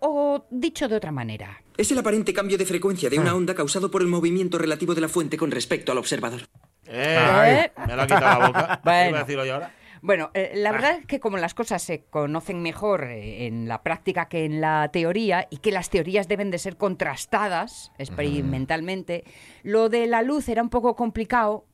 O 0.00 0.46
dicho 0.50 0.88
de 0.88 0.96
otra 0.96 1.12
manera, 1.12 1.62
Es 1.80 1.90
el 1.90 1.98
aparente 1.98 2.34
cambio 2.34 2.58
de 2.58 2.66
frecuencia 2.66 3.08
de 3.08 3.18
una 3.18 3.34
onda 3.34 3.54
causado 3.54 3.90
por 3.90 4.02
el 4.02 4.06
movimiento 4.06 4.58
relativo 4.58 4.94
de 4.94 5.00
la 5.00 5.08
fuente 5.08 5.38
con 5.38 5.50
respecto 5.50 5.92
al 5.92 5.96
observador. 5.96 6.42
Eh, 6.86 7.70
me 7.86 7.96
lo 7.96 8.02
ha 8.02 8.06
quitado 8.06 8.38
la 8.38 8.46
boca. 8.48 8.80
Bueno. 8.84 9.08
Iba 9.08 9.18
a 9.18 9.22
decirlo 9.22 9.46
yo 9.46 9.54
ahora. 9.54 9.74
Bueno, 10.02 10.30
eh, 10.34 10.52
la 10.56 10.72
verdad 10.72 10.98
es 10.98 11.06
que 11.06 11.20
como 11.20 11.38
las 11.38 11.54
cosas 11.54 11.82
se 11.82 12.02
conocen 12.10 12.60
mejor 12.60 13.04
eh, 13.04 13.46
en 13.46 13.66
la 13.66 13.82
práctica 13.82 14.28
que 14.28 14.44
en 14.44 14.60
la 14.60 14.90
teoría 14.92 15.48
y 15.48 15.56
que 15.56 15.72
las 15.72 15.88
teorías 15.88 16.28
deben 16.28 16.50
de 16.50 16.58
ser 16.58 16.76
contrastadas 16.76 17.92
experimentalmente, 17.96 19.24
lo 19.62 19.88
de 19.88 20.06
la 20.06 20.20
luz 20.20 20.50
era 20.50 20.62
un 20.62 20.68
poco 20.68 20.94
complicado. 20.94 21.64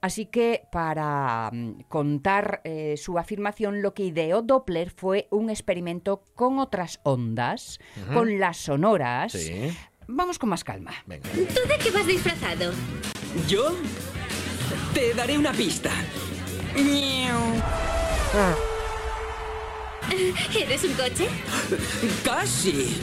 Así 0.00 0.26
que 0.26 0.62
para 0.70 1.50
mm, 1.52 1.82
contar 1.88 2.60
eh, 2.64 2.96
su 2.96 3.18
afirmación, 3.18 3.82
lo 3.82 3.94
que 3.94 4.04
ideó 4.04 4.42
Doppler 4.42 4.90
fue 4.90 5.26
un 5.30 5.50
experimento 5.50 6.22
con 6.34 6.58
otras 6.58 7.00
ondas, 7.02 7.80
con 8.12 8.38
las 8.38 8.58
sonoras. 8.58 9.32
Sí. 9.32 9.76
Vamos 10.06 10.38
con 10.38 10.48
más 10.48 10.64
calma. 10.64 10.92
¿Tú 11.06 11.68
de 11.68 11.78
qué 11.82 11.90
vas 11.90 12.06
disfrazado? 12.06 12.72
¿Yo? 13.46 13.74
Te 14.94 15.12
daré 15.14 15.36
una 15.36 15.52
pista. 15.52 15.90
¿Eres 20.56 20.84
un 20.84 20.92
coche? 20.94 21.28
¡Casi! 22.24 22.96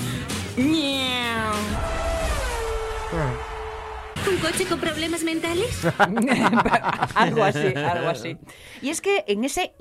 ¿Un 4.27 4.37
coche 4.37 4.65
con 4.65 4.79
problemas 4.79 5.23
mentales? 5.23 5.85
algo 7.15 7.43
así, 7.43 7.67
algo 7.75 8.09
así. 8.09 8.37
Y 8.81 8.89
es 8.89 9.01
que 9.01 9.23
en 9.27 9.43
ese 9.43 9.73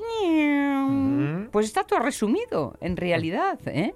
pues 1.50 1.66
está 1.66 1.85
todo 1.85 2.00
resumido, 2.00 2.76
en 2.80 2.96
realidad. 2.96 3.59
¿eh? 3.66 3.94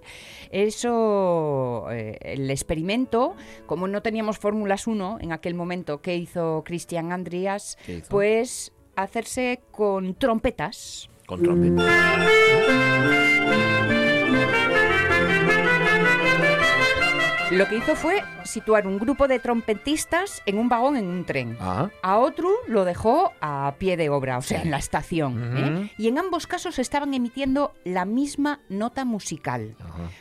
Eso, 0.50 1.86
eh, 1.90 2.18
el 2.20 2.50
experimento, 2.50 3.34
como 3.66 3.88
no 3.88 4.00
teníamos 4.00 4.38
Fórmulas 4.38 4.86
1 4.86 5.18
en 5.20 5.32
aquel 5.32 5.54
momento, 5.54 6.00
que 6.00 6.16
hizo 6.16 6.62
Christian 6.64 7.12
Andreas? 7.12 7.76
¿Qué 7.84 7.96
hizo? 7.96 8.08
Pues 8.08 8.72
hacerse 8.96 9.60
con 9.70 10.14
trompetas. 10.14 11.10
Con 11.26 11.42
trompetas. 11.42 11.84
Lo 17.50 17.66
que 17.66 17.76
hizo 17.76 17.96
fue 17.96 18.22
situar 18.44 18.86
un 18.86 18.98
grupo 18.98 19.26
de 19.26 19.38
trompetistas 19.38 20.42
en 20.44 20.58
un 20.58 20.68
vagón 20.68 20.98
en 20.98 21.06
un 21.06 21.24
tren. 21.24 21.56
Ah. 21.60 21.88
A 22.02 22.18
otro 22.18 22.50
lo 22.66 22.84
dejó 22.84 23.32
a 23.40 23.74
pie 23.78 23.96
de 23.96 24.10
obra, 24.10 24.36
o 24.36 24.42
sea, 24.42 24.60
en 24.60 24.70
la 24.70 24.76
estación. 24.76 25.56
¿eh? 25.56 25.92
Y 25.96 26.08
en 26.08 26.18
ambos 26.18 26.46
casos 26.46 26.78
estaban 26.78 27.14
emitiendo 27.14 27.72
la 27.84 28.04
misma 28.04 28.60
nota 28.68 29.06
musical. 29.06 29.76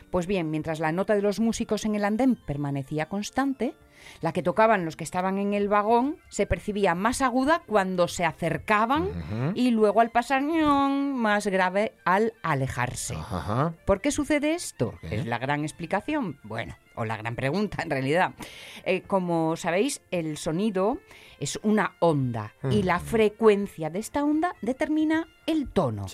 Pues 0.10 0.26
bien, 0.26 0.50
mientras 0.50 0.80
la 0.80 0.94
nota 0.94 1.16
de 1.16 1.22
los 1.22 1.42
músicos 1.42 1.84
en 1.84 1.96
el 1.96 2.06
andén 2.06 2.36
permanecía 2.36 3.10
constante, 3.10 3.76
la 4.22 4.32
que 4.34 4.44
tocaban 4.44 4.86
los 4.86 4.96
que 4.96 5.04
estaban 5.04 5.38
en 5.38 5.54
el 5.54 5.68
vagón 5.68 6.18
se 6.30 6.46
percibía 6.46 6.96
más 6.96 7.22
aguda 7.22 7.62
cuando 7.66 8.08
se 8.08 8.26
acercaban 8.26 9.54
y 9.56 9.72
luego 9.72 10.02
al 10.02 10.10
pasar 10.10 10.38
más 10.44 11.48
grave 11.48 11.94
al 12.06 12.34
alejarse. 12.44 13.18
¿Por 13.86 14.02
qué 14.02 14.12
sucede 14.12 14.54
esto? 14.54 14.94
Es 15.02 15.26
la 15.26 15.38
gran 15.38 15.64
explicación. 15.64 16.40
Bueno, 16.44 16.76
o 16.96 17.06
la 17.06 17.18
gran 17.18 17.36
pregunta 17.36 17.82
en 17.84 17.90
realidad. 17.90 18.34
Eh, 18.84 19.02
como 19.02 19.56
sabéis, 19.56 20.02
el 20.12 20.38
sonido 20.38 21.00
es 21.40 21.60
una 21.64 21.96
onda 22.00 22.54
y 22.70 22.84
la 22.84 23.00
frecuencia 23.00 23.90
de 23.90 24.00
esta 24.00 24.24
onda 24.24 24.56
determina 24.62 25.28
el 25.46 25.70
tono. 25.70 26.08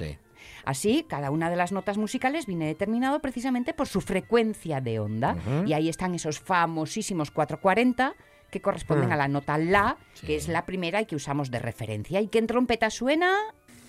Así, 0.66 1.06
cada 1.08 1.32
una 1.32 1.50
de 1.50 1.56
las 1.56 1.72
notas 1.72 1.98
musicales 1.98 2.46
viene 2.46 2.66
determinado 2.68 3.20
precisamente 3.20 3.74
por 3.74 3.88
su 3.88 4.02
frecuencia 4.02 4.82
de 4.82 5.00
onda. 5.00 5.36
Y 5.66 5.74
ahí 5.74 5.90
están 5.90 6.16
esos 6.16 6.40
famosísimos 6.40 7.32
440 7.32 8.14
que 8.52 8.62
corresponden 8.62 9.10
Mm. 9.10 9.14
a 9.14 9.16
la 9.16 9.28
nota 9.28 9.58
La, 9.58 9.98
que 10.26 10.36
es 10.36 10.48
la 10.48 10.66
primera 10.66 11.02
y 11.02 11.06
que 11.06 11.16
usamos 11.16 11.50
de 11.52 11.60
referencia. 11.60 12.22
¿Y 12.22 12.28
que 12.28 12.38
en 12.40 12.48
trompeta 12.48 12.90
suena? 12.90 13.34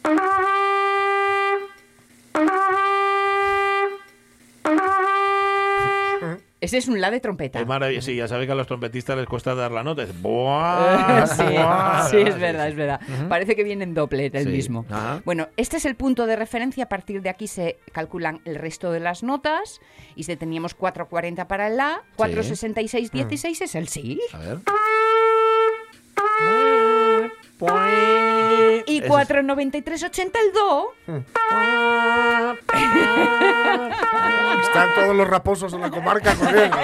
Ese 6.64 6.78
es 6.78 6.88
un 6.88 7.00
La 7.00 7.10
de 7.10 7.20
trompeta. 7.20 7.60
Es 7.60 7.66
maravilloso. 7.66 8.06
Sí, 8.06 8.16
ya 8.16 8.26
sabéis 8.26 8.46
que 8.46 8.52
a 8.52 8.54
los 8.54 8.66
trompetistas 8.66 9.16
les 9.16 9.26
cuesta 9.26 9.54
dar 9.54 9.70
la 9.70 9.82
nota. 9.82 10.02
Es 10.02 10.18
¡buah! 10.22 11.26
sí, 11.26 11.42
¡buah! 11.42 12.08
sí, 12.10 12.16
es 12.18 12.38
verdad, 12.38 12.68
es 12.68 12.74
verdad. 12.76 13.00
Ujú. 13.06 13.28
Parece 13.28 13.54
que 13.54 13.64
viene 13.64 13.84
en 13.84 13.92
doppler 13.94 14.34
el 14.34 14.44
Sí. 14.44 14.50
mismo. 14.50 14.86
Bueno, 15.24 15.48
este 15.56 15.76
es 15.76 15.84
el 15.84 15.94
punto 15.94 16.26
de 16.26 16.36
referencia. 16.36 16.84
A 16.84 16.88
partir 16.88 17.20
de 17.22 17.28
aquí 17.28 17.46
se 17.48 17.78
calculan 17.92 18.40
el 18.44 18.54
resto 18.56 18.90
de 18.92 19.00
las 19.00 19.22
notas. 19.22 19.80
Y 20.16 20.24
si 20.24 20.36
teníamos 20.36 20.74
440 20.74 21.46
para 21.48 21.66
el 21.68 21.76
La, 21.76 22.02
466, 22.16 23.10
16 23.12 23.60
es 23.60 23.74
el 23.74 23.88
Sí. 23.88 24.18
A 24.32 24.38
ver. 24.38 24.58
Y 28.86 28.96
Ese 28.98 29.04
es- 29.04 29.10
493, 29.10 30.02
80 30.02 30.38
el 30.40 30.52
Do. 30.52 30.88
Están 34.62 34.94
todos 34.94 35.14
los 35.14 35.28
raposos 35.28 35.72
de 35.72 35.78
la 35.78 35.90
comarca 35.90 36.34
corriendo. 36.34 36.76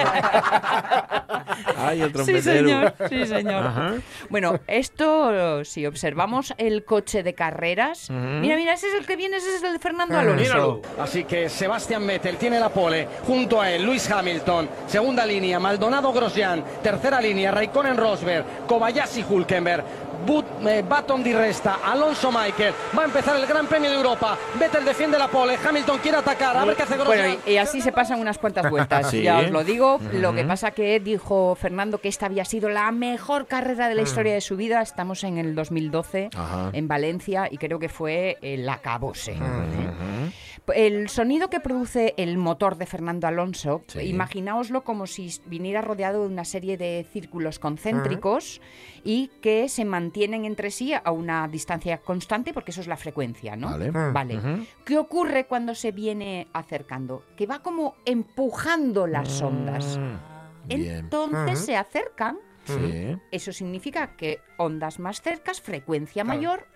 Ay, 1.77 2.01
el 2.01 2.13
Sí, 2.25 2.41
señor. 2.41 2.93
Sí, 3.09 3.25
señor. 3.25 3.65
Ajá. 3.65 3.93
Bueno, 4.29 4.59
esto, 4.67 5.63
si 5.65 5.85
observamos 5.85 6.53
el 6.57 6.85
coche 6.85 7.23
de 7.23 7.33
carreras, 7.33 8.09
mira, 8.09 8.55
mira, 8.55 8.73
ese 8.73 8.87
es 8.87 8.93
el 8.95 9.05
que 9.05 9.15
viene, 9.15 9.37
ese 9.37 9.55
es 9.55 9.63
el 9.63 9.73
de 9.73 9.79
Fernando 9.79 10.17
Alonso. 10.17 10.81
Así 10.99 11.23
que 11.23 11.49
Sebastián 11.49 12.05
Vettel 12.05 12.37
tiene 12.37 12.59
la 12.59 12.69
pole, 12.69 13.07
junto 13.25 13.59
a 13.59 13.69
él 13.71 13.83
Luis 13.83 14.09
Hamilton, 14.09 14.69
segunda 14.87 15.25
línea 15.25 15.59
Maldonado 15.59 16.13
Grosjean, 16.13 16.63
tercera 16.83 17.19
línea 17.19 17.51
Raikkonen 17.51 17.97
Rosberg, 17.97 18.45
Kobayashi 18.67 19.25
Hulkenberg, 19.27 19.83
But, 20.25 20.45
eh, 20.67 20.83
Baton 20.87 21.23
di 21.23 21.33
Resta, 21.33 21.79
Alonso 21.83 22.31
Michael, 22.31 22.73
va 22.97 23.03
a 23.03 23.05
empezar 23.05 23.35
el 23.37 23.45
Gran 23.47 23.65
Premio 23.67 23.89
de 23.89 23.95
Europa, 23.97 24.37
Vettel 24.59 24.85
defiende 24.85 25.17
la 25.17 25.27
pole, 25.27 25.57
Hamilton 25.67 25.97
quiere 25.99 26.17
atacar, 26.17 26.55
a 26.57 26.63
ver 26.65 26.75
qué 26.75 26.83
hace. 26.83 26.97
Bueno, 26.97 27.39
y, 27.45 27.51
y 27.51 27.57
así 27.57 27.81
se 27.81 27.91
pasan 27.91 28.19
unas 28.19 28.37
cuantas 28.37 28.69
vueltas, 28.69 29.07
Sí. 29.11 29.23
ya 29.23 29.39
os 29.39 29.49
lo 29.51 29.63
digo. 29.63 29.95
Ujú. 29.95 30.17
Lo 30.19 30.33
que 30.33 30.43
pasa 30.43 30.71
que 30.71 30.99
dijo 30.99 31.55
Fernando 31.55 31.97
que 31.99 32.07
esta 32.09 32.27
había 32.27 32.45
sido 32.45 32.69
la 32.69 32.91
mejor 32.91 33.47
carrera 33.47 33.87
de 33.89 33.95
la 33.95 34.01
Mm. 34.01 34.05
historia 34.05 34.33
de 34.33 34.41
su 34.41 34.55
vida. 34.57 34.81
Estamos 34.81 35.23
en 35.23 35.37
el 35.37 35.55
2012 35.55 36.29
Ajá. 36.35 36.69
en 36.73 36.87
Valencia 36.87 37.47
y 37.49 37.57
creo 37.57 37.79
que 37.79 37.89
fue 37.89 38.37
el 38.41 38.67
acabose. 38.69 39.31
¿eh? 39.33 40.31
El 40.75 41.09
sonido 41.09 41.49
que 41.49 41.59
produce 41.59 42.13
el 42.17 42.37
motor 42.37 42.77
de 42.77 42.85
Fernando 42.85 43.27
Alonso, 43.27 43.81
Sí. 43.87 44.01
imaginaoslo 44.01 44.83
como 44.83 45.07
si 45.07 45.29
viniera 45.47 45.81
rodeado 45.81 46.21
de 46.21 46.27
una 46.33 46.45
serie 46.45 46.77
de 46.77 47.05
círculos 47.11 47.59
concéntricos 47.59 48.61
y 49.03 49.31
que 49.41 49.67
se 49.67 49.83
mantienen 50.11 50.43
entre 50.43 50.71
sí 50.71 50.93
a 50.93 51.09
una 51.11 51.47
distancia 51.47 51.97
constante, 51.99 52.53
porque 52.53 52.71
eso 52.71 52.81
es 52.81 52.87
la 52.87 52.97
frecuencia, 52.97 53.55
¿no? 53.55 53.69
Vale. 53.69 53.91
Vale. 53.91 54.37
Ujú. 54.37 54.65
¿Qué 54.83 54.97
ocurre 54.97 55.45
cuando 55.45 55.73
se 55.73 55.93
viene 55.93 56.47
acercando? 56.51 57.23
Que 57.37 57.45
va 57.47 57.59
como 57.59 57.95
empujando 58.03 59.07
las 59.07 59.41
ondas. 59.41 59.97
Mm, 59.97 60.67
Bien. 60.67 60.95
Entonces 60.97 61.59
se 61.59 61.77
acercan. 61.77 62.37
Sí. 62.65 63.17
Eso 63.31 63.53
significa 63.53 64.17
que 64.17 64.41
ondas 64.57 64.99
más 64.99 65.21
cercas, 65.21 65.61
frecuencia 65.61 66.23
mayor, 66.25 66.67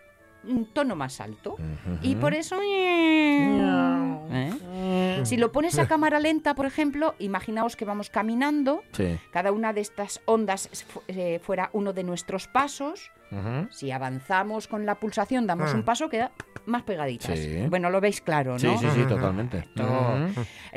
un 0.46 0.66
tono 0.74 0.96
más 0.96 1.20
alto. 1.20 1.58
Y 2.02 2.16
por 2.16 2.34
eso... 2.34 2.58
¿eh? 2.64 4.52
Si 5.26 5.38
lo 5.38 5.52
pones 5.52 5.78
a 5.80 5.88
cámara 5.88 6.20
lenta, 6.20 6.56
por 6.56 6.66
ejemplo, 6.68 7.16
imaginaos 7.20 7.76
que 7.76 7.84
vamos 7.86 8.10
caminando, 8.10 8.84
Sí. 8.94 9.18
cada 9.32 9.52
una 9.52 9.74
de 9.74 9.82
estas 9.82 10.22
ondas 10.26 10.70
fu- 10.88 11.02
eh, 11.08 11.40
fuera 11.44 11.70
uno 11.74 11.92
de 11.94 12.04
nuestros 12.04 12.48
pasos. 12.48 13.12
Si 13.72 13.92
avanzamos 13.92 14.68
con 14.68 14.86
la 14.86 14.96
pulsación, 14.96 15.46
damos 15.48 15.74
Mm. 15.74 15.78
un 15.78 15.84
paso, 15.84 16.10
queda 16.10 16.32
más 16.66 16.84
pegaditas. 16.84 17.38
Sí. 17.38 17.66
Bueno, 17.70 17.90
lo 17.90 18.00
veis 18.02 18.22
claro, 18.22 18.54
¿no? 18.54 18.60
Sí, 18.60 18.70
sí, 18.80 18.88
sí, 18.96 19.04
totalmente. 19.04 19.66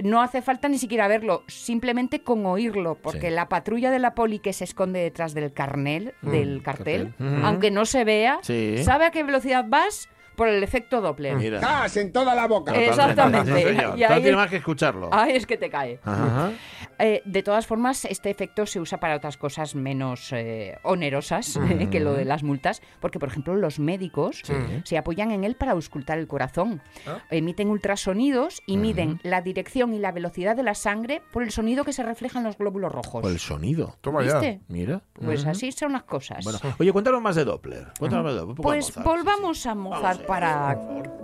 No 0.02 0.22
hace 0.22 0.42
falta 0.42 0.68
ni 0.68 0.78
siquiera 0.78 1.08
verlo, 1.08 1.44
simplemente 1.48 2.22
con 2.22 2.44
oírlo, 2.46 2.96
porque 2.96 3.28
Sí. 3.28 3.34
la 3.34 3.48
patrulla 3.48 3.90
de 3.90 3.98
la 3.98 4.14
poli 4.14 4.38
que 4.38 4.52
se 4.52 4.64
esconde 4.64 5.00
detrás 5.00 5.34
del 5.34 5.52
carnel, 5.52 6.14
Mm, 6.22 6.30
del 6.30 6.62
cartel, 6.62 7.14
aunque 7.42 7.70
no 7.70 7.84
se 7.84 8.04
vea, 8.04 8.38
Sí. 8.42 8.78
sabe 8.84 9.06
a 9.06 9.10
qué 9.10 9.22
velocidad 9.24 9.64
vas 9.68 10.08
por 10.36 10.46
el 10.48 10.62
efecto 10.62 11.00
Doppler. 11.00 11.34
Mira. 11.34 11.58
¡Gas 11.58 11.96
en 11.96 12.12
toda 12.12 12.32
la 12.34 12.46
boca! 12.46 12.72
Exactamente. 12.72 13.52
Sí, 13.56 13.62
señor. 13.68 13.98
Y 13.98 14.02
No 14.02 14.08
ahí- 14.08 14.22
tiene 14.22 14.36
más 14.36 14.48
que 14.48 14.56
escucharlo. 14.58 15.08
Ay, 15.12 15.32
es 15.34 15.46
que 15.46 15.56
te 15.56 15.68
cae. 15.68 15.98
Ajá. 16.04 16.50
Eh, 16.98 17.22
de 17.24 17.42
todas 17.42 17.66
formas, 17.66 18.04
este 18.04 18.30
efecto 18.30 18.66
se 18.66 18.80
usa 18.80 18.98
para 18.98 19.16
otras 19.16 19.36
cosas 19.36 19.74
menos 19.74 20.32
eh, 20.32 20.78
onerosas 20.82 21.56
Ujú. 21.56 21.90
que 21.90 22.00
lo 22.00 22.12
de 22.14 22.24
las 22.24 22.42
multas, 22.42 22.82
porque, 23.00 23.18
por 23.18 23.28
ejemplo, 23.28 23.54
los 23.54 23.78
médicos 23.78 24.40
Sí. 24.44 24.52
se 24.84 24.98
apoyan 24.98 25.30
en 25.30 25.44
él 25.44 25.54
para 25.54 25.72
auscultar 25.72 26.18
el 26.18 26.26
corazón. 26.26 26.82
Ah. 27.06 27.18
Emiten 27.30 27.68
ultrasonidos 27.70 28.62
y 28.66 28.76
miden 28.78 29.20
la 29.22 29.40
dirección 29.42 29.94
y 29.94 29.98
la 29.98 30.12
velocidad 30.12 30.56
de 30.56 30.62
la 30.62 30.74
sangre 30.74 31.22
por 31.32 31.42
el 31.42 31.50
sonido 31.50 31.84
que 31.84 31.92
se 31.92 32.02
refleja 32.02 32.38
en 32.38 32.44
los 32.44 32.58
glóbulos 32.58 32.90
rojos. 32.92 33.24
O 33.24 33.28
el 33.28 33.38
sonido. 33.38 33.96
Toma 34.00 34.24
ya. 34.24 34.38
¿Viste? 34.40 34.60
Mira. 34.68 35.02
Pues 35.12 35.46
así 35.46 35.70
son 35.72 35.92
las 35.92 36.02
cosas. 36.04 36.42
Bueno, 36.44 36.58
oye, 36.78 36.92
cuéntanos 36.92 37.22
más 37.22 37.36
de 37.36 37.44
Doppler. 37.44 37.88
Cuéntanos 37.98 38.24
más 38.24 38.34
de 38.34 38.40
Doppler. 38.40 38.56
Pues 38.56 38.86
Mozart. 38.96 39.06
volvamos 39.06 39.66
a 39.66 39.74
Mozart 39.74 40.26
para 40.26 40.76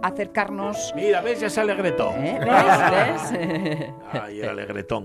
acercarnos. 0.03 0.93
Mira, 0.95 1.21
ves, 1.21 1.41
ya 1.41 1.51
sale 1.51 1.75
Gretón. 1.75 2.15
¿Eh? 2.25 2.39
¿Ves? 2.41 3.31
¿Ves? 3.33 3.91
Ay, 4.13 4.41
el 4.41 4.49
alegretón. 4.51 5.05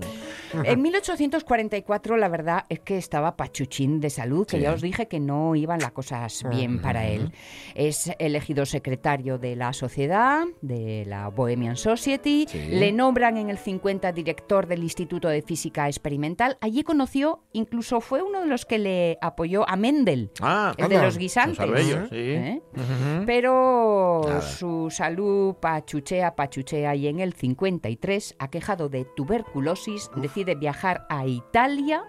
En 0.64 0.82
1844 0.82 2.16
la 2.16 2.28
verdad 2.28 2.64
es 2.68 2.80
que 2.80 2.96
estaba 2.98 3.36
pachuchín 3.36 4.00
de 4.00 4.10
salud, 4.10 4.46
que 4.46 4.56
Sí. 4.56 4.62
ya 4.62 4.72
os 4.72 4.82
dije 4.82 5.08
que 5.08 5.20
no 5.20 5.54
iban 5.54 5.80
las 5.80 5.92
cosas 5.92 6.44
bien 6.50 6.80
para 6.80 7.06
él. 7.06 7.32
Es 7.74 8.10
elegido 8.18 8.66
secretario 8.66 9.38
de 9.38 9.56
la 9.56 9.72
sociedad, 9.72 10.44
de 10.60 11.04
la 11.06 11.28
Bohemian 11.28 11.76
Society, 11.76 12.46
Sí. 12.48 12.58
le 12.68 12.92
nombran 12.92 13.36
en 13.36 13.50
el 13.50 13.58
50 13.58 14.12
director 14.12 14.66
del 14.66 14.82
Instituto 14.82 15.28
de 15.28 15.42
Física 15.42 15.86
Experimental. 15.88 16.56
Allí 16.60 16.82
conoció, 16.82 17.42
incluso 17.52 18.00
fue 18.00 18.22
uno 18.22 18.40
de 18.40 18.46
los 18.46 18.64
que 18.66 18.78
le 18.78 19.18
apoyó 19.20 19.68
a 19.68 19.76
Mendel, 19.76 20.30
Ah, 20.40 20.72
el 20.76 20.88
de 20.88 20.94
anda. 20.96 21.06
los 21.06 21.18
guisantes. 21.18 21.58
Los 21.58 21.68
arbellos, 21.68 22.08
sí. 22.10 22.16
¿Eh? 22.16 22.62
Ujú. 22.74 23.24
Pero 23.26 24.22
Nada. 24.26 24.40
su 24.42 24.88
salud 24.90 25.54
pachuchea, 25.56 26.34
pachuchea 26.36 26.94
y 26.94 27.06
en 27.08 27.20
el 27.20 27.32
53, 27.34 28.34
aquejado 28.38 28.88
de 28.88 29.04
tuberculosis, 29.16 30.10
decide 30.16 30.49
viajar 30.54 31.06
a 31.08 31.26
Italia, 31.26 32.04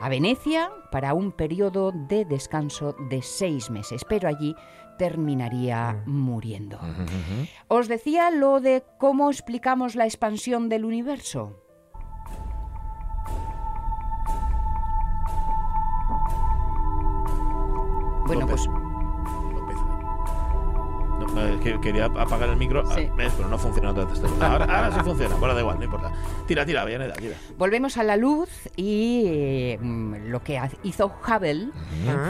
a 0.00 0.08
Venecia, 0.08 0.70
para 0.90 1.14
un 1.14 1.32
periodo 1.32 1.92
de 1.92 2.24
descanso 2.24 2.94
de 3.10 3.22
seis 3.22 3.70
meses. 3.70 4.04
Pero 4.08 4.28
allí 4.28 4.54
terminaría 4.98 6.02
muriendo. 6.06 6.76
Ujú. 6.76 7.48
Os 7.68 7.88
decía 7.88 8.30
lo 8.30 8.60
de 8.60 8.84
cómo 8.98 9.30
explicamos 9.30 9.94
la 9.94 10.04
expansión 10.04 10.68
del 10.68 10.84
universo. 10.84 11.60
Bueno, 18.26 18.46
pues. 18.46 18.66
No, 21.32 21.60
que- 21.60 21.80
quería 21.80 22.06
apagar 22.06 22.48
el 22.48 22.56
micro, 22.56 22.84
Sí. 22.94 23.08
ah, 23.10 23.14
pero 23.16 23.48
no 23.48 23.58
funciona 23.58 23.90
entonces. 23.90 24.24
Ahora, 24.40 24.64
ahora 24.64 24.92
sí 24.92 25.00
funciona. 25.04 25.34
Bueno, 25.36 25.54
da 25.54 25.60
igual, 25.60 25.78
no 25.78 25.84
importa. 25.84 26.12
Tira, 26.46 26.64
tira, 26.66 26.84
Villaneda, 26.84 27.14
tira. 27.14 27.36
Volvemos 27.56 27.96
a 27.96 28.02
la 28.02 28.16
luz 28.16 28.48
y 28.76 29.24
eh, 29.26 29.78
mm, 29.80 30.14
lo 30.28 30.42
que 30.42 30.60
hizo 30.82 31.06
Hubble 31.26 31.68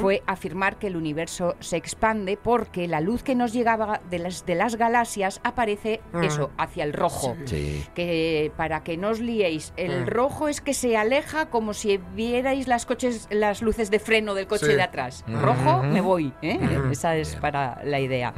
fue 0.01 0.23
afirmar 0.27 0.77
que 0.79 0.87
el 0.89 0.97
universo 0.97 1.55
se 1.61 1.77
expande 1.77 2.37
porque 2.37 2.87
la 2.89 3.01
luz 3.01 3.23
que 3.23 3.35
nos 3.35 3.53
llegaba 3.53 4.01
de 4.11 4.19
las, 4.19 4.47
de 4.47 4.55
las 4.55 4.77
galaxias 4.77 5.41
aparece 5.45 6.01
eso, 6.23 6.51
hacia 6.59 6.85
el 6.85 6.93
rojo. 6.93 7.37
Sí. 7.45 7.85
Que 7.95 8.53
para 8.57 8.83
que 8.83 8.97
no 8.97 9.09
os 9.11 9.21
liéis, 9.21 9.73
el 9.77 10.03
Mm. 10.03 10.07
rojo 10.07 10.49
es 10.49 10.61
que 10.61 10.75
se 10.75 10.97
aleja 10.97 11.47
como 11.47 11.73
si 11.75 11.99
vierais 12.15 12.67
las 12.69 12.87
coches, 12.87 13.27
las 13.31 13.63
luces 13.63 13.91
de 13.91 13.99
freno 13.99 14.35
del 14.35 14.47
coche 14.47 14.67
Sí. 14.67 14.73
de 14.75 14.83
atrás. 14.83 15.25
Rojo, 15.29 15.83
me 15.83 16.01
voy. 16.01 16.33
¿eh? 16.43 16.59
Esa 16.91 17.17
es 17.17 17.31
Bien. 17.31 17.41
para 17.41 17.81
la 17.85 18.01
idea. 18.01 18.33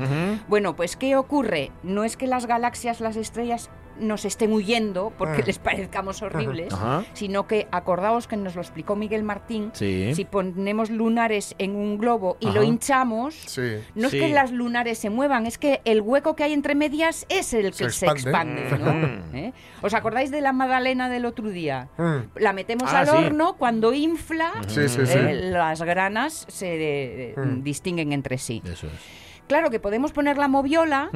Bueno, 0.49 0.77
pues 0.77 0.97
¿qué 0.97 1.17
ocurre? 1.17 1.71
No 1.83 2.05
es 2.05 2.17
que 2.17 2.27
las 2.27 2.47
galaxias, 2.47 3.01
las 3.01 3.17
estrellas 3.17 3.71
nos 3.99 4.27
estén 4.27 4.53
huyendo 4.53 5.11
porque 5.17 5.41
Ah. 5.41 5.45
les 5.47 5.59
parezcamos 5.59 6.21
horribles, 6.21 6.71
Ajá. 6.75 7.03
sino 7.15 7.47
que 7.47 7.67
acordaos 7.73 8.27
que 8.29 8.37
nos 8.37 8.55
lo 8.55 8.61
explicó 8.61 8.95
Miguel 8.95 9.23
Martín. 9.23 9.71
Sí. 9.73 10.15
Si 10.15 10.27
ponemos 10.27 10.91
lunares 10.91 11.55
en 11.57 11.75
un 11.75 11.97
globo 11.97 12.37
y 12.39 12.51
lo 12.51 12.63
hinchamos, 12.63 13.35
Sí. 13.35 13.79
no 13.95 14.11
Sí. 14.11 14.19
es 14.19 14.23
que 14.25 14.29
las 14.35 14.53
lunares 14.53 14.99
se 14.99 15.09
muevan, 15.09 15.47
es 15.47 15.57
que 15.57 15.81
el 15.87 16.03
hueco 16.03 16.37
que 16.37 16.45
hay 16.45 16.53
entre 16.53 16.75
medias 16.75 17.25
es 17.31 17.55
el 17.55 17.71
que 17.73 17.85
Se 17.89 17.91
se 17.91 18.07
expande. 18.07 18.69
¿no? 18.79 18.93
Mm. 18.93 19.35
¿Eh? 19.35 19.53
¿Os 19.81 19.95
acordáis 19.95 20.31
de 20.31 20.43
la 20.43 20.53
magdalena 20.53 21.09
del 21.09 21.25
otro 21.25 21.49
día? 21.49 21.89
Mm. 21.97 22.39
La 22.39 22.53
metemos 22.53 22.93
Ah, 22.93 22.99
al 23.01 23.07
sí. 23.09 23.17
horno, 23.17 23.57
cuando 23.57 23.95
infla, 23.95 24.53
Sí, 24.69 24.89
sí, 24.91 25.01
¿eh? 25.09 25.49
las 25.53 25.81
granas 25.81 26.45
se 26.51 27.31
eh, 27.31 27.35
Mm. 27.35 27.63
distinguen 27.63 28.13
entre 28.13 28.37
sí. 28.37 28.61
Eso 28.63 28.89
es. 28.89 29.26
Claro 29.47 29.71
que 29.71 29.79
podemos 29.81 30.13
poner 30.13 30.39
la 30.39 30.49
moviola. 30.49 31.11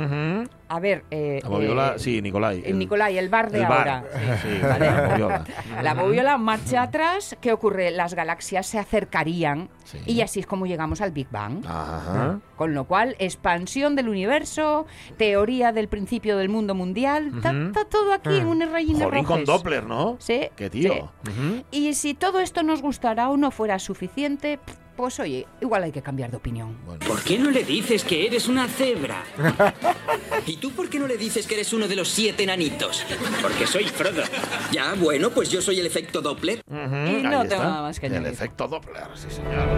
A 0.68 0.78
ver, 0.78 1.04
eh, 1.10 1.40
La 1.42 1.48
moviola, 1.48 1.94
eh, 1.96 1.98
sí, 1.98 2.22
Nicolai. 2.22 2.62
el- 2.64 2.78
Nicolai, 2.78 3.18
el 3.18 3.28
bar 3.28 3.50
de 3.50 3.58
el 3.58 3.64
ahora. 3.64 4.04
bar. 4.12 4.38
Sí, 4.40 4.48
Vale. 4.62 4.86
la 4.86 5.08
moviola. 5.08 5.44
La 5.82 5.94
moviola 5.94 6.38
marcha 6.38 6.82
atrás. 6.82 7.36
¿Qué 7.40 7.52
ocurre? 7.52 7.90
Las 7.90 8.14
galaxias 8.14 8.66
se 8.66 8.78
acercarían 8.78 9.68
Sí. 9.82 9.98
y 10.06 10.20
así 10.20 10.38
es 10.38 10.46
como 10.46 10.66
llegamos 10.66 11.00
al 11.00 11.10
Big 11.10 11.28
Bang. 11.30 11.64
Ajá. 11.66 12.38
Con 12.54 12.74
lo 12.74 12.84
cual, 12.84 13.16
expansión 13.18 13.96
del 13.96 14.08
universo, 14.08 14.86
teoría 15.16 15.72
del 15.72 15.88
principio 15.88 16.36
del 16.36 16.48
mundo 16.48 16.76
mundial, 16.76 17.32
está 17.38 17.84
todo 17.86 18.12
aquí 18.12 18.36
en 18.36 18.46
unas 18.46 18.70
rayinas 18.70 19.02
Jolín 19.08 19.24
con. 19.24 19.44
Doppler, 19.44 19.82
¿no? 19.84 20.16
Sí. 20.20 20.42
Qué 20.54 20.70
tío. 20.70 21.10
Y 21.72 21.94
si 21.94 22.14
todo 22.14 22.38
esto 22.38 22.62
nos 22.62 22.80
gustara 22.80 23.28
o 23.30 23.36
no 23.36 23.50
fuera 23.50 23.80
suficiente, 23.80 24.60
pues 25.00 25.18
oye, 25.20 25.46
igual 25.60 25.82
hay 25.84 25.92
que 25.92 26.02
cambiar 26.02 26.30
de 26.30 26.36
opinión. 26.36 26.76
Bueno. 26.86 27.04
¿Por 27.06 27.22
qué 27.22 27.38
no 27.38 27.50
le 27.50 27.64
dices 27.64 28.04
que 28.04 28.26
eres 28.26 28.48
una 28.48 28.68
cebra? 28.68 29.22
¿Y 30.46 30.56
tú 30.56 30.70
por 30.72 30.88
qué 30.88 30.98
no 30.98 31.06
le 31.06 31.16
dices 31.16 31.46
que 31.46 31.54
eres 31.54 31.72
uno 31.72 31.88
de 31.88 31.96
los 31.96 32.08
siete 32.08 32.42
enanitos? 32.44 33.04
Porque 33.42 33.66
soy 33.66 33.84
Frodo. 33.84 34.22
Ya, 34.72 34.94
bueno, 34.94 35.30
pues 35.30 35.50
yo 35.50 35.60
soy 35.60 35.80
el 35.80 35.86
efecto 35.86 36.20
Doppler. 36.20 36.60
Ujú, 36.68 36.78
Y 36.78 37.08
ahí 37.16 37.22
no 37.22 37.42
está. 37.42 37.48
tengo 37.56 37.64
nada 37.64 37.82
más 37.82 37.98
que 38.00 38.06
El 38.06 38.12
añadir. 38.14 38.32
efecto 38.32 38.68
Doppler, 38.68 39.04
sí, 39.14 39.26
señor. 39.30 39.68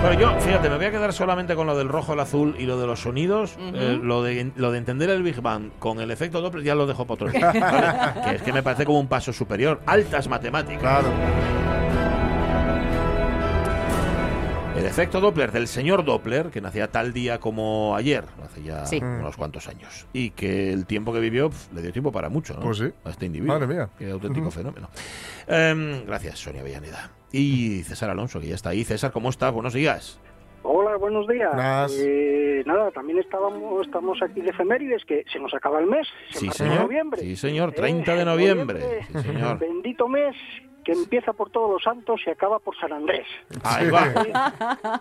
Bueno, 0.00 0.20
yo, 0.20 0.40
fíjate, 0.40 0.70
me 0.70 0.76
voy 0.76 0.84
a 0.86 0.90
quedar 0.92 1.12
solamente 1.12 1.56
con 1.56 1.66
lo 1.66 1.76
del 1.76 1.88
rojo, 1.88 2.12
el 2.12 2.20
azul 2.20 2.54
y 2.56 2.66
lo 2.66 2.78
de 2.78 2.86
los 2.86 3.00
sonidos. 3.00 3.56
Ujú. 3.56 3.76
Eh, 3.76 3.98
lo, 4.00 4.22
de, 4.22 4.52
lo 4.54 4.70
de 4.70 4.78
entender 4.78 5.10
el 5.10 5.24
Big 5.24 5.40
Bang 5.40 5.70
con 5.80 6.00
el 6.00 6.10
efecto 6.12 6.40
Doppler 6.40 6.62
ya 6.62 6.76
lo 6.76 6.86
dejo 6.86 7.04
para 7.04 7.14
otro 7.14 7.28
día, 7.30 7.52
¿vale? 8.14 8.22
que 8.30 8.36
es 8.36 8.42
que 8.42 8.52
me 8.52 8.62
parece 8.62 8.84
como 8.84 9.00
un 9.00 9.08
paso 9.08 9.32
superior. 9.32 9.80
Altas 9.86 10.28
matemáticas. 10.28 10.80
Claro. 10.80 11.08
Efecto 14.88 15.20
Doppler 15.20 15.52
del 15.52 15.68
señor 15.68 16.04
Doppler, 16.04 16.46
que 16.50 16.60
nacía 16.60 16.90
tal 16.90 17.12
día 17.12 17.38
como 17.38 17.94
ayer, 17.96 18.24
hace 18.44 18.62
ya 18.62 18.84
Sí. 18.86 18.98
unos 18.98 19.36
cuantos 19.36 19.68
años, 19.68 20.06
y 20.12 20.30
que 20.30 20.72
el 20.72 20.86
tiempo 20.86 21.12
que 21.12 21.20
vivió 21.20 21.50
pf, 21.50 21.74
le 21.74 21.82
dio 21.82 21.92
tiempo 21.92 22.10
para 22.12 22.28
mucho, 22.28 22.54
¿no? 22.54 22.60
Pues 22.60 22.78
sí. 22.78 22.90
A 23.04 23.10
este 23.10 23.26
individuo. 23.26 23.54
Madre 23.58 23.66
mía. 23.72 23.88
Qué 23.98 24.10
auténtico 24.10 24.50
fenómeno. 24.50 24.88
Em, 25.46 26.04
gracias, 26.06 26.38
Sonia 26.38 26.62
Villaneda. 26.62 27.10
Y 27.32 27.82
César 27.84 28.10
Alonso, 28.10 28.40
que 28.40 28.48
ya 28.48 28.54
está 28.54 28.70
ahí. 28.70 28.84
César, 28.84 29.12
¿cómo 29.12 29.28
estás? 29.30 29.52
Buenos 29.52 29.74
días. 29.74 30.18
Hola, 30.62 30.96
buenos 30.96 31.26
días. 31.28 31.52
Buenas. 31.54 31.94
Eh, 31.98 32.62
nada, 32.66 32.90
también 32.90 33.18
estábamos, 33.20 33.86
estamos 33.86 34.18
aquí 34.22 34.40
de 34.40 34.50
efemérides, 34.50 35.04
que 35.04 35.24
se 35.32 35.38
nos 35.38 35.54
acaba 35.54 35.78
el 35.78 35.86
mes, 35.86 36.06
se 36.30 36.40
Sí, 36.40 36.50
señor. 36.50 36.80
noviembre. 36.82 37.20
Sí, 37.22 37.36
señor. 37.36 37.70
Eh, 37.70 37.76
30 37.76 38.14
de 38.16 38.24
noviembre. 38.24 38.80
Sí, 39.12 39.18
señor. 39.22 39.58
Bendito 39.60 40.08
mes 40.08 40.34
que 40.88 40.94
empieza 40.94 41.34
por 41.34 41.50
todos 41.50 41.70
los 41.70 41.82
santos 41.82 42.18
y 42.26 42.30
acaba 42.30 42.58
por 42.60 42.74
San 42.78 42.90
Andrés. 42.94 43.26
Ahí 43.62 43.90
va. 43.90 44.04
Sí. 44.24 44.30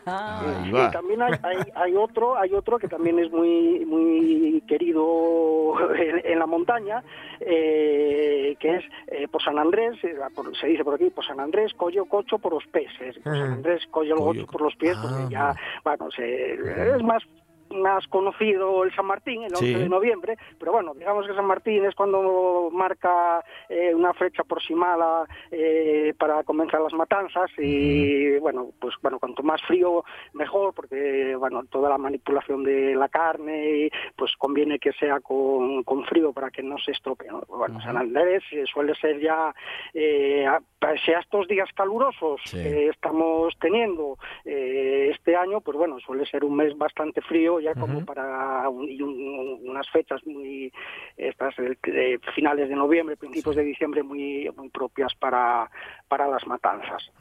Ahí 0.06 0.70
Y 0.70 0.92
también 0.92 1.22
hay, 1.22 1.32
hay, 1.44 1.58
hay 1.76 1.96
otro, 1.96 2.38
hay 2.38 2.54
otro 2.54 2.78
que 2.78 2.90
también 2.90 3.18
es 3.20 3.32
muy 3.32 3.86
muy 3.86 4.62
querido 4.68 5.76
en, 5.96 6.22
en 6.26 6.40
la 6.40 6.46
montaña, 6.46 7.02
eh, 7.40 8.58
que 8.60 8.76
es 8.76 8.84
eh, 9.08 9.30
por 9.30 9.42
San 9.42 9.58
Andrés, 9.58 9.94
eh, 10.04 10.14
por- 10.36 10.54
se 10.58 10.68
dice 10.68 10.84
por 10.84 10.96
aquí, 10.96 11.10
por 11.10 11.26
San 11.26 11.40
Andrés, 11.40 11.74
collo 11.76 12.04
cocho 12.04 12.38
por 12.38 12.52
los 12.52 12.66
pies. 12.68 12.92
eh, 13.00 13.14
Por 13.24 13.38
San. 13.38 13.52
Andrés, 13.54 13.84
collo 13.90 14.18
gocho 14.18 14.46
por 14.46 14.62
los 14.64 14.76
pies, 14.76 14.98
porque 15.02 15.24
ah, 15.24 15.30
ya, 15.30 15.56
bueno, 15.86 16.12
se, 16.12 16.54
es 16.98 17.02
más 17.04 17.24
más 17.72 18.08
conocido 18.08 18.84
el 18.84 18.94
San 18.96 19.06
Martín, 19.06 19.44
el 19.44 19.54
11 19.54 19.66
Sí. 19.66 19.74
de 19.74 19.90
noviembre, 19.90 20.38
pero 20.60 20.72
bueno, 20.72 20.94
digamos 20.94 21.28
que 21.28 21.34
San 21.34 21.46
Martín 21.46 21.86
es 21.86 21.96
cuando 21.96 22.70
marca 22.72 23.44
eh, 23.70 23.94
una 23.94 24.14
fecha 24.14 24.42
aproximada 24.44 25.26
eh, 25.52 26.14
para 26.18 26.44
comenzar 26.44 26.82
las 26.82 26.94
matanzas 26.94 27.50
y 27.58 28.38
bueno, 28.40 28.70
pues 28.80 28.96
bueno, 29.02 29.20
cuanto 29.20 29.44
más 29.44 29.62
frío 29.64 30.04
mejor, 30.34 30.74
porque 30.74 31.36
bueno, 31.36 31.64
toda 31.70 31.90
la 31.90 31.98
manipulación 31.98 32.64
de 32.64 32.96
la 32.96 33.10
carne, 33.10 33.90
pues 34.16 34.32
conviene 34.38 34.80
que 34.80 34.94
sea 34.94 35.20
con, 35.20 35.84
con 35.84 36.06
frío 36.06 36.34
para 36.34 36.50
que 36.52 36.64
no 36.64 36.78
se 36.78 36.92
estropee. 36.92 37.28
¿no? 37.30 37.42
Bueno, 37.48 37.80
San 37.82 37.98
Andrés 37.98 38.44
eh, 38.52 38.64
suele 38.72 38.96
ser 38.96 39.20
ya, 39.20 39.54
eh, 39.94 40.46
pese 40.80 41.16
a 41.16 41.20
estos 41.20 41.48
días 41.48 41.70
calurosos 41.76 42.40
Sí. 42.46 42.58
que 42.62 42.88
estamos 42.90 43.54
teniendo 43.60 44.18
eh, 44.46 45.12
este 45.14 45.36
año, 45.36 45.62
pues 45.62 45.78
bueno, 45.78 46.00
suele 46.00 46.26
ser 46.26 46.44
un 46.46 46.56
mes 46.56 46.78
bastante 46.78 47.22
frío 47.22 47.57
ya 47.60 47.74
como 47.76 48.06
para 48.06 48.68
un- 48.70 48.90
y 48.90 49.02
un- 49.02 49.60
unas 49.70 49.90
fechas 49.90 50.22
muy 50.26 50.72
estas 51.18 51.54
eh, 51.60 51.78
de 51.84 52.20
finales 52.36 52.70
de 52.70 52.76
noviembre, 52.76 53.18
principios 53.18 53.56
de 53.56 53.64
diciembre 53.64 54.04
muy 54.04 54.50
muy 54.58 54.70
propias 54.70 55.14
para 55.16 55.70
para 56.08 56.28
las 56.28 56.46
matanzas. 56.48 57.12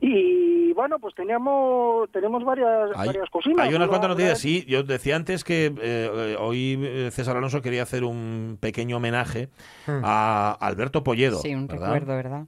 Y 0.00 0.72
bueno, 0.72 0.98
pues 0.98 1.14
teníamos 1.14 2.10
tenemos 2.10 2.44
varias 2.44 2.90
Hay, 2.96 3.06
varias 3.08 3.30
cositas. 3.30 3.66
hay 3.66 3.74
unas 3.74 3.88
cuantas 3.88 4.10
noticias, 4.10 4.38
sí. 4.38 4.64
Yo 4.66 4.82
decía 4.82 5.16
antes 5.16 5.44
que 5.44 5.72
eh, 5.80 6.36
hoy 6.38 6.78
eh, 6.82 7.10
César 7.10 7.36
Alonso 7.36 7.62
quería 7.62 7.82
hacer 7.82 8.04
un 8.04 8.58
pequeño 8.60 8.96
homenaje 8.98 9.48
a 9.86 10.56
Alberto 10.60 11.02
Polledo. 11.04 11.38
Sí, 11.38 11.54
un 11.54 11.66
¿verdad? 11.66 11.86
recuerdo, 11.86 12.16
¿verdad? 12.16 12.46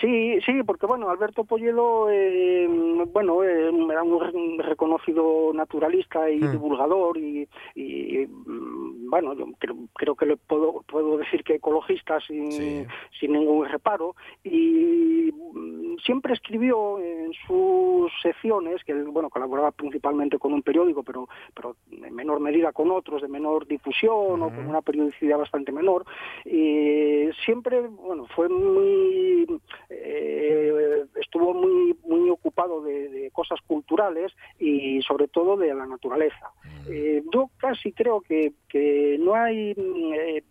Sí, 0.00 0.38
sí, 0.44 0.62
porque 0.66 0.84
bueno, 0.86 1.08
Alberto 1.08 1.44
Pollelo, 1.44 2.08
eh, 2.10 2.68
bueno, 3.12 3.42
eh, 3.42 3.70
era 3.90 4.02
un 4.02 4.20
re- 4.20 4.62
reconocido 4.68 5.52
naturalista 5.54 6.30
y 6.30 6.40
Mm. 6.40 6.50
divulgador 6.50 7.16
y, 7.16 7.48
y, 7.74 8.26
mm, 8.26 9.08
bueno, 9.08 9.32
yo 9.34 9.46
creo, 9.58 9.74
creo 9.94 10.14
que 10.14 10.26
le 10.26 10.36
puedo, 10.36 10.82
puedo 10.86 11.16
decir 11.16 11.42
que 11.44 11.54
ecologista 11.54 12.20
sin, 12.20 12.86
sin 13.18 13.32
ningún 13.32 13.66
reparo. 13.66 14.14
Y 14.44 15.32
mm, 15.32 15.96
siempre 16.04 16.34
escribió 16.34 16.98
en 17.00 17.32
sus 17.46 18.12
secciones, 18.20 18.84
que 18.84 18.92
él, 18.92 19.04
bueno, 19.04 19.30
colaboraba 19.30 19.70
principalmente 19.70 20.38
con 20.38 20.52
un 20.52 20.62
periódico, 20.62 21.02
pero, 21.04 21.26
pero 21.54 21.76
en 21.90 22.14
menor 22.14 22.40
medida 22.40 22.72
con 22.72 22.90
otros, 22.90 23.22
de 23.22 23.28
menor 23.28 23.66
difusión 23.66 24.42
o 24.42 24.50
con 24.50 24.66
una 24.66 24.82
periodicidad 24.82 25.38
bastante 25.38 25.72
menor, 25.72 26.04
y 26.44 27.30
siempre, 27.44 27.80
bueno, 27.80 28.26
fue 28.34 28.48
muy 28.50 29.46
eh, 29.88 31.04
estuvo 31.20 31.54
muy 31.54 31.96
muy 32.04 32.30
ocupado 32.30 32.80
de, 32.82 33.08
de 33.08 33.30
cosas 33.30 33.60
culturales 33.66 34.32
y 34.58 35.00
sobre 35.02 35.28
todo 35.28 35.56
de 35.56 35.74
la 35.74 35.86
naturaleza. 35.86 36.52
Eh, 36.88 37.22
yo 37.32 37.50
casi 37.58 37.92
creo 37.92 38.20
que, 38.20 38.52
que 38.68 39.16
no 39.18 39.34
hay 39.34 39.74
mm, 39.74 40.12
eh, 40.14 40.44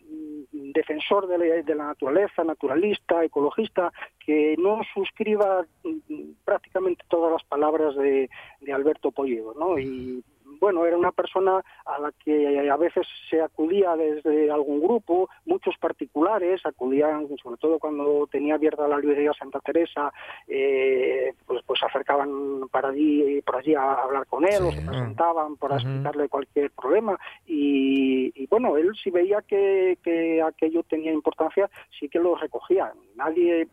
defensor 0.51 1.27
de 1.27 1.37
la, 1.37 1.45
de 1.61 1.75
la 1.75 1.87
naturaleza, 1.87 2.43
naturalista, 2.43 3.23
ecologista, 3.23 3.91
que 4.25 4.55
no 4.57 4.81
suscriba 4.93 5.65
mm, 5.83 6.31
prácticamente 6.43 7.03
todas 7.09 7.31
las 7.31 7.43
palabras 7.43 7.95
de, 7.95 8.29
de 8.61 8.73
Alberto 8.73 9.11
Polledo, 9.11 9.53
¿no? 9.57 9.79
Y 9.79 10.23
bueno, 10.59 10.85
era 10.85 10.97
una 10.97 11.11
persona 11.11 11.61
a 11.85 11.99
la 11.99 12.11
que 12.23 12.69
a 12.69 12.77
veces 12.77 13.07
se 13.29 13.41
acudía 13.41 13.95
desde 13.95 14.51
algún 14.51 14.81
grupo, 14.81 15.29
muchos 15.45 15.75
particulares 15.77 16.61
acudían, 16.65 17.27
sobre 17.41 17.57
todo 17.57 17.79
cuando 17.79 18.27
tenía 18.31 18.55
abierta 18.55 18.87
la 18.87 18.99
librería 18.99 19.33
Santa 19.33 19.59
Teresa, 19.59 20.11
eh, 20.47 21.33
pues, 21.45 21.61
pues 21.65 21.79
se 21.79 21.85
acercaban 21.85 22.67
para 22.69 22.89
allí, 22.89 23.41
por 23.41 23.57
allí 23.57 23.75
a 23.75 23.93
hablar 23.93 24.25
con 24.27 24.45
él, 24.45 24.63
o 24.63 24.71
se 24.71 24.81
presentaban 24.81 25.55
para 25.57 25.75
explicarle 25.75 26.29
cualquier 26.29 26.71
problema. 26.71 27.19
Y, 27.45 28.31
y, 28.35 28.47
bueno, 28.47 28.77
él 28.77 28.91
si 29.01 29.09
veía 29.09 29.41
que, 29.41 29.97
que 30.03 30.41
aquello 30.41 30.83
tenía 30.83 31.11
importancia, 31.11 31.69
sí 31.99 32.09
que 32.09 32.19
lo 32.19 32.35
recogía. 32.35 32.93
Nadie 33.15 33.67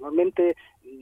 normalmente 0.00 0.56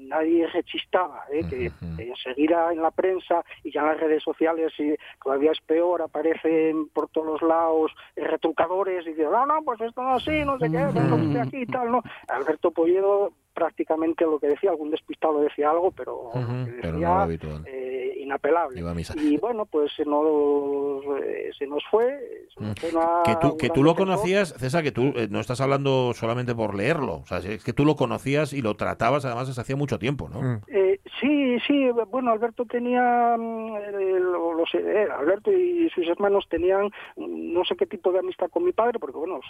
nadie 0.08 0.46
rechistaba 0.48 1.24
¿eh? 1.32 1.42
que 1.48 1.70
que 1.96 2.08
enseguida 2.08 2.72
en 2.72 2.82
la 2.82 2.90
prensa 2.90 3.44
y 3.62 3.72
ya 3.72 3.80
en 3.80 3.86
las 3.86 4.00
redes 4.00 4.22
sociales 4.22 4.72
y 4.78 4.94
todavía 5.22 5.52
es 5.52 5.60
peor 5.60 6.02
aparecen 6.02 6.88
por 6.88 7.08
todos 7.08 7.26
los 7.26 7.42
lados 7.42 7.92
retrucadores 8.16 9.06
y 9.06 9.10
dicen 9.10 9.30
no 9.30 9.46
no 9.46 9.62
pues 9.64 9.80
esto 9.80 10.02
no 10.02 10.14
así 10.14 10.44
no 10.44 10.58
sé 10.58 10.70
qué 10.70 10.78
venga 10.78 11.14
usted 11.14 11.40
aquí 11.40 11.62
y 11.62 11.66
tal 11.66 11.92
no 11.92 12.02
Alberto 12.28 12.70
Polledo 12.70 13.32
prácticamente 13.56 14.24
lo 14.24 14.38
que 14.38 14.48
decía 14.48 14.68
algún 14.70 14.90
despistado 14.90 15.40
decía 15.40 15.70
algo 15.70 15.90
pero 15.90 16.30
lo 16.34 16.64
que 16.66 16.72
Pero 16.82 16.92
no 16.92 16.98
lo 17.00 17.08
habitual. 17.22 17.62
eh, 17.66 18.12
inapelable 18.18 18.78
Iba 18.78 18.90
a 18.90 18.94
misa. 18.94 19.14
y 19.16 19.36
bueno 19.38 19.64
pues 19.64 19.90
se 19.96 20.04
nos 20.04 21.02
eh, 21.22 21.50
se 21.58 21.66
nos 21.66 21.82
fue 21.90 22.06
se 22.54 22.60
nos 22.62 22.78
fue 22.78 22.90
una- 22.90 23.22
Que 23.24 23.36
tú, 23.40 23.56
que 23.56 23.68
un 23.68 23.72
tú 23.72 23.82
lo 23.82 23.94
conocías, 23.94 24.52
César, 24.58 24.82
que 24.82 24.92
tú 24.92 25.12
eh, 25.16 25.28
no 25.30 25.40
estás 25.40 25.60
hablando 25.60 26.12
solamente 26.14 26.54
por 26.54 26.74
leerlo. 26.74 27.14
O 27.22 27.26
sea, 27.26 27.38
es 27.38 27.64
que 27.64 27.72
tú 27.72 27.84
lo 27.84 27.96
conocías 27.96 28.52
y 28.52 28.60
lo 28.62 28.74
tratabas 28.76 29.24
además 29.24 29.48
desde 29.48 29.60
hacía 29.62 29.76
mucho 29.76 29.98
tiempo, 29.98 30.28
¿no? 30.28 30.60
Eh, 30.68 31.00
sí, 31.20 31.58
sí, 31.66 31.88
bueno, 32.10 32.30
Alberto 32.30 32.64
tenía, 32.66 33.36
mm, 33.38 33.76
eh, 33.76 34.20
lo- 34.20 34.64
eh, 34.74 35.08
Alberto 35.16 35.52
y 35.52 35.88
sus 35.90 36.06
hermanos 36.08 36.46
tenían 36.50 36.86
mm, 37.16 37.52
no 37.52 37.64
sé 37.64 37.76
qué 37.76 37.86
tipo 37.86 38.10
de 38.12 38.18
amistad 38.20 38.48
con 38.50 38.64
mi 38.64 38.72
padre, 38.72 38.98
porque 38.98 39.16
bueno, 39.18 39.40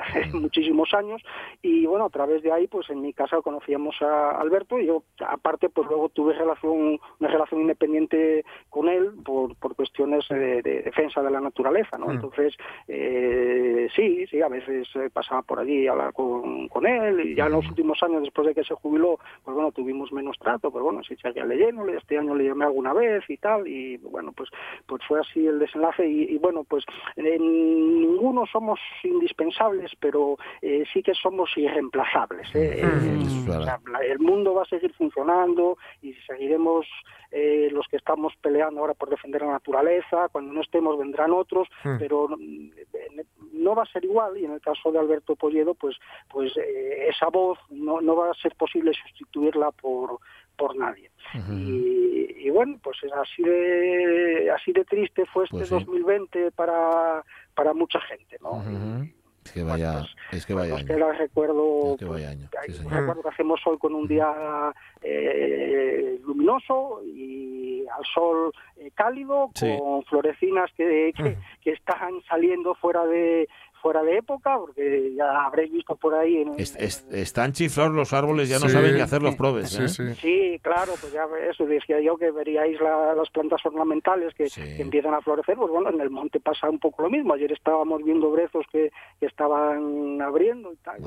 hace 0.00 0.32
muchísimos 0.36 0.92
años, 0.94 1.22
y 1.62 1.86
bueno, 1.86 2.06
a 2.06 2.10
través 2.10 2.42
de 2.42 2.52
ahí, 2.52 2.66
pues 2.66 2.88
en 2.90 3.00
mi 3.00 3.12
casa 3.12 3.31
conocíamos 3.40 4.00
a 4.02 4.32
Alberto, 4.32 4.78
y 4.78 4.86
yo 4.86 5.02
aparte, 5.26 5.68
pues 5.68 5.88
luego 5.88 6.08
tuve 6.08 6.34
relación, 6.34 6.98
una 7.20 7.28
relación 7.28 7.60
independiente 7.62 8.44
con 8.68 8.88
él 8.88 9.12
por, 9.24 9.54
por 9.56 9.74
cuestiones 9.74 10.26
de, 10.28 10.62
de 10.62 10.82
defensa 10.82 11.22
de 11.22 11.30
la 11.30 11.40
naturaleza, 11.40 11.96
¿no? 11.98 12.06
Mm. 12.06 12.10
Entonces, 12.10 12.54
eh, 12.88 13.88
sí, 13.94 14.26
sí, 14.26 14.42
a 14.42 14.48
veces 14.48 14.88
eh, 14.96 15.08
pasaba 15.12 15.42
por 15.42 15.60
allí 15.60 15.86
a 15.86 15.92
hablar 15.92 16.12
con, 16.12 16.68
con 16.68 16.86
él, 16.86 17.20
y 17.20 17.34
ya 17.34 17.46
en 17.46 17.52
los 17.52 17.66
últimos 17.68 18.02
años, 18.02 18.22
después 18.22 18.46
de 18.48 18.54
que 18.54 18.64
se 18.64 18.74
jubiló, 18.74 19.18
pues 19.44 19.54
bueno, 19.54 19.72
tuvimos 19.72 20.12
menos 20.12 20.38
trato, 20.38 20.70
pero 20.70 20.84
bueno, 20.84 21.02
sí 21.02 21.16
seguía 21.16 21.44
leyendo, 21.44 21.86
este 21.88 22.18
año 22.18 22.34
le 22.34 22.44
llamé 22.44 22.64
alguna 22.64 22.92
vez 22.92 23.24
y 23.28 23.36
tal, 23.36 23.66
y 23.66 23.96
bueno, 23.98 24.32
pues 24.32 24.50
pues 24.86 25.02
fue 25.06 25.20
así 25.20 25.46
el 25.46 25.58
desenlace, 25.58 26.06
y, 26.06 26.34
y 26.34 26.38
bueno, 26.38 26.64
pues 26.64 26.84
en 27.16 28.00
ninguno 28.00 28.44
somos 28.46 28.80
indispensables, 29.04 29.92
pero 30.00 30.36
eh, 30.60 30.84
sí 30.92 31.02
que 31.02 31.14
somos 31.14 31.50
irreemplazables. 31.56 32.48
¿eh? 32.54 32.82
O 33.26 33.64
sea, 33.64 33.80
la- 33.90 33.98
el 34.00 34.18
mundo 34.18 34.54
va 34.54 34.62
a 34.62 34.66
seguir 34.66 34.92
funcionando 34.94 35.76
y 36.00 36.12
seguiremos 36.26 36.86
eh, 37.30 37.70
los 37.72 37.86
que 37.88 37.96
estamos 37.96 38.34
peleando 38.42 38.80
ahora 38.80 38.92
por 38.94 39.08
defender 39.08 39.40
la 39.42 39.52
naturaleza, 39.52 40.28
cuando 40.30 40.52
no 40.52 40.60
estemos 40.60 40.98
vendrán 40.98 41.32
otros, 41.32 41.66
Mm. 41.84 41.96
pero 41.98 42.28
mm, 42.28 42.70
no 43.54 43.74
va 43.74 43.84
a 43.84 43.86
ser 43.92 44.04
igual 44.04 44.36
y 44.36 44.44
en 44.44 44.52
el 44.52 44.60
caso 44.60 44.92
de 44.92 44.98
Alberto 44.98 45.34
Polledo 45.36 45.74
pues 45.74 45.96
pues 46.28 46.54
eh, 46.58 47.06
esa 47.08 47.28
voz 47.28 47.58
no, 47.70 48.00
no 48.00 48.16
va 48.16 48.30
a 48.30 48.34
ser 48.34 48.54
posible 48.56 48.92
sustituirla 48.92 49.70
por 49.70 50.18
por 50.56 50.76
nadie. 50.76 51.10
Y, 51.50 52.46
y 52.46 52.50
bueno 52.50 52.78
pues 52.82 52.98
es 53.02 53.12
así 53.12 53.42
de 53.42 54.50
así 54.50 54.72
de 54.72 54.84
triste 54.84 55.24
fue 55.26 55.44
este 55.44 55.56
Pues 55.58 55.68
sí. 55.70 55.74
2020 55.74 56.50
para 56.52 57.24
para 57.54 57.72
mucha 57.72 58.00
gente 58.02 58.36
no 58.42 58.62
Es 59.44 59.52
que 59.52 59.62
vaya, 59.64 60.06
es 60.30 60.46
que 60.46 60.54
vaya 60.54 60.70
Nos 60.70 60.78
año. 60.80 60.86
queda 60.88 61.10
el 61.10 61.18
recuerdo, 61.18 61.92
Es 61.94 61.98
que 61.98 62.04
vaya 62.04 62.30
año. 62.30 62.48
Sí, 62.64 62.70
un 62.72 62.76
señor. 62.78 62.92
recuerdo 62.92 63.22
que 63.22 63.28
hacemos 63.28 63.60
hoy 63.66 63.78
con 63.78 63.94
un 63.94 64.06
día 64.06 64.72
eh, 65.02 66.18
luminoso 66.24 67.00
y 67.04 67.84
al 67.88 68.04
sol 68.14 68.52
eh, 68.76 68.90
cálido, 68.94 69.50
Sí. 69.54 69.76
con 69.78 70.04
florecinas 70.04 70.70
que, 70.76 71.12
que, 71.16 71.36
que 71.62 71.70
están 71.72 72.22
saliendo 72.28 72.74
fuera 72.76 73.04
de 73.04 73.48
fuera 73.82 74.02
de 74.02 74.16
época, 74.18 74.56
porque 74.58 75.12
ya 75.14 75.44
habréis 75.44 75.72
visto 75.72 75.96
por 75.96 76.14
ahí 76.14 76.36
en, 76.42 76.54
Es- 76.58 76.76
es- 76.76 77.06
están 77.10 77.52
chiflados 77.52 77.92
los 77.92 78.12
árboles, 78.12 78.48
ya 78.48 78.58
no 78.60 78.68
saben 78.68 78.94
ni 78.94 79.00
hacer 79.00 79.20
los 79.22 79.34
probes. 79.34 79.70
Sí, 79.70 79.82
¿eh? 79.82 79.88
sí. 79.88 80.14
Sí, 80.14 80.58
claro, 80.62 80.92
pues 81.00 81.12
ya 81.12 81.26
eso 81.50 81.66
decía 81.66 82.00
yo 82.00 82.16
que 82.16 82.30
veríais 82.30 82.80
la- 82.80 83.14
las 83.14 83.28
plantas 83.30 83.60
ornamentales 83.66 84.32
que, 84.34 84.44
que 84.48 84.80
empiezan 84.80 85.12
a 85.14 85.20
florecer, 85.20 85.56
pues 85.56 85.70
bueno, 85.70 85.90
en 85.90 86.00
el 86.00 86.10
monte 86.10 86.38
pasa 86.40 86.70
un 86.70 86.78
poco 86.78 87.02
lo 87.02 87.10
mismo. 87.10 87.34
Ayer 87.34 87.50
estábamos 87.52 88.02
viendo 88.04 88.30
brezos 88.30 88.64
que, 88.70 88.90
que 89.18 89.26
estaban 89.26 90.22
abriendo 90.22 90.72
y 90.72 90.76
tal. 90.76 91.00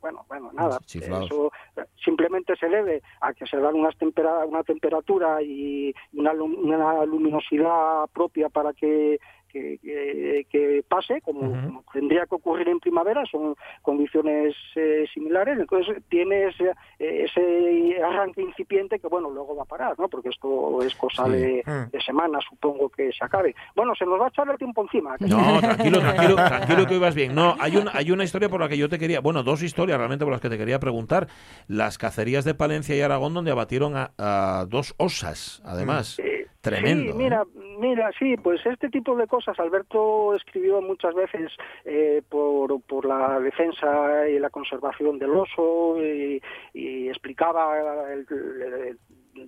Bueno, 0.00 0.24
bueno, 0.28 0.50
nada. 0.54 0.78
Chiflados. 0.86 1.26
Eso 1.26 1.52
eh, 1.76 1.84
simplemente 2.04 2.54
se 2.56 2.68
debe 2.68 3.02
a 3.20 3.32
que 3.34 3.46
se 3.46 3.56
dan 3.56 3.74
unas 3.74 3.96
tempera- 3.98 4.44
una 4.46 4.62
temperatura 4.62 5.42
y 5.42 5.92
una, 6.12 6.32
una 6.32 7.04
luminosidad 7.04 8.06
propia 8.12 8.48
para 8.48 8.72
que 8.72 9.18
que, 9.52 9.78
que- 9.82 10.46
que 10.50 10.84
pase, 10.88 11.20
como, 11.20 11.40
como 11.62 11.84
tendría 11.92 12.26
que 12.26 12.34
ocurrir 12.34 12.68
en 12.68 12.80
primavera, 12.80 13.22
son 13.30 13.54
condiciones 13.82 14.54
eh, 14.76 15.04
similares, 15.12 15.58
entonces 15.58 16.02
tienes 16.08 16.54
eh, 16.60 17.24
ese 17.26 18.02
arranque 18.02 18.42
incipiente 18.42 18.98
que, 18.98 19.08
bueno, 19.08 19.30
luego 19.30 19.56
va 19.56 19.62
a 19.64 19.66
parar, 19.66 19.98
¿no? 19.98 20.08
Porque 20.08 20.28
esto 20.30 20.82
es 20.82 20.94
cosa 20.94 21.24
Sí. 21.26 21.32
de, 21.32 21.62
Mm. 21.66 21.90
de 21.90 22.00
semanas, 22.02 22.44
supongo 22.48 22.88
que 22.88 23.10
se 23.12 23.24
acabe. 23.24 23.54
Bueno, 23.76 23.94
se 23.94 24.06
nos 24.06 24.20
va 24.20 24.26
a 24.26 24.28
echar 24.28 24.48
el 24.48 24.56
tiempo 24.58 24.82
encima. 24.82 25.16
No, 25.20 25.60
tranquilo, 25.60 26.00
tranquilo, 26.00 26.34
tranquilo 26.36 26.86
que 26.86 26.94
ibas 26.96 27.14
bien. 27.14 27.34
No, 27.34 27.56
hay 27.60 27.76
una, 27.76 27.90
hay 27.94 28.10
una 28.10 28.24
historia 28.24 28.48
por 28.48 28.60
la 28.60 28.68
que 28.68 28.78
yo 28.78 28.88
te 28.88 28.98
quería, 28.98 29.20
bueno, 29.20 29.42
dos 29.42 29.62
historias 29.62 29.98
realmente 29.98 30.24
por 30.24 30.32
las 30.32 30.40
que 30.40 30.48
te 30.48 30.58
quería 30.58 30.78
preguntar. 30.78 31.28
Las 31.68 31.98
cacerías 31.98 32.44
de 32.44 32.54
Palencia 32.54 32.96
y 32.96 33.00
Aragón 33.00 33.34
donde 33.34 33.50
abatieron 33.50 33.96
a, 33.96 34.12
a 34.18 34.64
dos 34.68 34.94
osas, 34.98 35.62
además. 35.64 36.18
Tremendo. 36.60 37.04
Sí, 37.04 37.10
¿eh? 37.10 37.14
mira, 37.14 37.44
mira, 37.78 38.10
sí, 38.18 38.36
pues 38.36 38.64
este 38.66 38.90
tipo 38.90 39.16
de 39.16 39.26
cosas, 39.26 39.58
Alberto 39.58 40.34
escribió 40.34 40.82
muchas 40.82 41.14
veces 41.14 41.50
eh, 41.84 42.22
por, 42.28 42.82
por 42.82 43.06
la 43.06 43.40
defensa 43.40 44.28
y 44.28 44.38
la 44.38 44.50
conservación 44.50 45.18
del 45.18 45.30
oso 45.30 45.96
y, 46.02 46.40
y 46.74 47.08
explicaba 47.08 48.12
el 48.12 48.26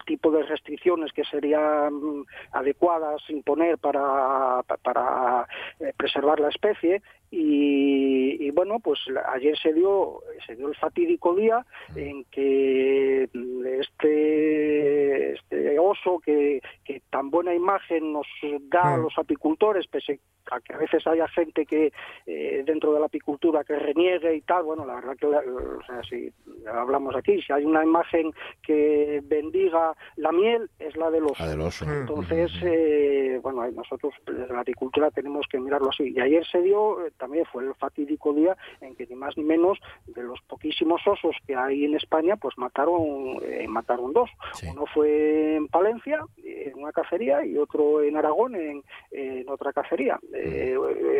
tipo 0.06 0.30
de 0.30 0.42
restricciones 0.44 1.12
que 1.12 1.24
serían 1.24 2.24
adecuadas 2.52 3.22
imponer 3.28 3.78
para, 3.78 4.62
pa- 4.66 4.76
para 4.82 5.46
eh, 5.80 5.92
preservar 5.96 6.40
la 6.40 6.48
especie 6.48 7.02
y, 7.30 8.46
y, 8.46 8.50
bueno 8.50 8.78
pues 8.80 9.00
ayer 9.32 9.56
se 9.58 9.72
dio 9.72 10.20
se 10.46 10.54
dio 10.54 10.68
el 10.68 10.76
fatídico 10.76 11.34
día 11.34 11.64
en 11.96 12.24
que 12.24 13.28
mm, 13.32 13.66
este 13.80 15.32
este 15.32 15.78
oso 15.78 16.18
que, 16.20 16.60
que 16.84 17.00
tan 17.10 17.30
buena 17.30 17.54
imagen 17.54 18.12
nos 18.12 18.26
da 18.68 18.94
a 18.94 18.96
los 18.98 19.16
apicultores 19.18 19.86
pese 19.86 20.20
a 20.50 20.60
que 20.60 20.74
a 20.74 20.76
veces 20.78 21.06
haya 21.06 21.26
gente 21.28 21.64
que 21.64 21.92
eh, 22.26 22.62
dentro 22.66 22.92
de 22.92 23.00
la 23.00 23.06
apicultura 23.06 23.64
que 23.64 23.78
reniegue 23.78 24.34
y 24.34 24.40
tal 24.42 24.64
bueno 24.64 24.84
la 24.84 24.96
verdad 24.96 25.16
que 25.16 25.26
o 25.26 25.82
sea, 25.86 26.02
si 26.02 26.30
hablamos 26.70 27.14
aquí 27.16 27.40
si 27.40 27.52
hay 27.52 27.64
una 27.64 27.82
imagen 27.82 28.30
que 28.62 29.20
bendiga 29.24 29.71
la 30.16 30.32
miel 30.32 30.70
es 30.78 30.96
la 30.96 31.10
del 31.10 31.24
oso 31.24 31.42
La 31.42 31.50
del 31.50 31.60
oso. 31.60 31.84
entonces, 31.84 32.50
eh, 32.62 33.40
bueno, 33.42 33.68
nosotros 33.72 34.14
desde 34.26 34.52
la 34.52 34.60
agricultura 34.60 35.10
tenemos 35.10 35.46
que 35.50 35.58
mirarlo 35.58 35.90
así. 35.90 36.12
Y 36.14 36.20
ayer 36.20 36.44
se 36.46 36.60
dio, 36.62 37.04
eh, 37.06 37.12
también 37.18 37.44
fue 37.46 37.64
el 37.64 37.74
fatídico 37.74 38.32
día 38.32 38.56
en 38.80 38.94
que 38.94 39.06
ni 39.06 39.14
más 39.16 39.36
ni 39.36 39.44
menos 39.44 39.78
de 40.06 40.22
los 40.22 40.40
poquísimos 40.42 41.00
osos 41.06 41.34
que 41.46 41.54
hay 41.56 41.84
en 41.84 41.94
España, 41.94 42.36
pues 42.36 42.56
mataron 42.58 43.38
eh, 43.42 43.66
mataron 43.68 44.12
dos. 44.12 44.30
Uno 44.70 44.84
fue 44.92 45.56
en 45.56 45.68
Palencia, 45.68 46.24
en 46.44 46.78
una 46.78 46.92
cacería, 46.92 47.44
y 47.44 47.56
otro 47.56 48.02
en 48.02 48.16
Aragón, 48.16 48.54
en, 48.54 48.82
en 49.10 49.48
otra 49.48 49.72
cacería. 49.72 50.18
Eh, 50.34 50.76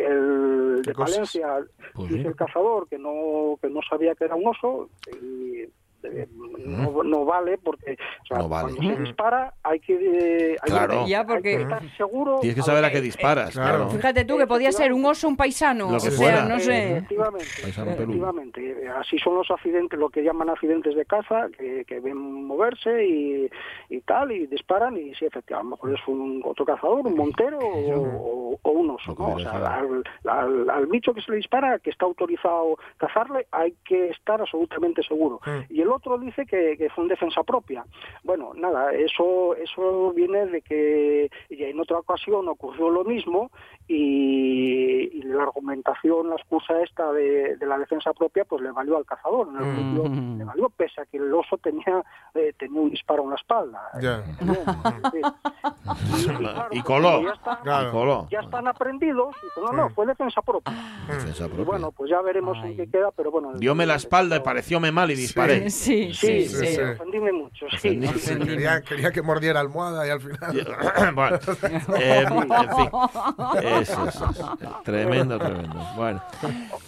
el 0.07 0.82
de? 0.82 0.94
Palencia, 0.94 1.59
Pues 1.94 2.09
dice 2.11 2.28
el 2.28 2.36
cazador 2.36 2.88
que 2.88 2.98
no, 2.98 3.59
que 3.61 3.68
no 3.68 3.80
sabía 3.88 4.14
que 4.14 4.24
era 4.24 4.34
un 4.34 4.46
oso, 4.48 4.88
y 5.22 5.64
eh, 6.05 6.28
no, 6.64 7.03
no 7.03 7.24
vale 7.24 7.59
porque 7.59 7.96
o 8.22 8.26
sea, 8.26 8.38
No 8.38 8.48
vale. 8.48 8.74
cuando 8.74 8.94
se 8.96 9.00
dispara 9.03 9.55
hay 9.62 9.80
que, 9.80 9.94
eh, 9.94 10.57
hay 10.61 10.70
Claro. 10.70 11.05
que- 11.05 11.11
Ya, 11.11 11.20
hay 11.20 11.26
porque- 11.26 11.57
que 11.57 11.62
estar 11.62 11.82
seguro 11.96 12.38
Tienes 12.40 12.57
que 12.57 12.62
saber 12.62 12.84
a 12.84 12.90
qué 12.90 13.00
disparas, 13.00 13.53
claro. 13.55 13.88
Fíjate 13.90 14.24
tú 14.24 14.36
que 14.38 14.46
podía 14.46 14.72
ser 14.72 14.92
un 14.92 15.05
oso, 15.05 15.28
un 15.28 15.36
paisano. 15.36 15.90
Lo 15.90 15.96
o 15.96 16.00
que 16.00 16.11
sea, 16.11 16.16
fuera. 16.16 16.44
no 16.44 16.59
sé. 16.61 16.98
Efectivamente. 16.98 18.88
Así 18.96 19.18
son 19.18 19.36
los 19.36 19.50
accidentes, 19.50 19.98
lo 19.98 20.09
que 20.11 20.22
llaman 20.22 20.48
accidentes 20.50 20.94
de 20.94 21.05
caza, 21.05 21.48
que, 21.57 21.84
que 21.84 22.00
ven 22.00 22.16
moverse 22.46 23.05
y, 23.07 23.50
y 23.88 24.00
tal, 24.03 24.32
y 24.32 24.46
disparan, 24.46 24.96
y 24.96 25.14
sí, 25.14 25.24
efectivamente, 25.26 25.55
a 25.55 25.59
lo 25.62 25.64
mejor 25.70 25.94
es 25.94 26.09
un 26.09 26.42
otro 26.44 26.64
cazador, 26.64 27.07
un 27.07 27.16
montero 27.16 27.59
o, 27.62 28.59
o 28.61 28.70
un 28.70 28.90
oso, 28.90 29.14
¿no? 29.18 29.34
O 29.34 29.38
sea, 29.40 29.76
al, 29.78 30.03
al- 30.26 30.70
al 30.70 30.86
bicho 30.86 31.12
que 31.14 31.20
se 31.22 31.30
le 31.30 31.36
dispara, 31.38 31.78
que 31.78 31.90
está 31.90 32.05
autorizado 32.07 32.76
cazarle, 32.96 33.46
hay 33.50 33.74
que 33.84 34.11
estar 34.11 34.40
absolutamente 34.40 35.03
seguro. 35.03 35.40
Y 35.68 35.80
el 35.80 35.88
otro 35.93 36.18
dice 36.18 36.47
que, 36.47 36.88
fue 36.95 37.05
en 37.05 37.09
defensa 37.09 37.43
propia. 37.43 37.84
Bueno, 38.24 38.53
nada, 38.55 38.93
eso, 38.93 39.55
eso 39.57 40.12
viene 40.12 40.47
de 40.47 40.62
que 40.62 41.30
ya 41.51 41.66
en 41.66 41.80
otra 41.80 41.99
ocasión 41.99 42.49
ocurrió 42.49 42.90
lo 42.90 43.05
mismo 43.05 43.51
y, 43.89 45.18
y 45.18 45.22
la 45.22 45.43
argumentación, 45.45 46.28
la 46.30 46.37
excusa 46.37 46.80
esta 46.83 47.12
de, 47.12 47.57
de 47.57 47.66
la 47.66 47.78
defensa 47.78 48.12
propia, 48.12 48.45
pues 48.45 48.62
le 48.62 48.70
valió 48.70 48.97
al 48.97 49.05
cazador. 49.05 49.49
En 49.49 49.57
el 49.57 49.64
Mm. 49.64 49.74
juicio 49.74 50.37
le 50.39 50.45
valió, 50.45 50.68
pese 50.70 51.01
a 51.01 51.07
que 51.07 51.16
el 51.18 51.33
oso 51.35 51.59
tenía, 51.59 52.03
eh, 52.35 52.53
tenía 52.59 52.80
un 52.80 52.91
disparo 52.91 53.24
en 53.24 53.30
la 53.30 53.37
espalda. 53.37 53.80
Ya. 54.01 54.22
Y 56.70 56.80
coló. 56.83 57.22
Ya, 57.22 57.33
está- 57.33 57.61
Y 57.89 57.91
coló. 57.91 58.28
ya 58.30 58.41
están 58.41 58.66
aprendidos. 58.68 59.35
Y 59.43 59.47
dice, 59.47 59.61
no, 59.66 59.72
no, 59.72 59.91
fue 59.91 60.07
defensa 60.07 60.41
propia. 60.43 60.72
Defensa 61.09 61.45
Y 61.45 61.49
propia. 61.49 61.64
bueno, 61.64 61.93
pues 61.93 62.11
ya 62.11 62.20
veremos 62.22 62.57
en 62.64 62.76
qué 62.76 62.89
queda, 62.89 63.11
pero 63.12 63.30
bueno. 63.30 63.53
Diome 63.55 63.87
la 63.87 63.95
espalda 63.97 64.37
y 64.37 64.41
parecióme 64.41 64.93
mal 64.93 65.11
y 65.11 65.14
disparé. 65.14 65.70
Sí, 65.70 66.12
Sí, 66.14 66.45
sí, 66.47 66.66
sí. 66.66 66.80
ofendíme 66.80 67.33
mucho, 67.33 67.66
sí. 67.78 68.01
Sí, 68.18 68.39
quería, 68.39 68.80
quería 68.83 69.11
que 69.12 69.22
mordiera 69.22 69.61
almohada 69.61 70.07
y 70.07 70.11
al 70.11 70.20
final. 70.20 70.53
Bueno, 71.14 71.37
eh, 71.99 72.24
en 72.28 72.70
fin. 72.76 72.91
Eso, 73.80 74.08
eso, 74.08 74.30
eso. 74.30 74.56
Tremendo, 74.84 75.38
tremendo. 75.38 75.76
Bueno, 75.96 76.22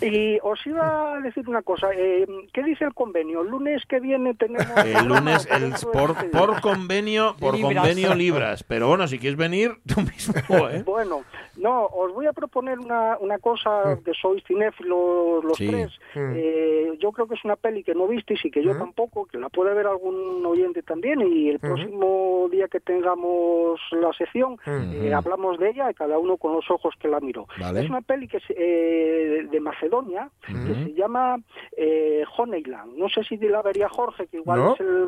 Y 0.00 0.38
os 0.42 0.64
iba 0.66 1.14
a 1.14 1.20
decir 1.20 1.48
una 1.48 1.62
cosa, 1.62 1.88
eh, 1.94 2.26
¿qué 2.52 2.62
dice 2.62 2.84
el 2.84 2.94
convenio? 2.94 3.42
El 3.42 3.48
lunes 3.48 3.82
que 3.88 4.00
viene 4.00 4.34
tenemos... 4.34 4.66
el 4.84 5.06
lunes 5.06 5.48
el, 5.50 5.72
por, 5.92 6.30
por 6.30 6.60
convenio, 6.60 7.36
por 7.38 7.54
Libras. 7.54 7.74
convenio 7.74 8.14
libras. 8.14 8.62
Pero 8.64 8.88
bueno, 8.88 9.06
si 9.08 9.18
quieres 9.18 9.38
venir, 9.38 9.72
tú 9.86 10.00
mismo, 10.00 10.68
¿eh? 10.68 10.82
Bueno, 10.84 11.22
no, 11.56 11.86
os 11.86 12.12
voy 12.12 12.26
a 12.26 12.32
proponer 12.32 12.78
una, 12.78 13.16
una 13.18 13.38
cosa, 13.38 13.98
que 14.04 14.12
sois 14.20 14.42
cinéfilos 14.44 15.44
los 15.44 15.56
Sí. 15.56 15.68
tres. 15.68 15.90
Mm. 16.14 16.32
Eh, 16.36 16.98
yo 17.00 17.12
creo 17.12 17.26
que 17.26 17.34
es 17.34 17.44
una 17.44 17.56
peli 17.56 17.82
que 17.84 17.94
no 17.94 18.06
visteis 18.08 18.44
y 18.44 18.50
que 18.50 18.62
yo 18.62 18.76
tampoco, 18.76 19.26
que 19.26 19.38
la 19.38 19.48
puede 19.48 19.72
ver 19.74 19.86
algún 19.86 20.44
oyente 20.44 20.82
también. 20.82 21.20
Y 21.20 21.50
el 21.50 21.58
próximo 21.60 22.48
día 22.50 22.68
que 22.68 22.80
tengamos 22.80 23.80
la 23.92 24.12
sección, 24.12 24.58
eh, 24.66 25.12
hablamos 25.14 25.58
de 25.58 25.70
ella 25.70 25.90
y 25.90 25.94
cada 25.94 26.18
uno 26.18 26.36
con 26.36 26.52
los 26.54 26.64
ojos 26.74 26.94
que 27.00 27.08
la 27.08 27.20
miró. 27.20 27.46
Vale. 27.58 27.80
Es 27.82 27.88
una 27.90 28.02
peli 28.02 28.28
que 28.28 28.36
es, 28.36 28.44
eh, 28.50 29.46
de 29.50 29.60
Macedonia 29.60 30.28
que 30.46 30.74
se 30.84 30.92
llama 30.94 31.38
eh, 31.76 32.22
Honeyland. 32.36 32.96
No 32.96 33.08
sé 33.08 33.22
si 33.24 33.36
la 33.38 33.62
vería 33.62 33.88
Jorge, 33.88 34.26
que 34.26 34.36
igual 34.38 34.60
¿No? 34.60 34.74
es 34.74 34.80
el. 34.80 35.06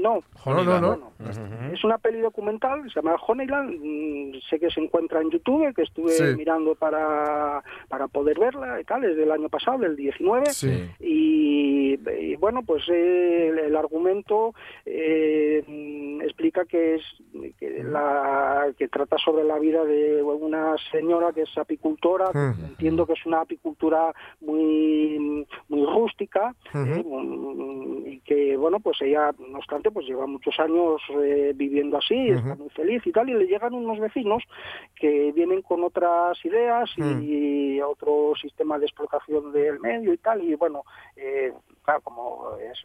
No, 0.00 0.22
No, 0.46 0.64
no, 0.64 0.80
no. 0.80 0.88
Bueno, 0.88 1.12
es 1.72 1.84
una 1.84 1.98
peli 1.98 2.20
documental, 2.20 2.82
se 2.90 3.00
llama 3.00 3.16
Honeyland, 3.26 3.78
mm, 3.82 4.38
sé 4.48 4.58
que 4.58 4.70
se 4.70 4.80
encuentra 4.80 5.20
en 5.20 5.30
YouTube, 5.30 5.74
que 5.74 5.82
estuve 5.82 6.10
Sí. 6.12 6.24
mirando 6.36 6.74
para, 6.74 7.62
para 7.88 8.08
poder 8.08 8.38
verla 8.38 8.80
y 8.80 8.84
tal, 8.84 9.04
es 9.04 9.16
del 9.16 9.30
año 9.30 9.48
pasado, 9.48 9.78
del 9.78 9.96
19, 9.96 10.46
Sí. 10.46 10.88
y, 11.00 11.98
y 12.10 12.36
bueno, 12.36 12.62
pues 12.64 12.82
eh, 12.88 13.48
el, 13.48 13.58
el 13.58 13.76
argumento 13.76 14.54
eh, 14.86 15.62
mm, 15.66 16.22
explica 16.22 16.64
que 16.64 16.96
es 16.96 17.02
que, 17.58 17.82
la, 17.82 18.72
que 18.78 18.88
trata 18.88 19.16
sobre 19.18 19.44
la 19.44 19.58
vida 19.58 19.84
de 19.84 20.22
una 20.22 20.74
señora 20.92 21.07
que 21.34 21.42
es 21.42 21.58
apicultora, 21.58 22.30
que 22.32 22.64
entiendo 22.64 23.06
que 23.06 23.14
es 23.14 23.26
una 23.26 23.40
apicultura 23.40 24.12
muy, 24.40 25.46
muy 25.68 25.84
rústica, 25.86 26.54
eh, 26.74 27.02
mm, 27.04 28.06
y 28.06 28.20
que 28.20 28.56
bueno 28.56 28.80
pues 28.80 29.00
ella 29.02 29.32
no 29.38 29.58
obstante 29.58 29.90
pues 29.90 30.06
lleva 30.06 30.26
muchos 30.26 30.58
años 30.58 31.00
eh, 31.22 31.52
viviendo 31.54 31.98
así 31.98 32.28
está 32.30 32.54
muy 32.54 32.70
feliz 32.70 33.06
y 33.06 33.12
tal 33.12 33.28
y 33.28 33.34
le 33.34 33.46
llegan 33.46 33.74
unos 33.74 33.98
vecinos 33.98 34.42
que 34.94 35.32
vienen 35.32 35.62
con 35.62 35.82
otras 35.84 36.42
ideas 36.44 36.90
y 37.20 37.80
otro 37.80 38.32
sistema 38.40 38.78
de 38.78 38.86
explotación 38.86 39.52
del 39.52 39.80
medio 39.80 40.12
y 40.12 40.18
tal 40.18 40.42
y 40.42 40.54
bueno 40.54 40.84
eh, 41.16 41.52
claro 41.82 42.00
como 42.02 42.56
es 42.56 42.78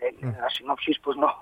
en 0.00 0.32
la 0.32 0.48
sinopsis 0.50 0.98
pues 1.02 1.16
no, 1.16 1.32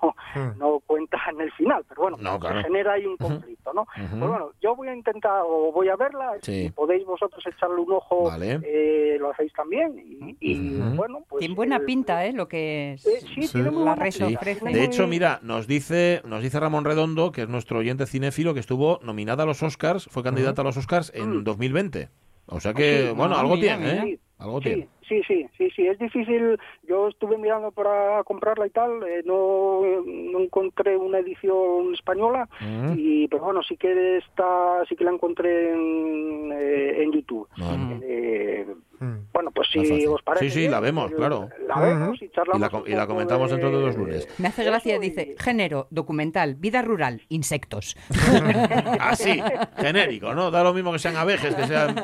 no 0.57 0.81
cuenta 0.87 1.19
en 1.31 1.41
el 1.41 1.53
final, 1.53 1.85
pero 1.89 2.03
bueno, 2.03 2.17
No, 2.21 2.39
claro. 2.39 2.57
se 2.59 2.65
genera 2.65 2.95
ahí 2.95 3.07
un 3.07 3.17
conflicto, 3.17 3.73
¿no? 3.73 3.87
Pues 3.97 4.11
bueno, 4.21 4.51
yo 4.61 4.75
voy 4.77 4.89
a 4.89 4.95
intentar, 4.95 5.43
o 5.47 5.73
voy 5.73 5.89
a 5.89 5.97
verla, 5.97 6.33
Sí. 6.43 6.65
si 6.65 6.71
podéis 6.71 7.05
vosotros 7.05 7.45
echarle 7.47 7.81
un 7.81 7.93
ojo, 7.93 8.25
Vale. 8.25 8.61
eh, 8.65 9.17
lo 9.21 9.31
hacéis 9.31 9.53
también, 9.53 9.95
y, 10.41 10.79
bueno, 10.95 11.25
pues... 11.29 11.41
Tiene 11.41 11.55
buena 11.55 11.77
eh, 11.77 11.81
pinta, 11.81 12.25
¿eh? 12.25 12.33
Lo 12.33 12.49
que 12.49 12.95
es 12.95 13.03
sí, 13.03 13.49
tiene 13.53 13.71
muy 13.71 13.85
la 13.85 13.91
buena 13.93 13.95
red 13.97 14.11
Sí. 14.11 14.35
ofrece. 14.35 14.65
De 14.65 14.85
hecho, 14.85 15.07
mira, 15.07 15.41
nos 15.43 15.67
dice, 15.67 16.23
nos 16.25 16.43
dice 16.43 16.59
Ramón 16.61 16.85
Redondo, 16.85 17.33
que 17.33 17.43
es 17.43 17.49
nuestro 17.49 17.79
oyente 17.79 18.07
cinéfilo, 18.07 18.55
que 18.55 18.61
estuvo 18.61 18.99
nominada 19.03 19.43
a 19.43 19.47
los 19.47 19.63
Oscars, 19.63 20.07
fue 20.11 20.23
candidata 20.23 20.63
a 20.63 20.65
los 20.65 20.77
Oscars 20.77 21.13
en 21.15 21.45
2020. 21.45 22.09
O 22.47 22.61
sea 22.61 22.73
que, 22.75 23.09
Sí, 23.09 23.15
bueno, 23.17 23.35
ah, 23.37 23.41
algo 23.41 23.57
mira, 23.57 23.77
tiene, 23.77 23.93
mira. 23.93 24.05
¿eh? 24.07 24.21
Algo 24.39 24.59
Sí, 24.61 24.65
tiene. 24.65 24.89
sí, 25.09 25.23
sí, 25.27 25.47
sí, 25.57 25.71
sí, 25.75 25.87
es 25.87 25.99
difícil. 25.99 26.59
Yo 26.87 27.09
estuve 27.09 27.39
mirando 27.39 27.71
para 27.71 28.23
comprarla 28.25 28.67
y 28.67 28.71
tal, 28.71 29.03
eh, 29.09 29.23
no, 29.25 29.81
no 30.05 30.41
encontré 30.41 30.97
una 30.97 31.19
edición 31.21 31.95
española, 31.95 32.49
Mm. 32.61 32.93
y 32.99 33.29
pero 33.29 33.45
bueno, 33.45 33.63
sí 33.63 33.77
que 33.79 34.19
está, 34.19 34.85
sí 34.89 34.95
que 34.95 35.05
la 35.05 35.13
encontré 35.13 35.73
en, 35.73 36.53
eh, 36.53 37.03
en 37.03 37.13
YouTube. 37.13 37.49
Eh, 38.03 38.67
Bueno, 39.33 39.51
pues 39.51 39.69
si 39.71 40.07
os 40.07 40.23
parece. 40.23 40.47
Sí, 40.47 40.51
sí, 40.51 40.59
bien, 40.61 40.71
la 40.71 40.81
vemos, 40.81 41.13
eh, 41.13 41.15
claro. 41.17 41.49
La 41.69 41.79
vemos 41.81 42.21
y 42.23 42.31
charlamos. 42.31 42.87
Y 42.87 42.93
la, 42.93 43.05
y 43.05 43.07
comentamos 43.07 43.51
dentro 43.51 43.71
de 43.71 43.77
dos 43.85 43.95
lunes. 43.97 44.27
Me 44.41 44.49
hace 44.49 44.65
gracia, 44.65 44.99
dice, 44.99 45.35
género, 45.39 45.87
documental, 45.91 46.55
vida 46.55 46.81
rural, 46.81 47.21
insectos. 47.29 47.95
Así, 49.01 49.39
genérico, 49.77 50.35
¿no? 50.35 50.51
Da 50.51 50.63
lo 50.65 50.73
mismo 50.73 50.93
que 50.93 50.99
sean 50.99 51.17
abejas, 51.17 51.55
que 51.55 51.65
sean 51.67 51.95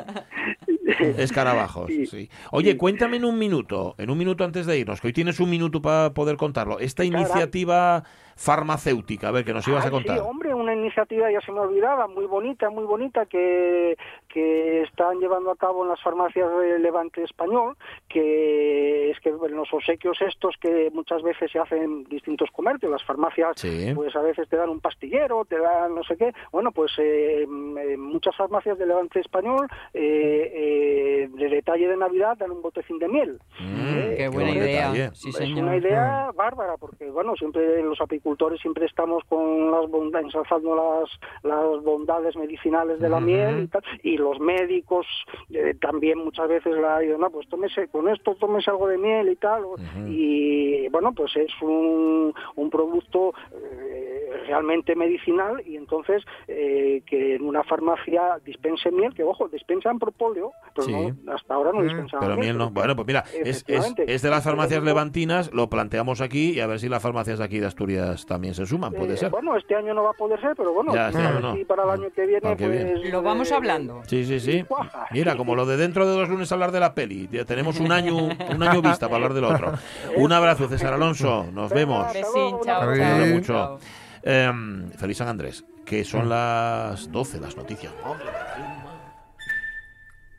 escarabajos. 1.17 1.91
Sí. 2.13 2.29
Oye, 2.51 2.77
cuéntame 2.77 3.17
en 3.17 3.25
un 3.25 3.39
minuto, 3.39 3.95
en 3.97 4.09
un 4.09 4.17
minuto 4.17 4.43
antes 4.43 4.65
de 4.65 4.77
irnos, 4.77 4.99
que 4.99 5.07
hoy 5.07 5.13
tienes 5.13 5.39
un 5.39 5.49
minuto 5.49 5.81
para 5.81 6.13
poder 6.13 6.37
contarlo. 6.37 6.79
Esta 6.79 7.03
iniciativa 7.05 8.03
farmacéutica, 8.35 9.27
a 9.29 9.31
ver, 9.31 9.45
que 9.45 9.53
nos 9.53 9.67
ibas 9.67 9.85
a 9.85 9.87
Ah, 9.87 9.91
contar. 9.91 10.17
Sí, 10.17 10.23
hombre, 10.25 10.53
una 10.53 10.73
iniciativa 10.73 11.31
ya 11.31 11.41
se 11.41 11.51
me 11.51 11.59
olvidaba, 11.59 12.07
muy 12.07 12.25
bonita, 12.25 12.69
muy 12.69 12.83
bonita, 12.85 13.25
que, 13.25 13.97
que 14.27 14.81
están 14.83 15.19
llevando 15.19 15.51
a 15.51 15.55
cabo 15.55 15.83
en 15.83 15.89
las 15.89 16.01
farmacias 16.01 16.49
de 16.59 16.79
Levante 16.79 17.23
Español, 17.23 17.75
que 18.09 19.11
es 19.11 19.19
que 19.19 19.31
los 19.31 19.71
obsequios 19.73 20.17
estos 20.21 20.55
que 20.59 20.89
muchas 20.93 21.21
veces 21.21 21.51
se 21.51 21.59
hacen 21.59 21.83
en 21.83 22.03
distintos 22.05 22.49
comercios, 22.51 22.91
las 22.91 23.03
farmacias 23.03 23.53
Sí. 23.55 23.91
pues 23.95 24.15
a 24.15 24.21
veces 24.21 24.47
te 24.49 24.55
dan 24.57 24.69
un 24.69 24.79
pastillero, 24.79 25.45
te 25.45 25.57
dan 25.59 25.93
no 25.95 26.03
sé 26.03 26.17
qué, 26.17 26.33
bueno, 26.51 26.71
pues 26.71 26.91
eh, 26.97 27.43
en 27.43 27.99
muchas 28.01 28.35
farmacias 28.35 28.77
de 28.77 28.85
Levante 28.85 29.19
Español 29.19 29.67
eh, 29.93 30.51
eh, 30.53 31.29
de 31.33 31.49
detalle 31.49 31.87
de 31.87 31.97
Navidad 31.97 32.37
dan 32.37 32.51
un 32.51 32.61
botecín 32.61 32.99
de 32.99 33.07
miel. 33.07 33.39
Mm, 33.59 34.15
qué 34.17 34.29
buena 34.31 34.51
buen 34.51 34.63
idea. 34.63 35.11
Sí, 35.13 35.29
es 35.29 35.35
señor. 35.35 35.63
una 35.65 35.77
idea 35.77 36.31
bárbara 36.35 36.77
porque 36.77 37.09
bueno 37.09 37.35
siempre 37.35 37.81
los 37.83 37.99
apicultores 38.01 38.22
siempre 38.61 38.85
estamos 38.85 39.23
con 39.29 39.71
las 39.71 39.89
bondades 39.89 40.27
ensalzando 40.27 40.75
las 40.75 41.09
las 41.43 41.83
bondades 41.83 42.35
medicinales 42.35 42.99
de 42.99 43.09
la 43.09 43.19
miel 43.19 43.63
y 43.63 43.67
tal 43.67 43.83
y 44.01 44.17
los 44.17 44.39
médicos 44.39 45.05
eh, 45.49 45.75
también 45.79 46.19
muchas 46.19 46.47
veces 46.47 46.73
la 46.77 46.99
dicen 46.99 47.19
no 47.19 47.29
pues 47.29 47.47
tómese 47.49 47.87
con 47.89 48.07
esto 48.07 48.35
tómese 48.35 48.69
algo 48.71 48.87
de 48.87 48.97
miel 48.97 49.29
y 49.29 49.35
tal 49.35 49.63
y 50.07 50.87
bueno 50.89 51.13
pues 51.13 51.35
es 51.35 51.51
un, 51.61 52.33
un 52.55 52.69
producto 52.69 53.33
eh, 53.53 54.29
realmente 54.47 54.95
medicinal 54.95 55.61
y 55.65 55.75
entonces 55.75 56.23
eh, 56.47 57.01
que 57.05 57.35
en 57.35 57.43
una 57.43 57.63
farmacia 57.63 58.39
dispense 58.45 58.91
miel 58.91 59.13
que 59.13 59.23
ojo 59.23 59.47
dispensan 59.49 59.99
propóleo 59.99 60.51
pero 60.75 60.87
Sí. 60.87 60.91
no, 61.23 61.33
hasta 61.33 61.53
ahora 61.53 61.71
no 61.71 61.81
dispensan 61.83 62.19
Pero 62.19 62.35
miel. 62.35 62.57
no. 62.57 62.69
Bueno, 62.71 62.95
pues 62.95 63.07
mira, 63.07 63.23
es, 63.43 63.63
es, 63.67 64.21
de 64.21 64.29
las 64.29 64.43
farmacias 64.43 64.83
levantinas, 64.83 65.53
lo 65.53 65.69
planteamos 65.69 66.19
aquí 66.19 66.51
y 66.51 66.59
a 66.59 66.67
ver 66.67 66.79
si 66.79 66.89
las 66.89 67.01
farmacias 67.01 67.39
aquí 67.39 67.59
de 67.59 67.67
Asturias 67.67 68.12
también 68.25 68.53
se 68.53 68.65
suman, 68.65 68.93
puede 68.93 69.13
Eh, 69.13 69.17
ser. 69.17 69.29
Bueno, 69.29 69.55
este 69.57 69.75
año 69.75 69.93
no 69.93 70.03
va 70.03 70.11
a 70.11 70.13
poder 70.13 70.39
ser, 70.41 70.55
pero 70.55 70.73
bueno, 70.73 70.93
Ya, 70.93 71.09
este 71.09 71.21
año 71.21 71.33
ver 71.33 71.41
no. 71.43 71.55
si 71.55 71.65
para 71.65 71.83
el 71.83 71.89
año 71.89 72.09
que 72.15 72.25
viene, 72.25 72.41
pues... 72.41 72.57
viene. 72.57 73.09
Lo 73.09 73.21
vamos 73.21 73.51
hablando. 73.51 74.01
Sí, 74.07 74.25
sí, 74.25 74.39
sí. 74.39 74.65
Mira, 75.11 75.35
como 75.35 75.55
lo 75.55 75.65
de 75.65 75.77
dentro 75.77 76.05
de 76.07 76.13
dos 76.15 76.29
lunes 76.29 76.51
hablar 76.51 76.71
de 76.71 76.79
la 76.79 76.93
peli. 76.93 77.27
Ya 77.31 77.45
tenemos 77.45 77.79
un 77.79 77.91
año, 77.91 78.15
un 78.17 78.63
año 78.63 78.81
vista 78.81 79.07
para 79.07 79.15
hablar 79.15 79.33
del 79.33 79.43
otro. 79.45 79.73
Un 80.17 80.31
abrazo, 80.31 80.67
César 80.67 80.93
Alonso. 80.93 81.45
Nos 81.51 81.71
vemos. 81.71 82.11
Besín, 82.13 82.57
chao, 82.63 82.95
chao. 82.95 83.25
mucho. 83.33 83.79
Em, 84.23 84.89
feliz 84.91 85.17
San 85.17 85.27
Andrés, 85.27 85.65
que 85.85 86.03
son 86.03 86.29
las 86.29 87.11
12 87.11 87.39
las 87.39 87.57
noticias. 87.57 87.93